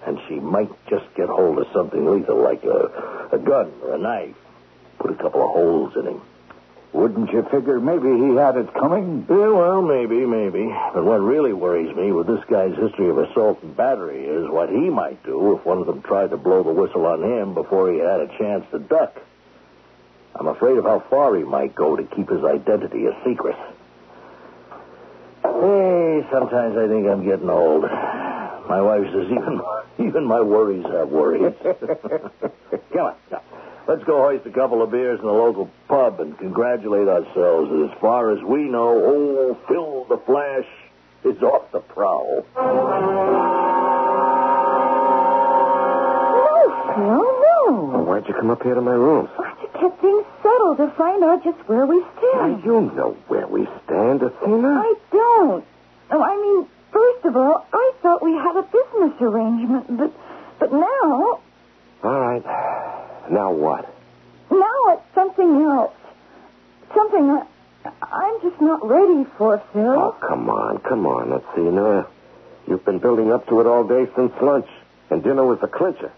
And 0.06 0.20
she 0.28 0.34
might 0.34 0.70
just 0.88 1.06
get 1.14 1.28
hold 1.28 1.58
of 1.58 1.66
something 1.72 2.04
lethal 2.04 2.42
like 2.42 2.62
a, 2.64 3.28
a 3.32 3.38
gun 3.38 3.72
or 3.82 3.94
a 3.94 3.98
knife. 3.98 4.36
Put 4.98 5.10
a 5.10 5.14
couple 5.14 5.42
of 5.42 5.50
holes 5.50 5.96
in 5.96 6.06
him. 6.06 6.20
Wouldn't 6.92 7.32
you 7.32 7.42
figure 7.50 7.80
maybe 7.80 8.06
he 8.06 8.36
had 8.36 8.56
it 8.56 8.72
coming? 8.72 9.26
Yeah, 9.28 9.48
well, 9.48 9.82
maybe, 9.82 10.24
maybe. 10.26 10.72
But 10.94 11.04
what 11.04 11.20
really 11.20 11.52
worries 11.52 11.94
me 11.96 12.12
with 12.12 12.28
this 12.28 12.44
guy's 12.48 12.76
history 12.76 13.08
of 13.08 13.18
assault 13.18 13.60
and 13.64 13.76
battery 13.76 14.24
is 14.24 14.48
what 14.48 14.68
he 14.68 14.90
might 14.90 15.20
do 15.24 15.56
if 15.56 15.64
one 15.66 15.78
of 15.78 15.86
them 15.86 16.02
tried 16.02 16.30
to 16.30 16.36
blow 16.36 16.62
the 16.62 16.70
whistle 16.70 17.04
on 17.06 17.20
him 17.24 17.52
before 17.52 17.90
he 17.90 17.98
had 17.98 18.20
a 18.20 18.28
chance 18.38 18.64
to 18.70 18.78
duck. 18.78 19.20
I'm 20.44 20.50
afraid 20.54 20.76
of 20.76 20.84
how 20.84 21.00
far 21.08 21.34
he 21.36 21.42
might 21.42 21.74
go 21.74 21.96
to 21.96 22.02
keep 22.02 22.28
his 22.28 22.44
identity 22.44 23.06
a 23.06 23.16
secret. 23.24 23.56
Hey, 25.42 26.26
sometimes 26.30 26.76
I 26.76 26.86
think 26.86 27.06
I'm 27.08 27.24
getting 27.24 27.48
old. 27.48 27.84
My 28.68 28.82
wife 28.82 29.06
says 29.10 29.24
even 29.30 29.62
even 30.06 30.24
my 30.26 30.42
worries 30.42 30.84
have 30.84 31.08
worries. 31.08 31.54
Come 31.62 33.06
on, 33.06 33.14
now. 33.30 33.40
Let's 33.88 34.04
go 34.04 34.20
hoist 34.20 34.44
a 34.44 34.50
couple 34.50 34.82
of 34.82 34.90
beers 34.90 35.18
in 35.18 35.24
the 35.24 35.32
local 35.32 35.70
pub 35.88 36.20
and 36.20 36.36
congratulate 36.36 37.08
ourselves 37.08 37.70
that 37.70 37.90
as 37.90 37.98
far 37.98 38.30
as 38.36 38.42
we 38.44 38.64
know, 38.64 39.02
old 39.02 39.56
Phil 39.66 40.04
the 40.10 40.18
Flash 40.26 40.66
is 41.24 41.42
off 41.42 41.72
the 41.72 41.80
prowl. 41.80 42.44
Phil, 42.52 42.64
Well, 46.96 47.40
no. 47.56 48.04
why'd 48.06 48.28
you 48.28 48.34
come 48.34 48.50
up 48.50 48.62
here 48.62 48.74
to 48.74 48.80
my 48.82 48.92
rooms? 48.92 49.30
Oh, 49.38 49.43
I 50.54 50.74
just 50.74 50.78
get 50.78 50.86
things 50.86 50.90
to 50.90 50.96
find 50.96 51.24
out 51.24 51.44
just 51.44 51.68
where 51.68 51.86
we 51.86 52.02
stand. 52.18 52.64
Now, 52.64 52.64
you 52.64 52.80
know 52.94 53.16
where 53.28 53.46
we 53.46 53.66
stand, 53.84 54.22
Athena. 54.22 54.68
I 54.68 54.94
don't. 55.10 55.64
Oh, 56.10 56.22
I 56.22 56.36
mean, 56.36 56.66
first 56.92 57.24
of 57.26 57.36
all, 57.36 57.66
I 57.72 57.92
thought 58.02 58.22
we 58.22 58.32
had 58.32 58.56
a 58.56 58.62
business 58.62 59.20
arrangement, 59.20 59.96
but 59.98 60.12
but 60.58 60.72
now, 60.72 61.40
All 62.02 62.20
right. 62.20 62.44
Now 63.30 63.52
what? 63.52 63.88
now 64.50 64.80
it's 64.88 65.14
something 65.14 65.62
else. 65.62 65.92
Something 66.94 67.30
I, 67.30 67.46
I'm 68.02 68.40
just 68.42 68.60
not 68.60 68.86
ready 68.86 69.24
for, 69.36 69.62
Phil. 69.72 69.82
Oh, 69.82 70.16
come 70.26 70.48
on, 70.48 70.78
come 70.78 71.06
on, 71.06 71.32
Athena. 71.32 72.06
You've 72.68 72.84
been 72.84 72.98
building 72.98 73.32
up 73.32 73.46
to 73.48 73.60
it 73.60 73.66
all 73.66 73.84
day 73.84 74.06
since 74.16 74.32
lunch, 74.40 74.68
and 75.10 75.22
dinner 75.22 75.44
was 75.44 75.58
the 75.60 75.66
clincher. 75.66 76.12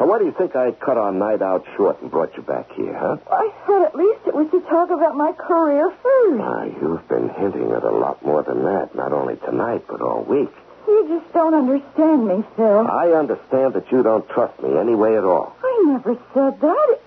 Now, 0.00 0.06
why 0.06 0.18
do 0.18 0.24
you 0.24 0.32
think 0.32 0.56
I 0.56 0.72
cut 0.72 0.96
our 0.96 1.12
night 1.12 1.42
out 1.42 1.66
short 1.76 2.00
and 2.00 2.10
brought 2.10 2.34
you 2.34 2.42
back 2.42 2.72
here, 2.72 2.96
huh? 2.96 3.18
I 3.30 3.52
said 3.66 3.82
at 3.82 3.94
least 3.94 4.20
it 4.26 4.34
was 4.34 4.50
to 4.50 4.60
talk 4.62 4.88
about 4.88 5.14
my 5.14 5.32
career 5.32 5.90
first. 6.02 6.40
Ah, 6.40 6.64
you've 6.64 7.06
been 7.06 7.28
hinting 7.28 7.70
at 7.72 7.84
a 7.84 7.90
lot 7.90 8.24
more 8.24 8.42
than 8.42 8.64
that, 8.64 8.94
not 8.94 9.12
only 9.12 9.36
tonight, 9.36 9.84
but 9.86 10.00
all 10.00 10.22
week. 10.24 10.48
You 10.88 11.04
just 11.20 11.30
don't 11.34 11.52
understand 11.52 12.26
me, 12.26 12.42
Phil. 12.56 12.88
I 12.88 13.12
understand 13.12 13.74
that 13.74 13.92
you 13.92 14.02
don't 14.02 14.26
trust 14.30 14.58
me 14.62 14.74
any 14.78 14.94
way 14.94 15.18
at 15.18 15.24
all. 15.24 15.54
I 15.62 15.84
never 15.86 16.16
said 16.32 16.58
that. 16.62 16.98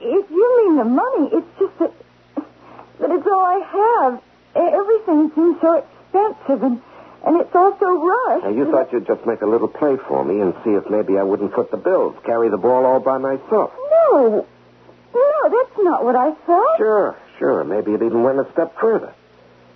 If 0.00 0.30
you 0.30 0.64
mean 0.64 0.76
the 0.76 0.84
money, 0.84 1.28
it's 1.32 1.58
just 1.58 1.76
that 1.80 1.92
that 3.00 3.10
it's 3.10 3.26
all 3.26 3.44
I 3.44 3.58
have. 3.66 4.22
Everything 4.54 5.32
seems 5.34 5.60
so 5.60 5.82
expensive, 5.82 6.62
and 6.62 6.80
and 7.30 7.40
it's 7.40 7.54
all 7.54 7.76
so 7.78 7.86
rushed. 7.94 8.44
Now, 8.44 8.50
you 8.50 8.70
thought 8.72 8.92
you'd 8.92 9.06
just 9.06 9.24
make 9.24 9.40
a 9.40 9.46
little 9.46 9.68
play 9.68 9.94
for 10.08 10.24
me 10.24 10.40
and 10.40 10.52
see 10.64 10.70
if 10.70 10.90
maybe 10.90 11.16
I 11.16 11.22
wouldn't 11.22 11.54
foot 11.54 11.70
the 11.70 11.76
bills, 11.76 12.16
carry 12.26 12.50
the 12.50 12.58
ball 12.58 12.84
all 12.84 12.98
by 12.98 13.18
myself. 13.18 13.70
No, 14.10 14.44
no, 15.14 15.38
that's 15.46 15.78
not 15.78 16.02
what 16.02 16.16
I 16.16 16.34
thought. 16.44 16.76
Sure, 16.76 17.16
sure. 17.38 17.62
Maybe 17.62 17.92
it 17.92 18.02
even 18.02 18.24
went 18.24 18.40
a 18.40 18.50
step 18.50 18.74
further. 18.80 19.14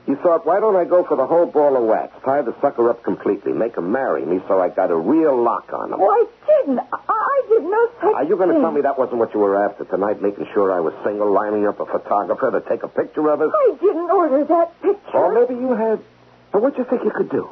You 0.07 0.17
thought, 0.17 0.45
why 0.45 0.59
don't 0.59 0.75
I 0.75 0.85
go 0.85 1.05
for 1.05 1.17
the 1.17 1.27
whole 1.27 1.47
ball 1.47 1.77
of 1.79 1.85
wax, 1.85 2.13
tie 2.25 2.43
the 2.43 2.55
sucker 2.61 2.91
up 2.91 3.05
completely, 3.05 3.53
make 3.53 3.77
him 3.77 3.91
marry 3.91 4.27
me 4.27 4.43
so 4.49 4.61
I 4.61 4.69
got 4.69 4.91
a 4.91 4.97
real 4.97 5.41
lock 5.41 5.73
on 5.73 5.93
him? 5.93 6.01
Well, 6.01 6.11
oh, 6.11 6.27
I 6.27 6.65
didn't. 6.67 6.81
I, 6.81 6.99
I 7.09 7.43
did 7.49 7.63
no 7.63 7.91
such 8.03 8.15
Are 8.15 8.25
you 8.25 8.37
going 8.37 8.51
to 8.51 8.61
tell 8.61 8.73
me 8.73 8.83
that 8.83 8.99
wasn't 8.99 9.19
what 9.19 9.33
you 9.33 9.41
were 9.41 9.65
after 9.65 9.85
tonight, 9.85 10.21
making 10.21 10.47
sure 10.53 10.73
I 10.73 10.81
was 10.81 10.93
single, 11.05 11.33
lining 11.33 11.67
up 11.67 11.79
a 11.79 11.87
photographer 11.87 12.51
to 12.51 12.61
take 12.69 12.83
a 12.83 12.89
picture 12.89 13.31
of 13.31 13.41
us? 13.41 13.51
I 13.55 13.77
didn't 13.81 14.11
order 14.11 14.45
that 14.45 14.83
picture. 14.83 15.17
Or 15.17 15.33
maybe 15.33 15.55
you 15.55 15.73
had. 15.73 16.03
But 16.55 16.63
what 16.63 16.77
do 16.77 16.83
you 16.83 16.89
think 16.89 17.03
you 17.03 17.11
could 17.11 17.31
do? 17.31 17.51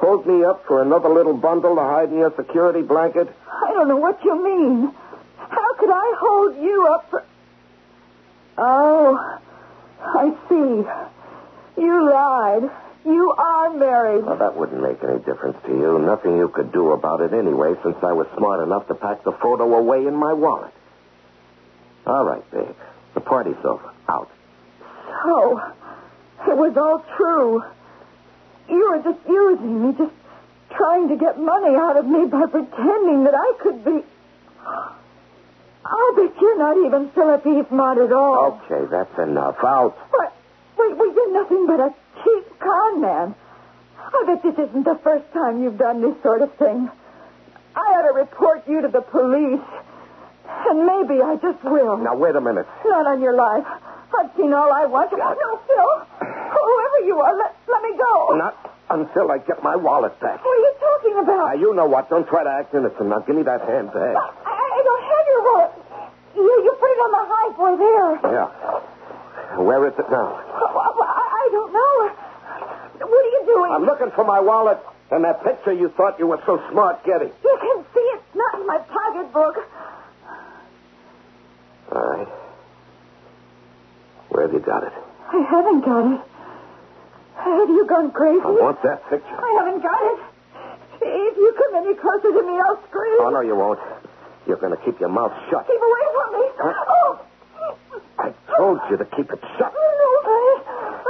Hold 0.00 0.26
me 0.26 0.42
up 0.42 0.66
for 0.66 0.82
another 0.82 1.08
little 1.08 1.34
bundle 1.34 1.76
to 1.76 1.82
hide 1.82 2.08
in 2.08 2.18
your 2.18 2.34
security 2.34 2.82
blanket? 2.82 3.28
I 3.46 3.72
don't 3.74 3.86
know 3.86 3.96
what 3.96 4.24
you 4.24 4.42
mean. 4.42 4.92
How 5.38 5.74
could 5.78 5.88
I 5.88 6.14
hold 6.18 6.56
you 6.56 6.88
up 6.92 7.08
for... 7.10 7.24
Oh, 8.58 9.38
I 10.02 10.34
see. 10.48 11.80
You 11.80 12.10
lied. 12.10 12.68
You 13.04 13.30
are 13.38 13.70
married. 13.70 14.26
Well, 14.26 14.38
that 14.38 14.56
wouldn't 14.56 14.82
make 14.82 14.98
any 15.04 15.20
difference 15.20 15.56
to 15.66 15.70
you. 15.70 16.00
Nothing 16.00 16.36
you 16.36 16.48
could 16.48 16.72
do 16.72 16.90
about 16.90 17.20
it 17.20 17.32
anyway, 17.32 17.74
since 17.84 17.96
I 18.02 18.12
was 18.12 18.26
smart 18.36 18.64
enough 18.64 18.88
to 18.88 18.96
pack 18.96 19.22
the 19.22 19.32
photo 19.32 19.72
away 19.76 20.08
in 20.08 20.16
my 20.16 20.32
wallet. 20.32 20.74
All 22.04 22.24
right, 22.24 22.50
babe. 22.50 22.74
The 23.14 23.20
party's 23.20 23.54
over. 23.62 23.92
Out. 24.08 24.28
So, 25.24 25.60
it 26.48 26.56
was 26.56 26.76
all 26.76 27.04
true. 27.16 27.62
You 28.70 28.90
were 28.90 29.02
just 29.02 29.18
using 29.28 29.86
me, 29.86 29.94
just 29.98 30.12
trying 30.70 31.08
to 31.08 31.16
get 31.16 31.38
money 31.38 31.74
out 31.74 31.96
of 31.96 32.06
me 32.06 32.26
by 32.26 32.46
pretending 32.46 33.24
that 33.24 33.34
I 33.34 33.52
could 33.60 33.84
be. 33.84 34.02
I'll 35.84 36.14
bet 36.14 36.32
you're 36.40 36.58
not 36.58 36.76
even 36.86 37.10
Philip 37.10 37.42
Eastmont 37.44 38.04
at 38.04 38.12
all. 38.12 38.60
Okay, 38.64 38.86
that's 38.90 39.18
enough. 39.18 39.56
Out. 39.64 39.96
What? 40.10 40.32
Wait, 40.78 40.96
well, 40.96 41.12
you're 41.14 41.32
nothing 41.32 41.66
but 41.66 41.80
a 41.80 41.94
cheap 42.22 42.60
con 42.60 43.00
man. 43.00 43.34
I 43.98 44.24
bet 44.26 44.42
this 44.42 44.68
isn't 44.68 44.84
the 44.84 44.98
first 45.02 45.30
time 45.32 45.62
you've 45.62 45.78
done 45.78 46.00
this 46.00 46.14
sort 46.22 46.42
of 46.42 46.54
thing. 46.54 46.88
I 47.74 47.80
ought 47.80 48.12
to 48.12 48.14
report 48.18 48.68
you 48.68 48.82
to 48.82 48.88
the 48.88 49.00
police. 49.00 49.60
And 50.46 50.86
maybe 50.86 51.22
I 51.22 51.36
just 51.36 51.62
will. 51.64 51.96
Now, 51.96 52.16
wait 52.16 52.34
a 52.34 52.40
minute. 52.40 52.66
Not 52.84 53.06
on 53.06 53.22
your 53.22 53.34
life. 53.34 53.66
I've 54.18 54.30
seen 54.36 54.52
all 54.52 54.72
I 54.72 54.86
want. 54.86 55.12
No, 55.12 55.60
Phil. 55.66 56.06
You 57.10 57.18
are, 57.18 57.34
let, 57.34 57.50
let 57.66 57.82
me 57.82 57.98
go. 57.98 58.38
Not 58.38 58.54
until 58.86 59.34
I 59.34 59.38
get 59.42 59.64
my 59.66 59.74
wallet 59.74 60.14
back. 60.22 60.38
What 60.46 60.54
are 60.54 60.62
you 60.62 60.74
talking 60.78 61.18
about? 61.18 61.42
Now, 61.50 61.58
you 61.58 61.74
know 61.74 61.86
what. 61.90 62.08
Don't 62.08 62.22
try 62.28 62.44
to 62.46 62.50
act 62.54 62.70
innocent. 62.72 63.10
Now, 63.10 63.18
give 63.26 63.34
me 63.34 63.42
that 63.42 63.66
handbag. 63.66 64.14
I, 64.14 64.30
I 64.46 64.80
don't 64.86 65.02
have 65.10 65.24
your 65.26 65.42
wallet. 65.42 65.72
You, 66.38 66.46
you 66.46 66.70
put 66.78 66.86
it 66.86 67.00
on 67.02 67.10
the 67.10 67.24
high 67.26 67.50
boy 67.58 67.72
there. 67.82 68.10
Yeah. 68.30 68.46
Where 69.58 69.82
is 69.90 69.94
it 69.98 70.06
now? 70.06 70.38
I, 70.38 70.86
I 71.34 71.48
don't 71.50 71.72
know. 71.74 71.96
What 73.10 73.22
are 73.26 73.32
you 73.34 73.42
doing? 73.44 73.72
I'm 73.74 73.84
looking 73.90 74.14
for 74.14 74.22
my 74.24 74.38
wallet 74.38 74.78
and 75.10 75.24
that 75.24 75.42
picture 75.42 75.72
you 75.72 75.88
thought 75.96 76.16
you 76.20 76.28
were 76.28 76.40
so 76.46 76.62
smart 76.70 77.04
getting. 77.04 77.32
You 77.42 77.58
can 77.60 77.84
see 77.92 78.06
it's 78.14 78.34
not 78.36 78.54
in 78.60 78.66
my 78.68 78.78
pocketbook. 78.86 79.66
All 81.90 82.06
right. 82.06 82.28
Where 84.28 84.46
have 84.46 84.54
you 84.54 84.60
got 84.60 84.84
it? 84.84 84.92
I 85.26 85.42
haven't 85.50 85.84
got 85.84 86.14
it. 86.14 86.29
Have 87.40 87.68
you 87.70 87.86
gone 87.88 88.10
crazy? 88.12 88.40
Oh, 88.44 88.56
I 88.58 88.62
want 88.62 88.82
that 88.82 89.00
picture. 89.08 89.36
I 89.38 89.50
haven't 89.64 89.82
got 89.82 90.00
it. 90.12 90.18
If 91.02 91.36
you 91.36 91.52
come 91.56 91.74
any 91.84 91.94
closer 91.96 92.30
to 92.32 92.42
me, 92.44 92.58
I'll 92.60 92.76
scream. 92.88 93.18
Oh, 93.24 93.30
no, 93.32 93.40
you 93.40 93.56
won't. 93.56 93.80
You're 94.46 94.58
going 94.60 94.76
to 94.76 94.82
keep 94.84 95.00
your 95.00 95.08
mouth 95.08 95.32
shut. 95.50 95.66
Keep 95.66 95.80
away 95.80 96.04
from 96.14 96.28
me. 96.36 96.44
Huh? 96.60 96.74
Oh. 96.88 97.20
I 98.18 98.32
told 98.56 98.80
you 98.90 98.96
to 98.98 99.04
keep 99.16 99.30
it 99.32 99.40
shut. 99.56 99.72
No, 99.72 99.80
I... 100.28 100.60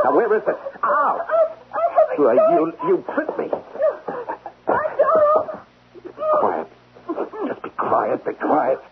Now, 0.04 0.14
where 0.14 0.30
is 0.36 0.42
it? 0.46 0.56
Ow! 0.84 1.18
I, 1.18 1.38
I 1.74 1.84
haven't 1.98 2.18
Well, 2.18 2.30
uh, 2.30 2.34
got 2.34 2.52
you, 2.54 2.66
it. 2.68 2.74
you 2.86 3.04
tricked 3.14 3.38
me. 3.38 3.48
I 4.68 4.86
don't. 4.96 5.50
Quiet. 6.40 6.68
Just 7.48 7.62
be 7.62 7.70
quiet. 7.70 8.24
Be 8.24 8.32
quiet 8.34 8.78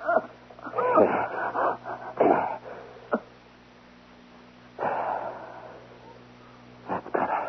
better. 7.12 7.42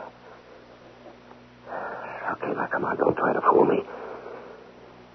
Okay, 2.33 2.53
now 2.53 2.67
come 2.71 2.85
on. 2.85 2.97
Don't 2.97 3.15
try 3.17 3.33
to 3.33 3.38
fool 3.49 3.65
me. 3.65 3.83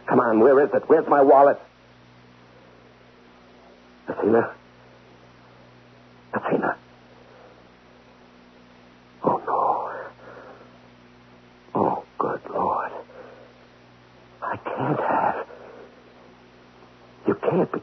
Come 0.07 0.21
on, 0.21 0.41
where 0.41 0.63
is 0.65 0.71
it? 0.75 0.83
Where's 0.87 1.07
my 1.09 1.23
wallet? 1.23 1.59
Athena? 4.09 4.55
Athena? 6.35 6.77
Oh, 9.25 9.41
no. 9.47 9.91
Oh, 11.75 12.05
good 12.19 12.41
Lord. 12.51 12.93
I 14.43 14.57
can't 14.57 15.01
have. 15.01 15.47
You 17.27 17.35
can't 17.35 17.73
be. 17.73 17.81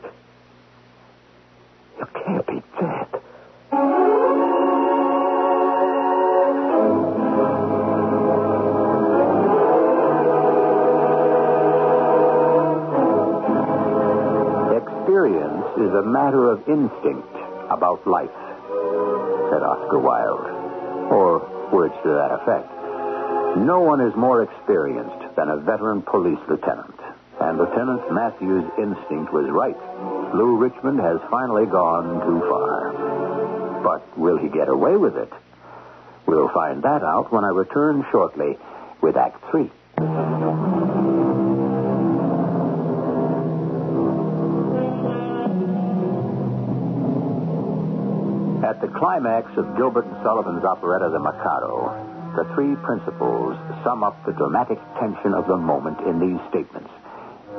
Is 15.91 15.95
a 15.97 16.07
matter 16.07 16.49
of 16.49 16.63
instinct 16.69 17.35
about 17.67 17.99
life, 18.07 18.31
said 19.51 19.59
Oscar 19.59 19.99
Wilde. 19.99 20.47
Or 21.11 21.43
words 21.73 21.93
to 22.03 22.09
that 22.15 22.31
effect. 22.31 22.71
No 23.59 23.81
one 23.81 23.99
is 23.99 24.15
more 24.15 24.43
experienced 24.43 25.35
than 25.35 25.49
a 25.49 25.57
veteran 25.57 26.01
police 26.01 26.39
lieutenant. 26.47 26.95
And 27.41 27.57
Lieutenant 27.57 28.07
Matthews' 28.13 28.71
instinct 28.79 29.33
was 29.33 29.51
right. 29.51 29.75
Lou 30.33 30.55
Richmond 30.55 31.01
has 31.01 31.19
finally 31.29 31.65
gone 31.65 32.23
too 32.23 32.39
far. 32.47 33.83
But 33.83 34.17
will 34.17 34.37
he 34.37 34.47
get 34.47 34.69
away 34.69 34.95
with 34.95 35.17
it? 35.17 35.33
We'll 36.25 36.53
find 36.53 36.83
that 36.83 37.03
out 37.03 37.33
when 37.33 37.43
I 37.43 37.49
return 37.49 38.05
shortly 38.11 38.57
climax 49.01 49.49
of 49.57 49.65
Gilbert 49.75 50.05
and 50.05 50.13
Sullivan's 50.21 50.61
operetta, 50.63 51.09
The 51.09 51.17
Mikado, 51.17 51.89
the 52.37 52.45
three 52.53 52.77
principals 52.85 53.57
sum 53.81 54.05
up 54.05 54.13
the 54.29 54.31
dramatic 54.37 54.77
tension 55.01 55.33
of 55.33 55.49
the 55.49 55.57
moment 55.57 55.97
in 56.05 56.21
these 56.21 56.37
statements. 56.53 56.93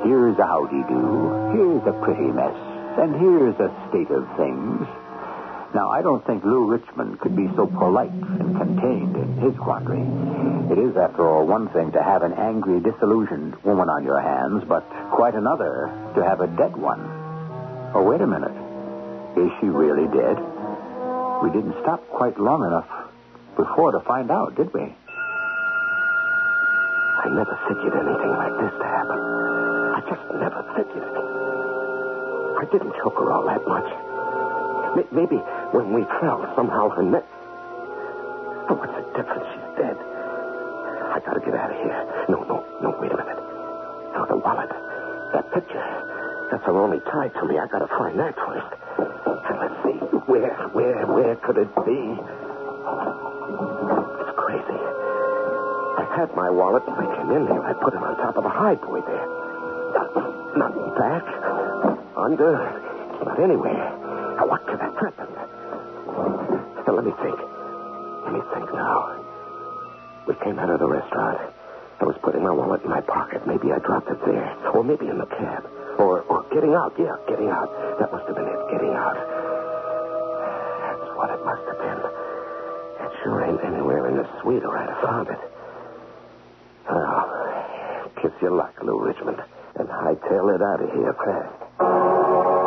Here's 0.07 0.39
a 0.39 0.47
howdy 0.47 0.79
do, 0.87 1.03
here's 1.51 1.83
a 1.83 1.99
pretty 1.99 2.31
mess, 2.31 2.55
and 2.95 3.11
here's 3.19 3.59
a 3.59 3.67
state 3.91 4.07
of 4.15 4.23
things. 4.39 4.87
Now, 5.75 5.91
I 5.91 5.99
don't 5.99 6.23
think 6.23 6.47
Lou 6.47 6.63
Richmond 6.63 7.19
could 7.19 7.35
be 7.35 7.51
so 7.59 7.67
polite 7.67 8.15
and 8.15 8.55
contained 8.55 9.19
in 9.19 9.35
his 9.43 9.51
quandary. 9.59 10.07
It 10.71 10.79
is, 10.79 10.95
after 10.95 11.27
all, 11.27 11.43
one 11.45 11.67
thing 11.75 11.91
to 11.91 12.01
have 12.01 12.23
an 12.23 12.39
angry, 12.39 12.79
disillusioned 12.79 13.59
woman 13.67 13.91
on 13.91 14.07
your 14.07 14.21
hands, 14.23 14.63
but 14.63 14.87
quite 15.11 15.35
another 15.35 15.91
to 16.15 16.23
have 16.23 16.39
a 16.39 16.47
dead 16.47 16.71
one. 16.79 17.03
Oh, 17.91 18.07
wait 18.07 18.21
a 18.21 18.27
minute. 18.27 18.55
Is 19.35 19.51
she 19.59 19.67
really 19.67 20.07
dead? 20.07 20.39
We 21.43 21.51
didn't 21.51 21.75
stop 21.83 21.99
quite 22.07 22.39
long 22.39 22.63
enough 22.63 22.87
before 23.57 23.91
to 23.91 23.99
find 24.07 24.31
out, 24.31 24.55
did 24.55 24.73
we? 24.73 24.79
I 24.81 24.95
never 27.35 27.55
figured 27.67 27.91
anything 27.93 28.31
like 28.31 28.55
this 28.63 28.71
to 28.79 28.85
happen. 28.87 29.19
I 29.19 29.99
just 30.07 30.23
never 30.39 30.63
figured 30.75 31.03
it. 31.03 31.15
I 32.63 32.65
didn't 32.71 32.93
choke 33.03 33.17
her 33.19 33.27
all 33.31 33.43
that 33.51 33.59
much. 33.67 33.89
M- 34.97 35.07
Maybe 35.11 35.35
when 35.75 35.91
we 35.93 36.03
fell, 36.23 36.39
somehow 36.55 36.87
her 36.95 37.03
neck. 37.03 37.25
But 38.71 38.79
what's 38.79 38.95
the 38.95 39.03
difference? 39.11 39.43
She's 39.51 39.67
dead. 39.75 39.97
I 39.99 41.19
gotta 41.27 41.41
get 41.43 41.55
out 41.59 41.71
of 41.75 41.77
here. 41.83 41.99
No, 42.31 42.39
no, 42.47 42.63
no, 42.81 42.95
wait 43.03 43.11
a 43.11 43.17
minute. 43.19 43.35
No, 44.15 44.23
the 44.31 44.37
wallet. 44.39 44.71
That 45.35 45.51
picture. 45.53 45.83
That's 46.51 46.63
her 46.65 46.71
only 46.77 46.99
tie 47.11 47.27
to 47.35 47.43
me. 47.45 47.59
I 47.59 47.67
gotta 47.67 47.87
find 47.99 48.15
that 48.19 48.35
first. 48.39 48.71
And. 48.97 49.72
Where, 50.25 50.55
where, 50.71 51.05
where 51.05 51.35
could 51.35 51.57
it 51.57 51.73
be? 51.83 51.99
It's 54.23 54.33
crazy. 54.39 54.79
I 55.99 56.05
had 56.15 56.31
my 56.35 56.49
wallet 56.49 56.87
when 56.87 56.95
I 56.95 57.15
came 57.15 57.29
in 57.31 57.47
here. 57.47 57.61
I 57.61 57.73
put 57.73 57.93
it 57.93 57.99
on 57.99 58.15
top 58.17 58.37
of 58.37 58.43
the 58.43 58.49
high 58.49 58.75
boy 58.75 59.01
there. 59.03 59.27
Not, 59.93 60.15
not 60.55 60.73
back, 60.95 61.25
under, 62.15 62.55
not 63.25 63.39
anywhere. 63.39 63.99
What 64.47 64.65
could 64.67 64.79
have 64.79 64.95
happened? 64.95 65.35
Now, 66.87 66.93
let 66.93 67.05
me 67.05 67.11
think. 67.19 67.39
Let 68.23 68.33
me 68.33 68.41
think 68.53 68.71
now. 68.73 69.19
We 70.27 70.35
came 70.43 70.57
out 70.59 70.69
of 70.69 70.79
the 70.79 70.87
restaurant. 70.87 71.51
I 71.99 72.05
was 72.05 72.15
putting 72.23 72.43
my 72.43 72.51
wallet 72.51 72.81
in 72.83 72.89
my 72.89 73.01
pocket. 73.01 73.45
Maybe 73.45 73.71
I 73.71 73.79
dropped 73.79 74.09
it 74.09 74.19
there. 74.25 74.55
Or 74.71 74.83
maybe 74.83 75.07
in 75.07 75.17
the 75.17 75.25
cab. 75.27 75.67
Or, 75.99 76.21
or 76.31 76.43
getting 76.53 76.73
out. 76.73 76.95
Yeah, 76.97 77.15
getting 77.27 77.49
out. 77.49 77.67
That 77.99 78.11
must 78.11 78.25
have 78.27 78.35
been 78.35 78.47
it. 78.47 78.59
Getting 78.71 78.93
out. 78.95 79.42
That's 81.23 81.39
what 81.39 81.39
it 81.39 81.45
must 81.45 81.63
have 81.71 81.79
been. 81.79 82.01
It 83.05 83.11
sure 83.23 83.45
ain't 83.45 83.63
anywhere 83.63 84.09
in 84.09 84.17
the 84.17 84.27
suite 84.41 84.63
or 84.63 84.77
I'd 84.77 84.89
have 84.89 85.01
found 85.01 85.29
it. 85.29 85.39
Well, 86.89 88.11
kiss 88.21 88.31
your 88.41 88.51
luck, 88.51 88.75
Lou 88.83 88.99
Richmond, 88.99 89.39
and 89.79 89.87
hightail 89.87 90.53
it 90.53 90.61
out 90.61 90.83
of 90.83 90.91
here 90.91 91.13
fast. 91.13 92.63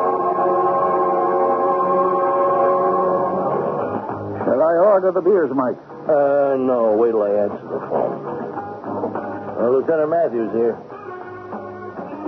Shall 4.41 4.63
I 4.63 4.75
order 4.89 5.13
the 5.13 5.21
beers, 5.21 5.51
Mike? 5.53 5.77
Uh, 6.09 6.57
no. 6.57 6.97
Wait 6.97 7.11
till 7.11 7.23
I 7.23 7.31
answer 7.45 7.61
the 7.61 7.81
phone. 7.93 8.25
Uh, 9.61 9.69
Lieutenant 9.69 10.09
Matthews 10.09 10.53
here. 10.57 10.75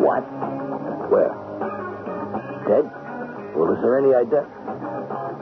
What? 0.04 0.28
Where? 1.08 1.32
Dead? 2.68 2.84
Well, 3.56 3.72
is 3.72 3.80
there 3.80 3.96
any 3.96 4.12
idea? 4.12 4.44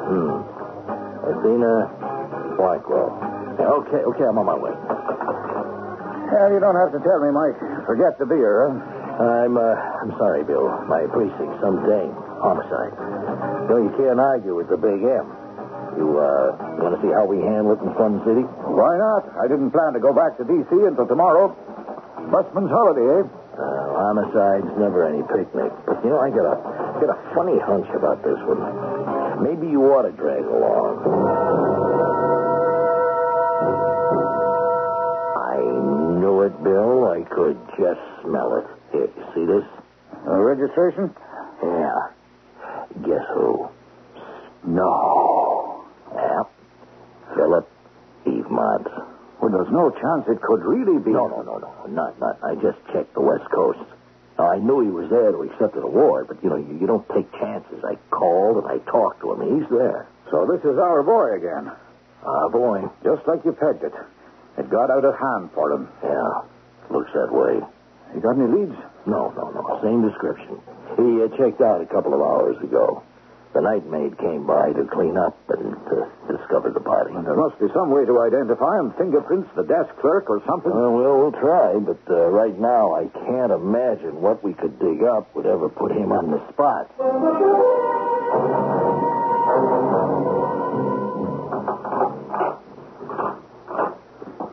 Hmm. 0.06 0.45
Athena 1.26 2.54
Blackwell. 2.56 3.10
Yeah, 3.58 3.72
okay, 3.82 4.00
okay, 4.14 4.24
I'm 4.24 4.38
on 4.38 4.46
my 4.46 4.58
way. 4.58 4.74
Yeah, 6.30 6.50
you 6.52 6.58
don't 6.58 6.76
have 6.76 6.90
to 6.92 7.00
tell 7.02 7.20
me, 7.22 7.30
Mike. 7.30 7.56
Forget 7.86 8.18
the 8.18 8.26
beer, 8.26 8.66
huh? 8.66 8.74
I'm, 9.16 9.56
uh, 9.56 9.62
I'm 10.02 10.12
sorry, 10.18 10.44
Bill. 10.44 10.68
My 10.90 11.06
precinct, 11.08 11.54
some 11.62 11.80
dame. 11.86 12.12
Homicide. 12.42 12.92
Know, 13.70 13.80
you 13.80 13.92
can't 13.96 14.20
argue 14.20 14.54
with 14.54 14.68
the 14.68 14.76
big 14.76 15.00
M. 15.00 15.26
You, 15.96 16.20
uh, 16.20 16.82
want 16.84 16.92
to 16.92 17.00
see 17.00 17.08
how 17.08 17.24
we 17.24 17.40
handle 17.40 17.72
it 17.72 17.80
in 17.80 17.88
Fun 17.96 18.20
City? 18.28 18.44
Why 18.68 18.92
not? 19.00 19.24
I 19.40 19.48
didn't 19.48 19.72
plan 19.72 19.96
to 19.96 20.02
go 20.04 20.12
back 20.12 20.36
to 20.36 20.44
D.C. 20.44 20.68
until 20.84 21.08
tomorrow. 21.08 21.56
Busman's 22.28 22.68
holiday, 22.68 23.22
eh? 23.22 23.24
Uh, 23.56 23.62
homicide's 23.96 24.68
never 24.76 25.08
any 25.08 25.24
picnic. 25.32 25.72
But, 25.88 26.04
you 26.04 26.12
know, 26.12 26.20
I 26.20 26.28
got 26.28 26.44
a, 26.44 26.56
got 27.00 27.10
a 27.16 27.18
funny 27.32 27.56
hunch 27.64 27.88
about 27.96 28.20
this 28.20 28.36
one. 28.44 28.60
Maybe 29.42 29.68
you 29.68 29.82
ought 29.92 30.02
to 30.02 30.12
drag 30.12 30.44
along. 30.44 31.04
I 35.36 35.56
knew 36.20 36.42
it, 36.42 36.54
Bill. 36.64 37.04
I 37.08 37.22
could 37.34 37.58
just 37.78 38.00
smell 38.22 38.56
it. 38.56 38.66
Here, 38.92 39.08
you 39.16 39.24
see 39.34 39.44
this? 39.46 39.64
Uh, 40.26 40.38
registration? 40.40 41.14
Yeah. 41.62 42.00
Guess 43.04 43.26
who? 43.34 43.68
No. 44.66 45.84
Yep. 46.14 46.50
Philip 47.36 47.68
Evemont. 48.26 48.86
Well, 49.40 49.50
there's 49.52 49.70
no 49.70 49.90
chance 49.90 50.24
it 50.28 50.40
could 50.40 50.64
really 50.64 50.98
be. 50.98 51.12
No, 51.12 51.26
no, 51.28 51.42
no, 51.42 51.58
no. 51.58 51.86
Not, 51.88 52.18
not. 52.18 52.38
I 52.42 52.54
just 52.54 52.78
checked 52.92 53.14
the 53.14 53.20
West 53.20 53.44
Coast. 53.54 53.78
I 54.56 54.58
knew 54.58 54.80
he 54.80 54.88
was 54.88 55.12
there 55.12 55.36
to 55.36 55.44
accept 55.44 55.76
an 55.76 55.84
award, 55.84 56.32
but, 56.32 56.40
you 56.40 56.48
know, 56.48 56.56
you, 56.56 56.80
you 56.80 56.86
don't 56.88 57.04
take 57.12 57.28
chances. 57.36 57.84
I 57.84 58.00
called 58.08 58.64
and 58.64 58.66
I 58.72 58.80
talked 58.88 59.20
to 59.20 59.36
him. 59.36 59.60
He's 59.60 59.68
there. 59.68 60.08
So 60.32 60.48
this 60.48 60.64
is 60.64 60.80
our 60.80 61.04
boy 61.04 61.36
again. 61.36 61.68
Ah, 62.24 62.48
boy. 62.48 62.88
Just 63.04 63.28
like 63.28 63.44
you 63.44 63.52
pegged 63.52 63.84
it. 63.84 63.92
It 64.56 64.70
got 64.70 64.88
out 64.88 65.04
of 65.04 65.12
hand 65.12 65.52
for 65.52 65.72
him. 65.72 65.92
Yeah. 66.02 66.40
Looks 66.88 67.12
that 67.12 67.28
way. 67.28 67.60
You 68.16 68.20
got 68.24 68.40
any 68.40 68.48
leads? 68.48 68.80
No, 69.04 69.28
no, 69.36 69.52
no. 69.52 69.60
Same 69.84 70.00
description. 70.08 70.56
He 70.96 71.20
uh, 71.20 71.28
checked 71.36 71.60
out 71.60 71.84
a 71.84 71.86
couple 71.92 72.14
of 72.16 72.24
hours 72.24 72.56
ago. 72.64 73.02
The 73.56 73.62
night 73.64 73.88
maid 73.88 74.18
came 74.18 74.44
by 74.44 74.68
to 74.76 74.84
clean 74.92 75.16
up 75.16 75.32
and 75.48 75.72
uh, 75.88 76.04
discovered 76.28 76.74
the 76.74 76.84
body. 76.84 77.16
There 77.24 77.40
must 77.40 77.58
be 77.58 77.72
some 77.72 77.88
way 77.88 78.04
to 78.04 78.20
identify 78.20 78.76
him. 78.78 78.92
Fingerprints, 79.00 79.48
the 79.56 79.64
desk 79.64 79.96
clerk, 79.98 80.28
or 80.28 80.44
something. 80.44 80.70
Uh, 80.70 80.92
well, 80.92 81.16
we'll 81.16 81.32
try, 81.40 81.72
but 81.80 81.96
uh, 82.12 82.28
right 82.28 82.52
now 82.60 82.92
I 82.92 83.08
can't 83.24 83.50
imagine 83.50 84.20
what 84.20 84.44
we 84.44 84.52
could 84.52 84.78
dig 84.78 85.02
up 85.04 85.34
would 85.34 85.46
ever 85.46 85.70
put 85.70 85.90
him 85.90 86.12
on 86.12 86.30
the 86.32 86.52
spot. 86.52 86.92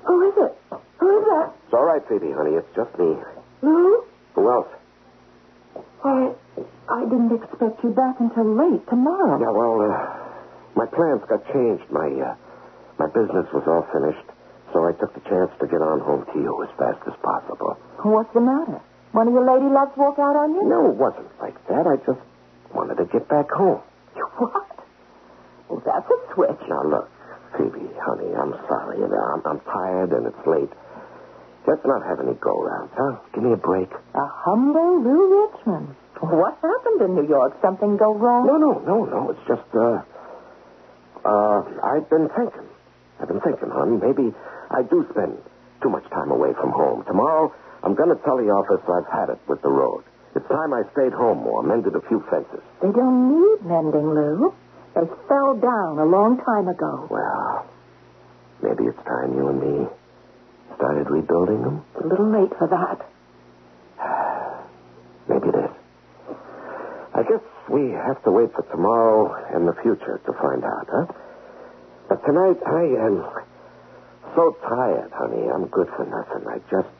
Who 0.07 0.31
is 0.31 0.35
it? 0.47 0.55
Who 0.99 1.19
is 1.19 1.25
that? 1.27 1.51
It's 1.65 1.73
all 1.73 1.83
right, 1.83 2.01
Phoebe, 2.07 2.31
honey. 2.31 2.55
It's 2.55 2.73
just 2.73 2.97
me. 2.97 3.17
Lou? 3.63 4.05
Who 4.35 4.49
else? 4.49 4.67
Why, 6.01 6.31
I 6.89 7.01
didn't 7.07 7.31
expect 7.31 7.83
you 7.83 7.91
back 7.91 8.19
until 8.19 8.43
late 8.55 8.83
tomorrow. 8.89 9.39
Yeah, 9.39 9.51
well, 9.55 9.75
uh, 9.81 9.95
my 10.75 10.85
plans 10.91 11.23
got 11.29 11.41
changed. 11.53 11.87
My, 11.89 12.07
uh, 12.11 12.35
my 12.99 13.07
business 13.15 13.47
was 13.55 13.63
all 13.67 13.87
finished, 13.95 14.27
so 14.75 14.83
I 14.85 14.91
took 14.99 15.13
the 15.15 15.23
chance 15.29 15.51
to 15.61 15.65
get 15.67 15.81
on 15.81 15.99
home 16.03 16.25
to 16.33 16.37
you 16.39 16.51
as 16.63 16.69
fast 16.77 16.99
as 17.07 17.15
possible. 17.23 17.77
What's 18.03 18.33
the 18.33 18.41
matter? 18.43 18.81
One 19.13 19.27
of 19.29 19.33
your 19.33 19.45
lady 19.47 19.69
loves 19.71 19.95
walk 19.95 20.19
out 20.19 20.35
on 20.35 20.53
you? 20.57 20.63
No, 20.67 20.89
it 20.91 20.97
wasn't 20.97 21.29
like 21.39 21.55
that. 21.69 21.85
I 21.87 21.97
just 22.03 22.19
wanted 22.73 22.97
to 22.97 23.05
get 23.05 23.29
back 23.29 23.49
home. 23.51 23.81
You 24.17 24.25
What? 24.37 24.67
Well, 25.69 25.81
that's 25.85 26.05
a 26.09 26.17
switch. 26.35 26.61
Now, 26.67 26.83
look, 26.83 27.07
Phoebe, 27.57 27.89
honey, 27.95 28.33
I'm 28.35 28.53
sorry. 28.67 28.99
You 28.99 29.07
know, 29.07 29.23
I'm, 29.33 29.41
I'm 29.45 29.61
tired 29.69 30.11
and 30.11 30.27
it's 30.27 30.43
late. 30.45 30.69
Let's 31.65 31.85
not 31.85 32.03
have 32.03 32.19
any 32.19 32.33
go-rounds, 32.43 32.91
huh? 32.97 33.23
Give 33.33 33.43
me 33.43 33.53
a 33.53 33.57
break. 33.57 33.89
A 33.89 34.25
humble 34.43 34.99
Lou 35.01 35.47
Richmond. 35.47 35.95
What 36.23 36.55
happened 36.63 37.01
in 37.03 37.15
New 37.15 37.27
York? 37.27 37.59
Something 37.61 37.97
go 37.97 38.15
wrong? 38.15 38.47
No, 38.47 38.55
no, 38.55 38.79
no, 38.79 39.03
no. 39.03 39.31
It's 39.31 39.43
just, 39.43 39.67
uh, 39.75 39.99
uh, 41.27 41.59
I've 41.83 42.07
been 42.09 42.29
thinking. 42.31 42.67
I've 43.19 43.27
been 43.27 43.41
thinking, 43.41 43.67
hon. 43.67 43.99
Maybe 43.99 44.31
I 44.71 44.83
do 44.87 45.03
spend 45.11 45.35
too 45.83 45.89
much 45.89 46.07
time 46.15 46.31
away 46.31 46.55
from 46.55 46.71
home. 46.71 47.03
Tomorrow, 47.03 47.51
I'm 47.83 47.93
going 47.95 48.07
to 48.07 48.15
tell 48.23 48.37
the 48.37 48.47
office 48.55 48.79
I've 48.87 49.11
had 49.11 49.35
it 49.35 49.39
with 49.51 49.61
the 49.61 49.69
road. 49.69 50.03
It's 50.35 50.47
time 50.47 50.73
I 50.73 50.83
stayed 50.95 51.11
home 51.11 51.43
more, 51.43 51.61
mended 51.61 51.93
a 51.93 52.01
few 52.07 52.23
fences. 52.31 52.63
They 52.81 52.91
don't 52.95 53.27
need 53.27 53.67
mending, 53.67 54.15
Lou. 54.15 54.55
They 54.95 55.05
fell 55.27 55.59
down 55.59 55.99
a 55.99 56.05
long 56.07 56.39
time 56.39 56.67
ago. 56.71 57.07
Well, 57.11 57.67
maybe 58.63 58.87
it's 58.87 59.03
time 59.03 59.35
you 59.35 59.47
and 59.49 59.59
me 59.59 59.87
started 60.77 61.09
rebuilding 61.11 61.61
them. 61.61 61.83
It's 61.95 62.05
a 62.05 62.07
little 62.07 62.31
late 62.31 62.51
for 62.57 62.67
that. 62.71 63.03
Maybe 65.29 65.49
it 65.49 65.55
is. 65.55 65.62
I 67.23 67.25
guess 67.25 67.47
we 67.71 67.95
have 67.95 68.19
to 68.27 68.31
wait 68.35 68.51
for 68.51 68.67
tomorrow 68.67 69.31
and 69.55 69.63
the 69.63 69.71
future 69.79 70.19
to 70.27 70.31
find 70.43 70.59
out, 70.59 70.87
huh? 70.91 71.07
But 72.11 72.19
tonight, 72.27 72.59
I 72.67 72.83
am 72.99 73.23
so 74.35 74.51
tired, 74.59 75.07
honey. 75.15 75.47
I'm 75.47 75.71
good 75.71 75.87
for 75.95 76.03
nothing. 76.03 76.43
I 76.51 76.59
just 76.67 76.91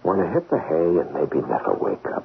want 0.00 0.24
to 0.24 0.32
hit 0.32 0.48
the 0.48 0.56
hay 0.56 1.04
and 1.04 1.12
maybe 1.12 1.44
never 1.44 1.76
wake 1.76 2.08
up. 2.16 2.24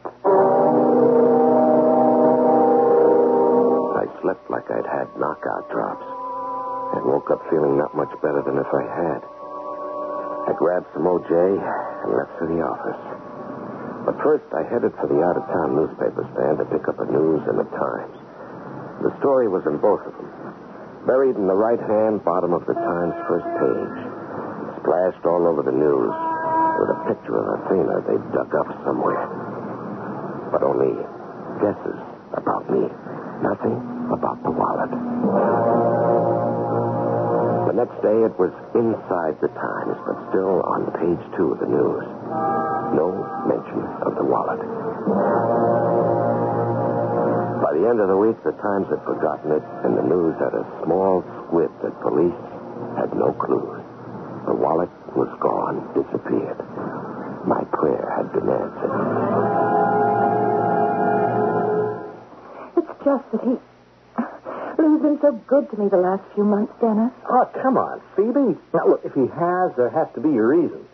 I 4.00 4.08
slept 4.24 4.48
like 4.48 4.72
I'd 4.72 4.88
had 4.88 5.12
knockout 5.20 5.68
drops 5.76 6.08
and 6.96 7.04
woke 7.04 7.28
up 7.36 7.44
feeling 7.52 7.76
not 7.76 7.92
much 8.00 8.16
better 8.24 8.48
than 8.48 8.56
if 8.64 8.72
I 8.72 8.88
had. 8.88 9.20
I 10.48 10.56
grabbed 10.56 10.88
some 10.96 11.04
OJ 11.04 11.36
and 11.36 12.16
left 12.16 12.32
for 12.40 12.48
the 12.48 12.64
office. 12.64 13.25
But 14.06 14.22
first, 14.22 14.46
I 14.54 14.62
headed 14.70 14.94
for 15.02 15.10
the 15.10 15.18
out-of-town 15.18 15.74
newspaper 15.74 16.30
stand 16.38 16.62
to 16.62 16.66
pick 16.70 16.86
up 16.86 17.02
a 17.02 17.10
news 17.10 17.42
and 17.50 17.58
the 17.58 17.66
Times. 17.74 18.14
The 19.02 19.12
story 19.18 19.50
was 19.50 19.66
in 19.66 19.82
both 19.82 20.06
of 20.06 20.14
them. 20.14 20.30
Buried 21.10 21.36
in 21.36 21.50
the 21.50 21.58
right 21.58 21.82
hand 21.82 22.22
bottom 22.22 22.54
of 22.54 22.62
the 22.70 22.78
Times 22.78 23.18
first 23.26 23.50
page. 23.58 23.98
Splashed 24.82 25.26
all 25.26 25.50
over 25.50 25.66
the 25.66 25.74
news 25.74 26.14
with 26.78 26.90
a 26.94 27.00
picture 27.10 27.34
of 27.34 27.46
Athena 27.66 27.96
they'd 28.06 28.28
dug 28.30 28.54
up 28.54 28.70
somewhere. 28.86 29.26
But 30.54 30.62
only 30.62 30.94
guesses 31.66 32.00
about 32.38 32.70
me. 32.70 32.86
Nothing 33.42 33.78
about 34.14 34.38
the 34.46 34.54
wallet. 34.54 34.94
The 37.74 37.76
next 37.76 37.98
day 38.06 38.18
it 38.22 38.38
was 38.38 38.54
inside 38.78 39.42
the 39.42 39.50
Times, 39.50 39.98
but 40.06 40.30
still 40.30 40.62
on 40.62 40.94
page 40.94 41.24
two 41.38 41.54
of 41.54 41.60
the 41.60 41.68
news. 41.68 42.65
No 42.94 43.10
mention 43.48 43.82
of 44.06 44.16
the 44.16 44.24
wallet. 44.24 44.62
By 47.62 47.74
the 47.74 47.88
end 47.90 48.00
of 48.00 48.08
the 48.08 48.18
week, 48.18 48.38
the 48.44 48.54
Times 48.62 48.88
had 48.90 49.02
forgotten 49.06 49.52
it, 49.52 49.64
and 49.84 49.98
the 49.98 50.04
news 50.04 50.36
had 50.38 50.54
a 50.54 50.66
small 50.84 51.24
squib 51.48 51.72
that 51.82 51.96
police 52.02 52.38
had 52.98 53.14
no 53.16 53.34
clues. 53.34 53.82
The 54.46 54.54
wallet 54.54 54.90
was 55.18 55.32
gone, 55.42 55.82
disappeared. 55.98 56.60
My 57.48 57.64
prayer 57.74 58.06
had 58.16 58.32
been 58.34 58.50
answered. 58.50 58.94
It's 62.78 62.94
just 63.04 63.26
that 63.32 63.42
he. 63.42 63.58
Lou's 64.78 65.02
been 65.02 65.20
so 65.22 65.32
good 65.48 65.70
to 65.72 65.78
me 65.78 65.90
the 65.90 65.98
last 65.98 66.24
few 66.36 66.44
months, 66.44 66.74
Dennis. 66.82 67.12
Oh, 67.30 67.50
come 67.62 67.78
on, 67.78 68.02
Phoebe. 68.16 68.60
Now, 68.74 68.88
look, 68.88 69.02
if 69.06 69.14
he 69.14 69.26
has, 69.26 69.72
there 69.78 69.90
has 69.90 70.08
to 70.16 70.22
be 70.22 70.36
a 70.38 70.44
reason. 70.44 70.86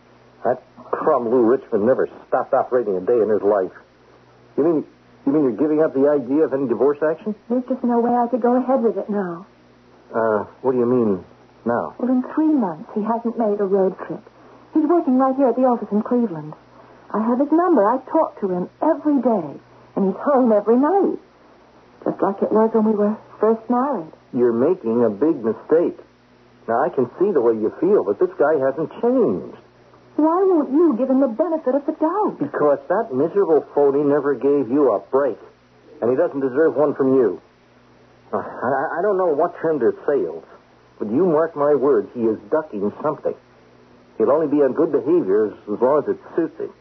That 0.44 0.62
crumb 0.90 1.28
Lou 1.28 1.42
Richmond 1.42 1.86
never 1.86 2.08
stopped 2.28 2.52
operating 2.52 2.96
a 2.96 3.00
day 3.00 3.18
in 3.20 3.28
his 3.28 3.42
life. 3.42 3.72
You 4.56 4.64
mean 4.64 4.86
you 5.26 5.32
mean 5.32 5.42
you're 5.44 5.60
giving 5.60 5.82
up 5.82 5.94
the 5.94 6.10
idea 6.10 6.42
of 6.42 6.52
any 6.52 6.66
divorce 6.66 6.98
action? 6.98 7.34
There's 7.48 7.62
just 7.68 7.84
no 7.84 8.00
way 8.00 8.10
I 8.10 8.26
could 8.26 8.42
go 8.42 8.58
ahead 8.58 8.82
with 8.82 8.98
it 8.98 9.08
now. 9.08 9.46
Uh, 10.10 10.44
what 10.62 10.72
do 10.72 10.78
you 10.78 10.86
mean 10.86 11.24
now? 11.64 11.94
Well, 11.98 12.10
in 12.10 12.22
three 12.34 12.50
months, 12.50 12.90
he 12.94 13.02
hasn't 13.02 13.38
made 13.38 13.60
a 13.60 13.64
road 13.64 13.96
trip. 14.06 14.20
He's 14.74 14.84
working 14.84 15.18
right 15.18 15.36
here 15.36 15.48
at 15.48 15.56
the 15.56 15.62
office 15.62 15.88
in 15.92 16.02
Cleveland. 16.02 16.54
I 17.14 17.22
have 17.22 17.38
his 17.38 17.52
number. 17.52 17.86
I 17.86 17.98
talk 18.10 18.40
to 18.40 18.48
him 18.50 18.68
every 18.82 19.22
day, 19.22 19.60
and 19.94 20.10
he's 20.10 20.20
home 20.26 20.50
every 20.50 20.76
night. 20.76 21.22
Just 22.04 22.20
like 22.20 22.42
it 22.42 22.50
was 22.50 22.70
when 22.74 22.84
we 22.84 22.94
were 22.98 23.16
first 23.38 23.62
married. 23.70 24.10
You're 24.34 24.52
making 24.52 25.04
a 25.04 25.10
big 25.10 25.38
mistake. 25.38 26.02
Now, 26.66 26.82
I 26.82 26.88
can 26.88 27.06
see 27.20 27.30
the 27.30 27.40
way 27.40 27.54
you 27.54 27.70
feel, 27.78 28.02
but 28.02 28.18
this 28.18 28.32
guy 28.38 28.58
hasn't 28.58 28.90
changed. 29.00 29.61
Why 30.16 30.44
won't 30.44 30.70
you 30.70 30.94
give 30.98 31.08
him 31.08 31.20
the 31.20 31.28
benefit 31.28 31.74
of 31.74 31.86
the 31.86 31.92
doubt? 31.92 32.36
Because 32.38 32.78
that 32.88 33.12
miserable 33.14 33.64
phony 33.74 34.04
never 34.04 34.34
gave 34.34 34.70
you 34.70 34.92
a 34.92 35.00
break. 35.10 35.38
And 36.00 36.10
he 36.10 36.16
doesn't 36.16 36.40
deserve 36.40 36.76
one 36.76 36.94
from 36.94 37.14
you. 37.14 37.40
Uh, 38.32 38.38
I, 38.38 38.98
I 38.98 39.02
don't 39.02 39.16
know 39.16 39.32
what 39.34 39.54
turned 39.60 39.80
their 39.80 39.94
sails, 40.06 40.44
but 40.98 41.10
you 41.10 41.24
mark 41.26 41.56
my 41.56 41.74
words, 41.74 42.08
he 42.14 42.22
is 42.22 42.38
ducking 42.50 42.92
something. 43.02 43.34
He'll 44.18 44.30
only 44.30 44.48
be 44.48 44.62
on 44.62 44.72
good 44.74 44.92
behavior 44.92 45.46
as, 45.46 45.52
as 45.72 45.80
long 45.80 46.02
as 46.04 46.08
it 46.14 46.20
suits 46.36 46.58
him. 46.58 46.72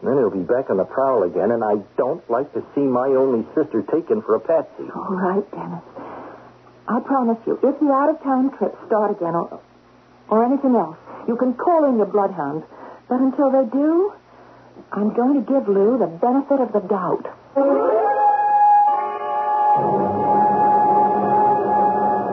And 0.00 0.08
then 0.10 0.16
he'll 0.18 0.30
be 0.30 0.46
back 0.46 0.70
on 0.70 0.76
the 0.76 0.84
prowl 0.84 1.22
again, 1.24 1.50
and 1.50 1.64
I 1.64 1.76
don't 1.96 2.22
like 2.30 2.52
to 2.54 2.62
see 2.74 2.82
my 2.82 3.08
only 3.08 3.46
sister 3.54 3.82
taken 3.82 4.22
for 4.22 4.34
a 4.34 4.40
patsy. 4.40 4.84
All 4.94 5.14
right, 5.16 5.50
Dennis. 5.50 5.82
I 6.86 7.00
promise 7.00 7.38
you, 7.46 7.58
if 7.62 7.80
the 7.80 7.90
out-of-town 7.90 8.58
trips 8.58 8.76
start 8.86 9.10
again 9.16 9.34
or, 9.34 9.60
or 10.28 10.44
anything 10.44 10.76
else, 10.76 10.98
you 11.28 11.36
can 11.36 11.54
call 11.54 11.84
in 11.88 11.96
your 11.96 12.06
bloodhounds. 12.06 12.64
But 13.08 13.20
until 13.20 13.50
they 13.50 13.64
do, 13.70 14.12
I'm 14.92 15.14
going 15.14 15.34
to 15.34 15.44
give 15.44 15.68
Lou 15.68 15.98
the 15.98 16.06
benefit 16.06 16.60
of 16.60 16.72
the 16.72 16.80
doubt. 16.88 17.26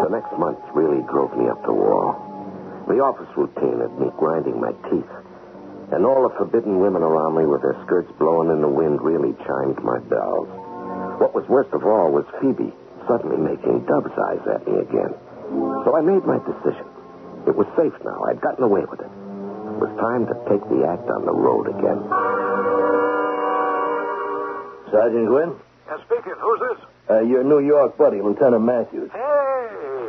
The 0.03 0.09
next 0.09 0.33
month 0.37 0.59
really 0.73 1.01
drove 1.11 1.35
me 1.37 1.49
up 1.49 1.63
the 1.63 1.73
wall. 1.73 2.15
The 2.87 2.99
office 2.99 3.29
routine 3.37 3.79
had 3.79 3.93
me 3.99 4.11
grinding 4.17 4.59
my 4.59 4.71
teeth. 4.89 5.13
And 5.91 6.05
all 6.05 6.27
the 6.27 6.35
forbidden 6.35 6.79
women 6.79 7.03
around 7.03 7.35
me 7.35 7.45
with 7.45 7.61
their 7.61 7.75
skirts 7.85 8.11
blowing 8.17 8.49
in 8.49 8.61
the 8.61 8.69
wind 8.69 9.01
really 9.01 9.35
chimed 9.43 9.79
my 9.83 9.99
bells. 10.07 10.47
What 11.19 11.35
was 11.35 11.47
worst 11.47 11.71
of 11.73 11.83
all 11.83 12.11
was 12.11 12.25
Phoebe 12.39 12.73
suddenly 13.07 13.37
making 13.37 13.85
Dub's 13.85 14.11
eyes 14.15 14.43
at 14.47 14.67
me 14.67 14.79
again. 14.79 15.13
So 15.83 15.95
I 15.95 16.01
made 16.01 16.23
my 16.23 16.39
decision. 16.39 16.90
It 17.47 17.55
was 17.55 17.67
safe 17.75 17.93
now. 18.05 18.23
I'd 18.29 18.41
gotten 18.41 18.63
away 18.63 18.85
with 18.85 18.99
it. 19.01 19.09
It 19.09 19.77
was 19.81 19.91
time 19.99 20.25
to 20.29 20.35
take 20.45 20.61
the 20.69 20.85
act 20.85 21.09
on 21.09 21.25
the 21.25 21.33
road 21.33 21.67
again. 21.73 21.99
Sergeant 24.91 25.27
Gwynn? 25.27 25.51
Yeah, 25.87 25.97
speaking. 26.05 26.35
Who's 26.37 26.59
this? 26.59 26.79
Uh, 27.09 27.21
your 27.21 27.43
New 27.43 27.59
York 27.59 27.97
buddy, 27.97 28.21
Lieutenant 28.21 28.63
Matthews. 28.63 29.09
Hey, 29.11 29.19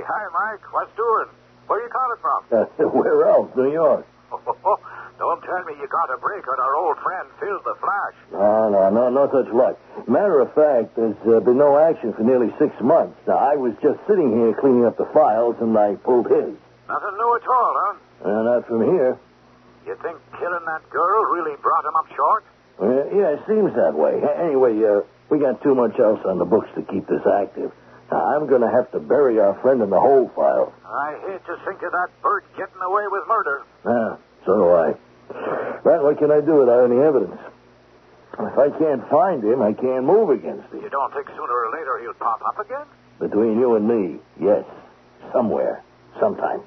hi, 0.05 0.23
Mike. 0.35 0.63
What's 0.73 0.95
doing? 0.97 1.29
Where 1.69 1.81
you 1.83 1.89
calling 1.89 2.21
from? 2.21 2.41
Uh, 2.53 2.89
where 2.91 3.27
else? 3.29 3.51
New 3.57 3.73
York. 3.73 4.07
Don't 5.19 5.41
tell 5.43 5.65
me 5.65 5.75
you 5.81 5.87
got 5.89 6.13
a 6.13 6.19
break 6.19 6.47
on 6.49 6.59
our 6.59 6.75
old 6.77 6.99
friend 6.99 7.29
Phil 7.39 7.61
the 7.65 7.75
Flash. 7.79 8.15
No, 8.33 8.69
no, 8.71 8.91
no, 8.91 9.09
no 9.09 9.31
such 9.31 9.53
luck. 9.55 9.79
Matter 10.09 10.41
of 10.41 10.53
fact, 10.55 10.97
there's 10.97 11.17
uh, 11.27 11.41
been 11.41 11.59
no 11.59 11.79
action 11.79 12.13
for 12.13 12.23
nearly 12.25 12.53
six 12.59 12.75
months. 12.81 13.17
Now, 13.29 13.37
I 13.39 13.55
was 13.55 13.73
just 13.83 14.01
sitting 14.09 14.33
here 14.37 14.53
cleaning 14.59 14.85
up 14.85 14.97
the 14.99 15.07
files, 15.15 15.57
and 15.61 15.77
I 15.79 15.95
pulled 15.95 16.27
his. 16.27 16.57
Nothing 16.93 17.17
new 17.17 17.31
at 17.41 17.47
all, 17.49 17.73
huh? 17.73 17.95
Uh, 18.21 18.43
not 18.45 18.69
from 18.69 18.85
here. 18.85 19.17
You 19.89 19.97
think 20.05 20.21
killing 20.37 20.65
that 20.69 20.85
girl 20.91 21.25
really 21.33 21.57
brought 21.65 21.85
him 21.89 21.97
up 21.97 22.07
short? 22.15 22.45
Uh, 22.77 23.09
yeah, 23.17 23.33
it 23.33 23.41
seems 23.49 23.73
that 23.75 23.95
way. 23.97 24.21
Anyway, 24.21 24.77
uh, 24.85 25.01
we 25.31 25.39
got 25.41 25.63
too 25.63 25.75
much 25.75 25.99
else 25.99 26.21
on 26.29 26.37
the 26.39 26.45
books 26.45 26.69
to 26.77 26.83
keep 26.93 27.07
this 27.09 27.25
active. 27.25 27.73
Now, 28.13 28.37
I'm 28.37 28.47
going 28.47 28.61
to 28.61 28.69
have 28.69 28.93
to 28.93 29.01
bury 29.01 29.41
our 29.41 29.57
friend 29.63 29.81
in 29.81 29.89
the 29.89 29.99
whole 30.01 30.29
file. 30.37 30.75
I 30.85 31.17
hate 31.27 31.41
to 31.49 31.57
think 31.65 31.81
of 31.81 31.93
that 31.93 32.09
bird 32.21 32.45
getting 32.61 32.83
away 32.85 33.09
with 33.09 33.25
murder. 33.27 33.65
Yeah, 33.89 34.17
so 34.45 34.53
do 34.53 34.69
I. 34.77 34.93
But 35.83 36.05
what 36.05 36.19
can 36.19 36.31
I 36.31 36.45
do 36.45 36.61
without 36.61 36.85
any 36.85 37.01
evidence? 37.01 37.41
If 38.37 38.59
I 38.59 38.69
can't 38.79 39.09
find 39.09 39.43
him, 39.43 39.63
I 39.63 39.73
can't 39.73 40.05
move 40.05 40.29
against 40.29 40.69
him. 40.73 40.83
You 40.83 40.91
don't 40.91 41.13
think 41.15 41.27
sooner 41.29 41.53
or 41.57 41.73
later 41.73 41.99
he'll 42.05 42.21
pop 42.21 42.41
up 42.47 42.59
again? 42.61 42.85
Between 43.19 43.59
you 43.59 43.77
and 43.77 43.89
me, 43.89 44.21
yes. 44.41 44.65
Somewhere. 45.33 45.83
Sometime. 46.21 46.61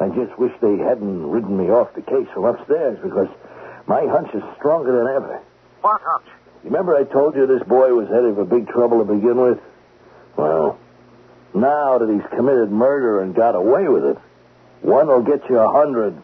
I 0.00 0.08
just 0.08 0.38
wish 0.38 0.52
they 0.62 0.78
hadn't 0.78 1.30
ridden 1.30 1.56
me 1.58 1.70
off 1.70 1.92
the 1.94 2.00
case 2.00 2.26
from 2.32 2.46
upstairs 2.46 2.98
because 3.02 3.28
my 3.86 4.06
hunch 4.06 4.34
is 4.34 4.42
stronger 4.56 4.96
than 4.96 5.14
ever. 5.14 5.42
What 5.82 6.00
hunch? 6.02 6.26
Remember 6.64 6.96
I 6.96 7.04
told 7.04 7.36
you 7.36 7.46
this 7.46 7.62
boy 7.68 7.92
was 7.92 8.08
headed 8.08 8.34
for 8.34 8.44
big 8.44 8.68
trouble 8.68 9.04
to 9.04 9.12
begin 9.12 9.36
with? 9.36 9.58
Well, 10.36 10.78
now 11.54 11.98
that 11.98 12.08
he's 12.08 12.26
committed 12.36 12.70
murder 12.70 13.20
and 13.20 13.34
got 13.34 13.54
away 13.54 13.88
with 13.88 14.04
it, 14.04 14.18
one 14.82 15.08
will 15.08 15.22
get 15.22 15.48
you 15.50 15.58
a 15.58 15.70
hundred. 15.70 16.16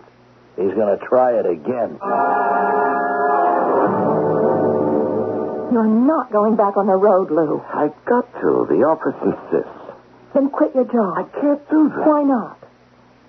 He's 0.57 0.73
going 0.73 0.99
to 0.99 1.05
try 1.05 1.39
it 1.39 1.45
again. 1.45 1.99
You're 5.73 5.85
not 5.85 6.33
going 6.33 6.57
back 6.57 6.79
on 6.79 6.87
the 6.87 6.97
road, 6.97 7.31
Lou. 7.31 7.63
I've 7.75 7.93
got 8.07 8.33
to. 8.41 8.67
The 8.71 8.81
office 8.89 9.17
insists. 9.21 10.01
Then 10.33 10.49
quit 10.49 10.75
your 10.75 10.85
job. 10.85 11.19
I 11.19 11.25
can't 11.41 11.69
do 11.69 11.91
that. 11.91 12.07
Why 12.07 12.23
not? 12.23 12.66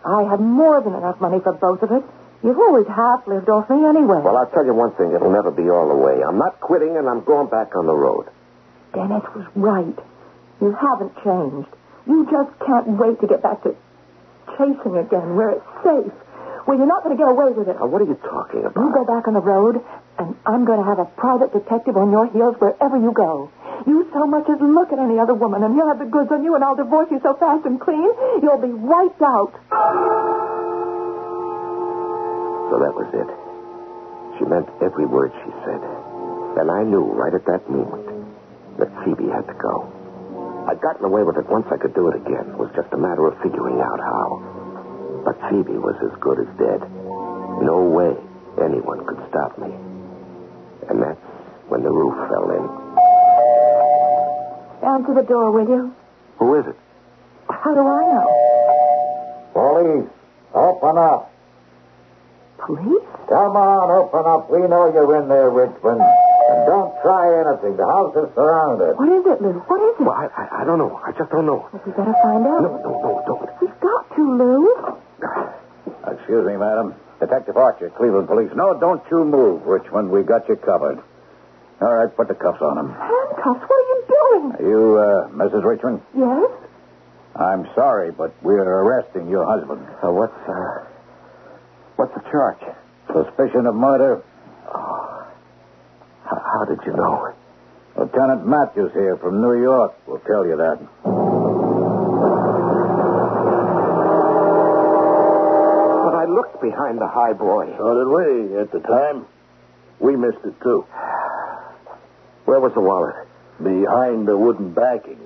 I 0.07 0.23
have 0.31 0.39
more 0.39 0.79
than 0.81 0.95
enough 0.95 1.19
money 1.19 1.39
for 1.43 1.53
both 1.53 1.83
of 1.83 1.91
us. 1.91 2.03
You've 2.43 2.57
always 2.57 2.87
half 2.87 3.27
lived 3.27 3.49
off 3.49 3.69
me 3.69 3.83
anyway. 3.83 4.21
Well, 4.23 4.37
I'll 4.37 4.49
tell 4.49 4.65
you 4.65 4.73
one 4.73 4.93
thing. 4.95 5.11
It'll 5.11 5.31
never 5.31 5.51
be 5.51 5.69
all 5.69 5.89
the 5.89 5.99
way. 5.99 6.23
I'm 6.23 6.37
not 6.37 6.61
quitting, 6.61 6.95
and 6.95 7.09
I'm 7.09 7.23
going 7.23 7.49
back 7.49 7.75
on 7.75 7.87
the 7.87 7.95
road. 7.95 8.29
Dennis 8.93 9.23
was 9.35 9.45
right. 9.55 9.97
You 10.61 10.71
haven't 10.71 11.13
changed. 11.23 11.69
You 12.07 12.25
just 12.31 12.51
can't 12.65 12.87
wait 12.97 13.19
to 13.21 13.27
get 13.27 13.41
back 13.41 13.63
to 13.63 13.75
chasing 14.57 14.95
again 14.97 15.35
where 15.35 15.59
it's 15.59 15.65
safe. 15.83 16.13
Where 16.67 16.75
you're 16.75 16.85
not 16.85 17.03
going 17.07 17.15
to 17.15 17.21
get 17.21 17.31
away 17.31 17.55
with 17.55 17.71
it. 17.71 17.79
Now, 17.79 17.87
what 17.87 18.03
are 18.03 18.09
you 18.11 18.19
talking 18.27 18.67
about? 18.67 18.75
You 18.75 18.91
go 18.91 19.07
back 19.07 19.23
on 19.31 19.39
the 19.39 19.39
road, 19.39 19.79
and 20.19 20.35
I'm 20.43 20.67
going 20.67 20.83
to 20.83 20.85
have 20.85 20.99
a 20.99 21.07
private 21.15 21.55
detective 21.55 21.95
on 21.95 22.11
your 22.11 22.27
heels 22.27 22.59
wherever 22.59 22.99
you 22.99 23.15
go. 23.15 23.47
You 23.87 24.03
so 24.11 24.27
much 24.27 24.51
as 24.51 24.59
look 24.59 24.91
at 24.91 24.99
any 24.99 25.15
other 25.15 25.33
woman, 25.33 25.63
and 25.63 25.71
he'll 25.79 25.87
have 25.87 26.03
the 26.03 26.11
goods 26.11 26.27
on 26.27 26.43
you, 26.43 26.55
and 26.59 26.63
I'll 26.67 26.75
divorce 26.75 27.07
you 27.09 27.23
so 27.23 27.39
fast 27.39 27.63
and 27.63 27.79
clean, 27.79 28.11
you'll 28.43 28.59
be 28.59 28.75
wiped 28.75 29.23
out. 29.23 29.55
So 32.67 32.75
that 32.83 32.91
was 32.91 33.07
it. 33.15 33.29
She 34.35 34.43
meant 34.43 34.67
every 34.83 35.07
word 35.07 35.31
she 35.39 35.51
said. 35.63 35.79
And 36.59 36.67
I 36.67 36.83
knew 36.83 37.07
right 37.15 37.31
at 37.33 37.45
that 37.47 37.63
moment 37.71 38.11
that 38.75 38.91
Phoebe 39.07 39.31
had 39.31 39.47
to 39.47 39.55
go. 39.55 39.87
I'd 40.67 40.81
gotten 40.81 41.05
away 41.05 41.23
with 41.23 41.37
it 41.37 41.47
once 41.47 41.67
I 41.71 41.77
could 41.77 41.95
do 41.95 42.11
it 42.11 42.15
again. 42.19 42.43
It 42.51 42.59
was 42.59 42.67
just 42.75 42.91
a 42.91 42.99
matter 42.99 43.25
of 43.25 43.39
figuring 43.39 43.79
out 43.79 44.03
how. 44.03 44.66
But 45.25 45.39
Phoebe 45.49 45.77
was 45.77 45.95
as 46.03 46.13
good 46.19 46.39
as 46.39 46.47
dead. 46.57 46.81
No 47.63 47.81
way 47.89 48.15
anyone 48.63 49.05
could 49.05 49.19
stop 49.29 49.57
me. 49.57 49.71
And 50.89 51.01
that's 51.01 51.19
when 51.67 51.83
the 51.83 51.91
roof 51.91 52.15
fell 52.29 52.49
in. 52.51 52.63
Answer 54.87 55.13
the 55.13 55.23
door, 55.27 55.51
will 55.51 55.67
you? 55.67 55.93
Who 56.39 56.55
is 56.59 56.65
it? 56.67 56.75
How 57.49 57.73
do 57.73 57.81
I 57.81 58.03
know? 58.13 58.29
Police, 59.53 60.09
open 60.53 60.97
up. 60.97 61.31
Police? 62.59 63.07
Come 63.27 63.55
on, 63.57 63.91
open 63.91 64.23
up. 64.25 64.49
We 64.49 64.59
know 64.67 64.91
you're 64.93 65.21
in 65.21 65.27
there, 65.29 65.49
Richmond. 65.49 65.99
And 65.99 66.65
don't 66.65 66.93
try 67.01 67.27
anything. 67.43 67.75
The 67.75 67.85
house 67.85 68.15
is 68.15 68.31
surrounded. 68.35 68.95
What 68.95 69.09
is 69.09 69.25
it, 69.25 69.41
Lou? 69.41 69.59
What 69.67 69.81
is 69.83 69.99
it? 69.99 70.03
Well, 70.05 70.15
I, 70.15 70.27
I, 70.31 70.61
I 70.61 70.63
don't 70.63 70.77
know. 70.79 70.99
I 71.03 71.11
just 71.11 71.29
don't 71.31 71.45
know. 71.45 71.67
We 71.73 71.91
better 71.91 72.15
find 72.23 72.47
out. 72.47 72.61
No, 72.63 72.79
no, 72.79 72.91
no, 73.03 73.23
don't. 73.27 73.49
We've 73.59 73.79
got 73.81 74.15
to, 74.15 74.21
Lou. 74.23 74.97
Excuse 75.21 76.45
me, 76.45 76.57
madam. 76.57 76.95
Detective 77.19 77.57
Archer, 77.57 77.89
Cleveland 77.89 78.27
Police. 78.27 78.51
No, 78.55 78.77
don't 78.79 79.01
you 79.09 79.23
move, 79.25 79.63
Richmond. 79.65 80.11
We 80.11 80.23
got 80.23 80.47
you 80.47 80.55
covered. 80.55 80.99
All 81.81 81.93
right, 81.93 82.15
put 82.15 82.27
the 82.27 82.35
cuffs 82.35 82.61
on 82.61 82.77
him. 82.77 82.89
Handcuffs? 82.93 83.61
What 83.67 83.71
are 83.71 83.89
you 83.89 84.03
doing? 84.07 84.51
Are 84.53 84.69
you, 84.69 84.97
uh, 84.97 85.27
Mrs. 85.29 85.63
Richmond? 85.63 86.01
Yes? 86.15 86.51
I'm 87.35 87.67
sorry, 87.75 88.11
but 88.11 88.33
we're 88.43 88.61
arresting 88.63 89.29
your 89.29 89.45
husband. 89.45 89.85
Uh, 90.03 90.11
what's, 90.11 90.33
uh, 90.49 90.85
what's 91.95 92.13
the 92.15 92.21
charge? 92.31 92.61
Suspicion 93.13 93.67
of 93.67 93.75
murder. 93.75 94.23
How, 94.65 95.27
how 96.29 96.65
did 96.65 96.79
you 96.85 96.93
know? 96.93 97.33
Lieutenant 97.97 98.45
Matthews 98.45 98.91
here 98.93 99.17
from 99.17 99.41
New 99.41 99.61
York 99.61 99.93
will 100.07 100.19
tell 100.19 100.45
you 100.45 100.57
that. 100.57 100.77
Behind 106.61 106.99
the 106.99 107.07
high 107.07 107.33
boy. 107.33 107.73
So 107.77 107.93
did 107.93 108.07
we 108.07 108.57
at 108.57 108.71
the 108.71 108.79
time. 108.79 109.25
We 109.99 110.15
missed 110.15 110.43
it 110.43 110.59
too. 110.61 110.85
Where 112.45 112.59
was 112.59 112.73
the 112.73 112.81
wallet? 112.81 113.15
Behind 113.61 114.27
the 114.27 114.37
wooden 114.37 114.73
backing. 114.73 115.19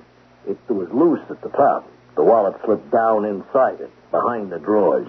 It 0.46 0.58
was 0.68 0.88
loose 0.90 1.22
at 1.30 1.40
the 1.40 1.50
top. 1.50 1.88
The 2.16 2.22
wallet 2.24 2.54
slipped 2.64 2.90
down 2.90 3.24
inside 3.24 3.80
it, 3.80 3.90
behind 4.10 4.50
the 4.50 4.58
drawers. 4.58 5.08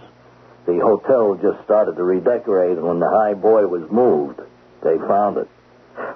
The 0.65 0.79
hotel 0.79 1.35
just 1.35 1.63
started 1.65 1.95
to 1.97 2.03
redecorate, 2.03 2.77
and 2.77 2.87
when 2.87 2.99
the 2.99 3.09
high 3.09 3.33
boy 3.33 3.67
was 3.67 3.89
moved, 3.91 4.39
they 4.83 4.97
found 4.99 5.37
it. 5.37 5.49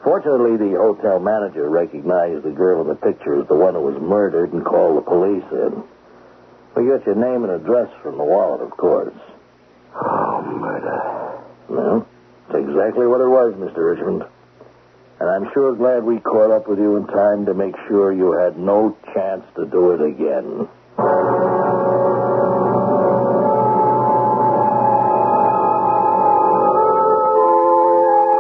Fortunately, 0.03 0.55
the 0.55 0.77
hotel 0.77 1.19
manager 1.19 1.69
recognized 1.69 2.43
the 2.43 2.51
girl 2.51 2.81
in 2.81 2.87
the 2.87 2.95
picture 2.95 3.41
as 3.41 3.47
the 3.47 3.55
one 3.55 3.73
who 3.73 3.81
was 3.81 4.01
murdered 4.01 4.53
and 4.53 4.63
called 4.63 4.97
the 4.97 5.01
police 5.01 5.43
in. 5.51 5.83
We 6.75 6.87
got 6.89 7.05
your 7.05 7.15
name 7.15 7.43
and 7.43 7.51
address 7.51 7.89
from 8.01 8.17
the 8.17 8.23
wallet, 8.23 8.61
of 8.61 8.71
course. 8.71 9.13
Oh, 9.95 10.41
murder. 10.41 11.43
Well, 11.69 12.07
that's 12.47 12.59
exactly 12.59 13.07
what 13.07 13.21
it 13.21 13.27
was, 13.27 13.53
Mr. 13.55 13.95
Richmond. 13.95 14.23
And 15.19 15.29
I'm 15.29 15.51
sure 15.53 15.75
glad 15.75 16.03
we 16.03 16.19
caught 16.19 16.51
up 16.51 16.67
with 16.67 16.79
you 16.79 16.95
in 16.97 17.07
time 17.07 17.45
to 17.47 17.53
make 17.53 17.75
sure 17.87 18.13
you 18.13 18.33
had 18.33 18.57
no 18.57 18.95
chance 19.13 19.43
to 19.55 19.65
do 19.65 19.91
it 19.91 20.01
again. 20.01 20.67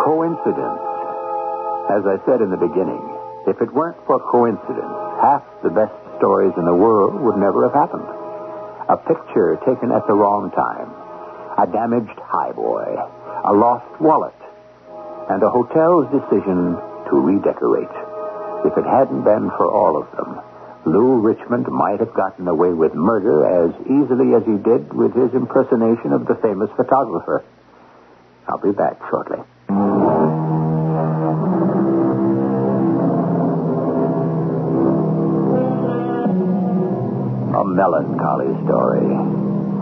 Coincidence. 0.05 0.83
As 1.89 2.03
I 2.05 2.17
said 2.25 2.41
in 2.41 2.51
the 2.51 2.59
beginning, 2.59 3.01
if 3.47 3.61
it 3.61 3.73
weren't 3.73 3.97
for 4.05 4.19
coincidence, 4.19 4.95
half 5.21 5.43
the 5.63 5.69
best 5.69 5.93
stories 6.17 6.53
in 6.57 6.65
the 6.65 6.75
world 6.75 7.15
would 7.21 7.37
never 7.37 7.63
have 7.67 7.73
happened. 7.73 8.07
A 8.89 8.97
picture 8.97 9.57
taken 9.65 9.91
at 9.91 10.05
the 10.07 10.13
wrong 10.13 10.51
time, 10.51 10.91
a 11.57 11.65
damaged 11.65 12.17
highboy, 12.19 12.85
a 13.45 13.53
lost 13.53 13.99
wallet, 13.99 14.35
and 15.29 15.41
a 15.41 15.49
hotel's 15.49 16.05
decision 16.13 16.77
to 17.09 17.15
redecorate. 17.17 17.89
If 18.65 18.77
it 18.77 18.85
hadn't 18.85 19.23
been 19.23 19.49
for 19.57 19.71
all 19.71 19.97
of 19.97 20.11
them, 20.15 20.39
Lou 20.85 21.19
Richmond 21.19 21.67
might 21.67 21.99
have 21.99 22.13
gotten 22.13 22.47
away 22.47 22.73
with 22.73 22.93
murder 22.93 23.45
as 23.45 23.75
easily 23.85 24.35
as 24.35 24.43
he 24.45 24.57
did 24.57 24.93
with 24.93 25.13
his 25.13 25.33
impersonation 25.33 26.13
of 26.13 26.27
the 26.27 26.35
famous 26.35 26.69
photographer. 26.77 27.43
I'll 28.47 28.59
be 28.59 28.71
back 28.71 28.97
shortly. 29.09 29.39
A 37.57 37.63
melancholy 37.65 38.53
story. 38.63 39.07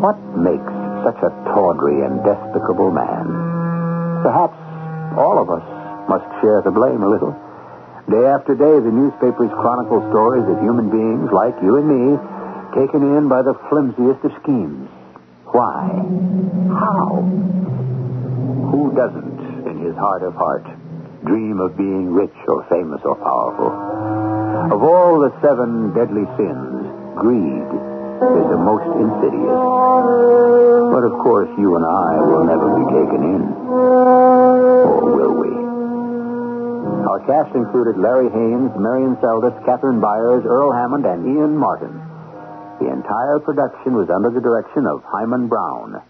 What 0.01 0.17
makes 0.37 0.74
such 1.05 1.21
a 1.21 1.29
tawdry 1.53 2.01
and 2.01 2.25
despicable 2.25 2.89
man? 2.89 3.29
Perhaps 4.25 4.57
all 5.13 5.37
of 5.37 5.53
us 5.53 5.61
must 6.09 6.25
share 6.41 6.65
the 6.65 6.73
blame 6.73 7.05
a 7.05 7.09
little. 7.09 7.29
Day 8.09 8.25
after 8.25 8.57
day, 8.57 8.81
the 8.81 8.89
newspapers 8.89 9.53
chronicle 9.61 10.01
stories 10.09 10.49
of 10.49 10.57
human 10.65 10.89
beings 10.89 11.29
like 11.29 11.53
you 11.61 11.77
and 11.77 11.85
me 11.85 12.17
taken 12.73 13.05
in 13.17 13.29
by 13.29 13.45
the 13.45 13.53
flimsiest 13.69 14.25
of 14.25 14.33
schemes. 14.41 14.89
Why? 15.53 15.93
How? 16.73 17.21
Who 18.73 18.93
doesn't, 18.97 19.69
in 19.69 19.77
his 19.85 19.95
heart 19.95 20.23
of 20.23 20.33
heart, 20.33 20.65
dream 21.23 21.59
of 21.61 21.77
being 21.77 22.13
rich 22.13 22.35
or 22.47 22.65
famous 22.65 23.01
or 23.05 23.15
powerful? 23.15 23.69
Of 24.73 24.81
all 24.81 25.21
the 25.21 25.33
seven 25.41 25.93
deadly 25.93 26.25
sins, 26.37 26.89
greed 27.15 27.69
is 28.15 28.47
the 28.47 28.61
most 28.61 28.87
insidious. 28.95 29.59
But 30.91 31.03
of 31.03 31.13
course, 31.19 31.51
you 31.59 31.75
and 31.75 31.85
I 31.85 32.19
will 32.23 32.45
never 32.47 32.67
be 32.71 32.85
taken 32.95 33.21
in. 33.23 33.41
Or 33.67 35.11
will 35.11 35.35
we? 35.35 35.51
Our 37.11 37.19
cast 37.27 37.55
included 37.55 37.97
Larry 37.99 38.29
Haines, 38.31 38.71
Marian 38.79 39.15
Seldes, 39.17 39.55
Catherine 39.65 39.99
Byers, 39.99 40.43
Earl 40.45 40.71
Hammond, 40.71 41.05
and 41.05 41.27
Ian 41.27 41.57
Martin. 41.57 41.93
The 42.79 42.91
entire 42.91 43.39
production 43.39 43.95
was 43.95 44.09
under 44.09 44.29
the 44.31 44.41
direction 44.41 44.87
of 44.87 45.03
Himan 45.03 45.47
Brown. 45.47 46.01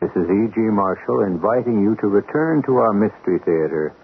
This 0.00 0.10
is 0.12 0.28
E.G. 0.28 0.60
Marshall 0.60 1.24
inviting 1.24 1.80
you 1.80 1.96
to 2.00 2.06
return 2.08 2.62
to 2.64 2.76
our 2.76 2.92
Mystery 2.92 3.38
Theater 3.40 3.94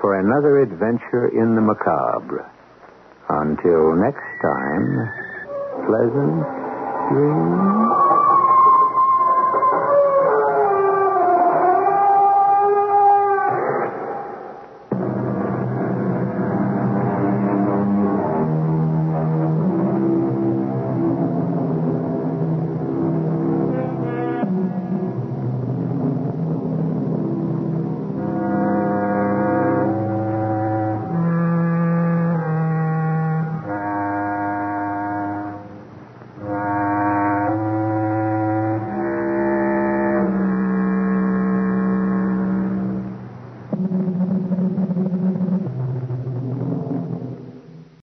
for 0.00 0.18
another 0.18 0.58
adventure 0.62 1.28
in 1.28 1.54
the 1.54 1.62
macabre. 1.62 2.50
Until 3.28 3.94
next 3.94 4.26
time, 4.42 5.25
pleasant 5.84 6.42
dreams. 7.10 8.05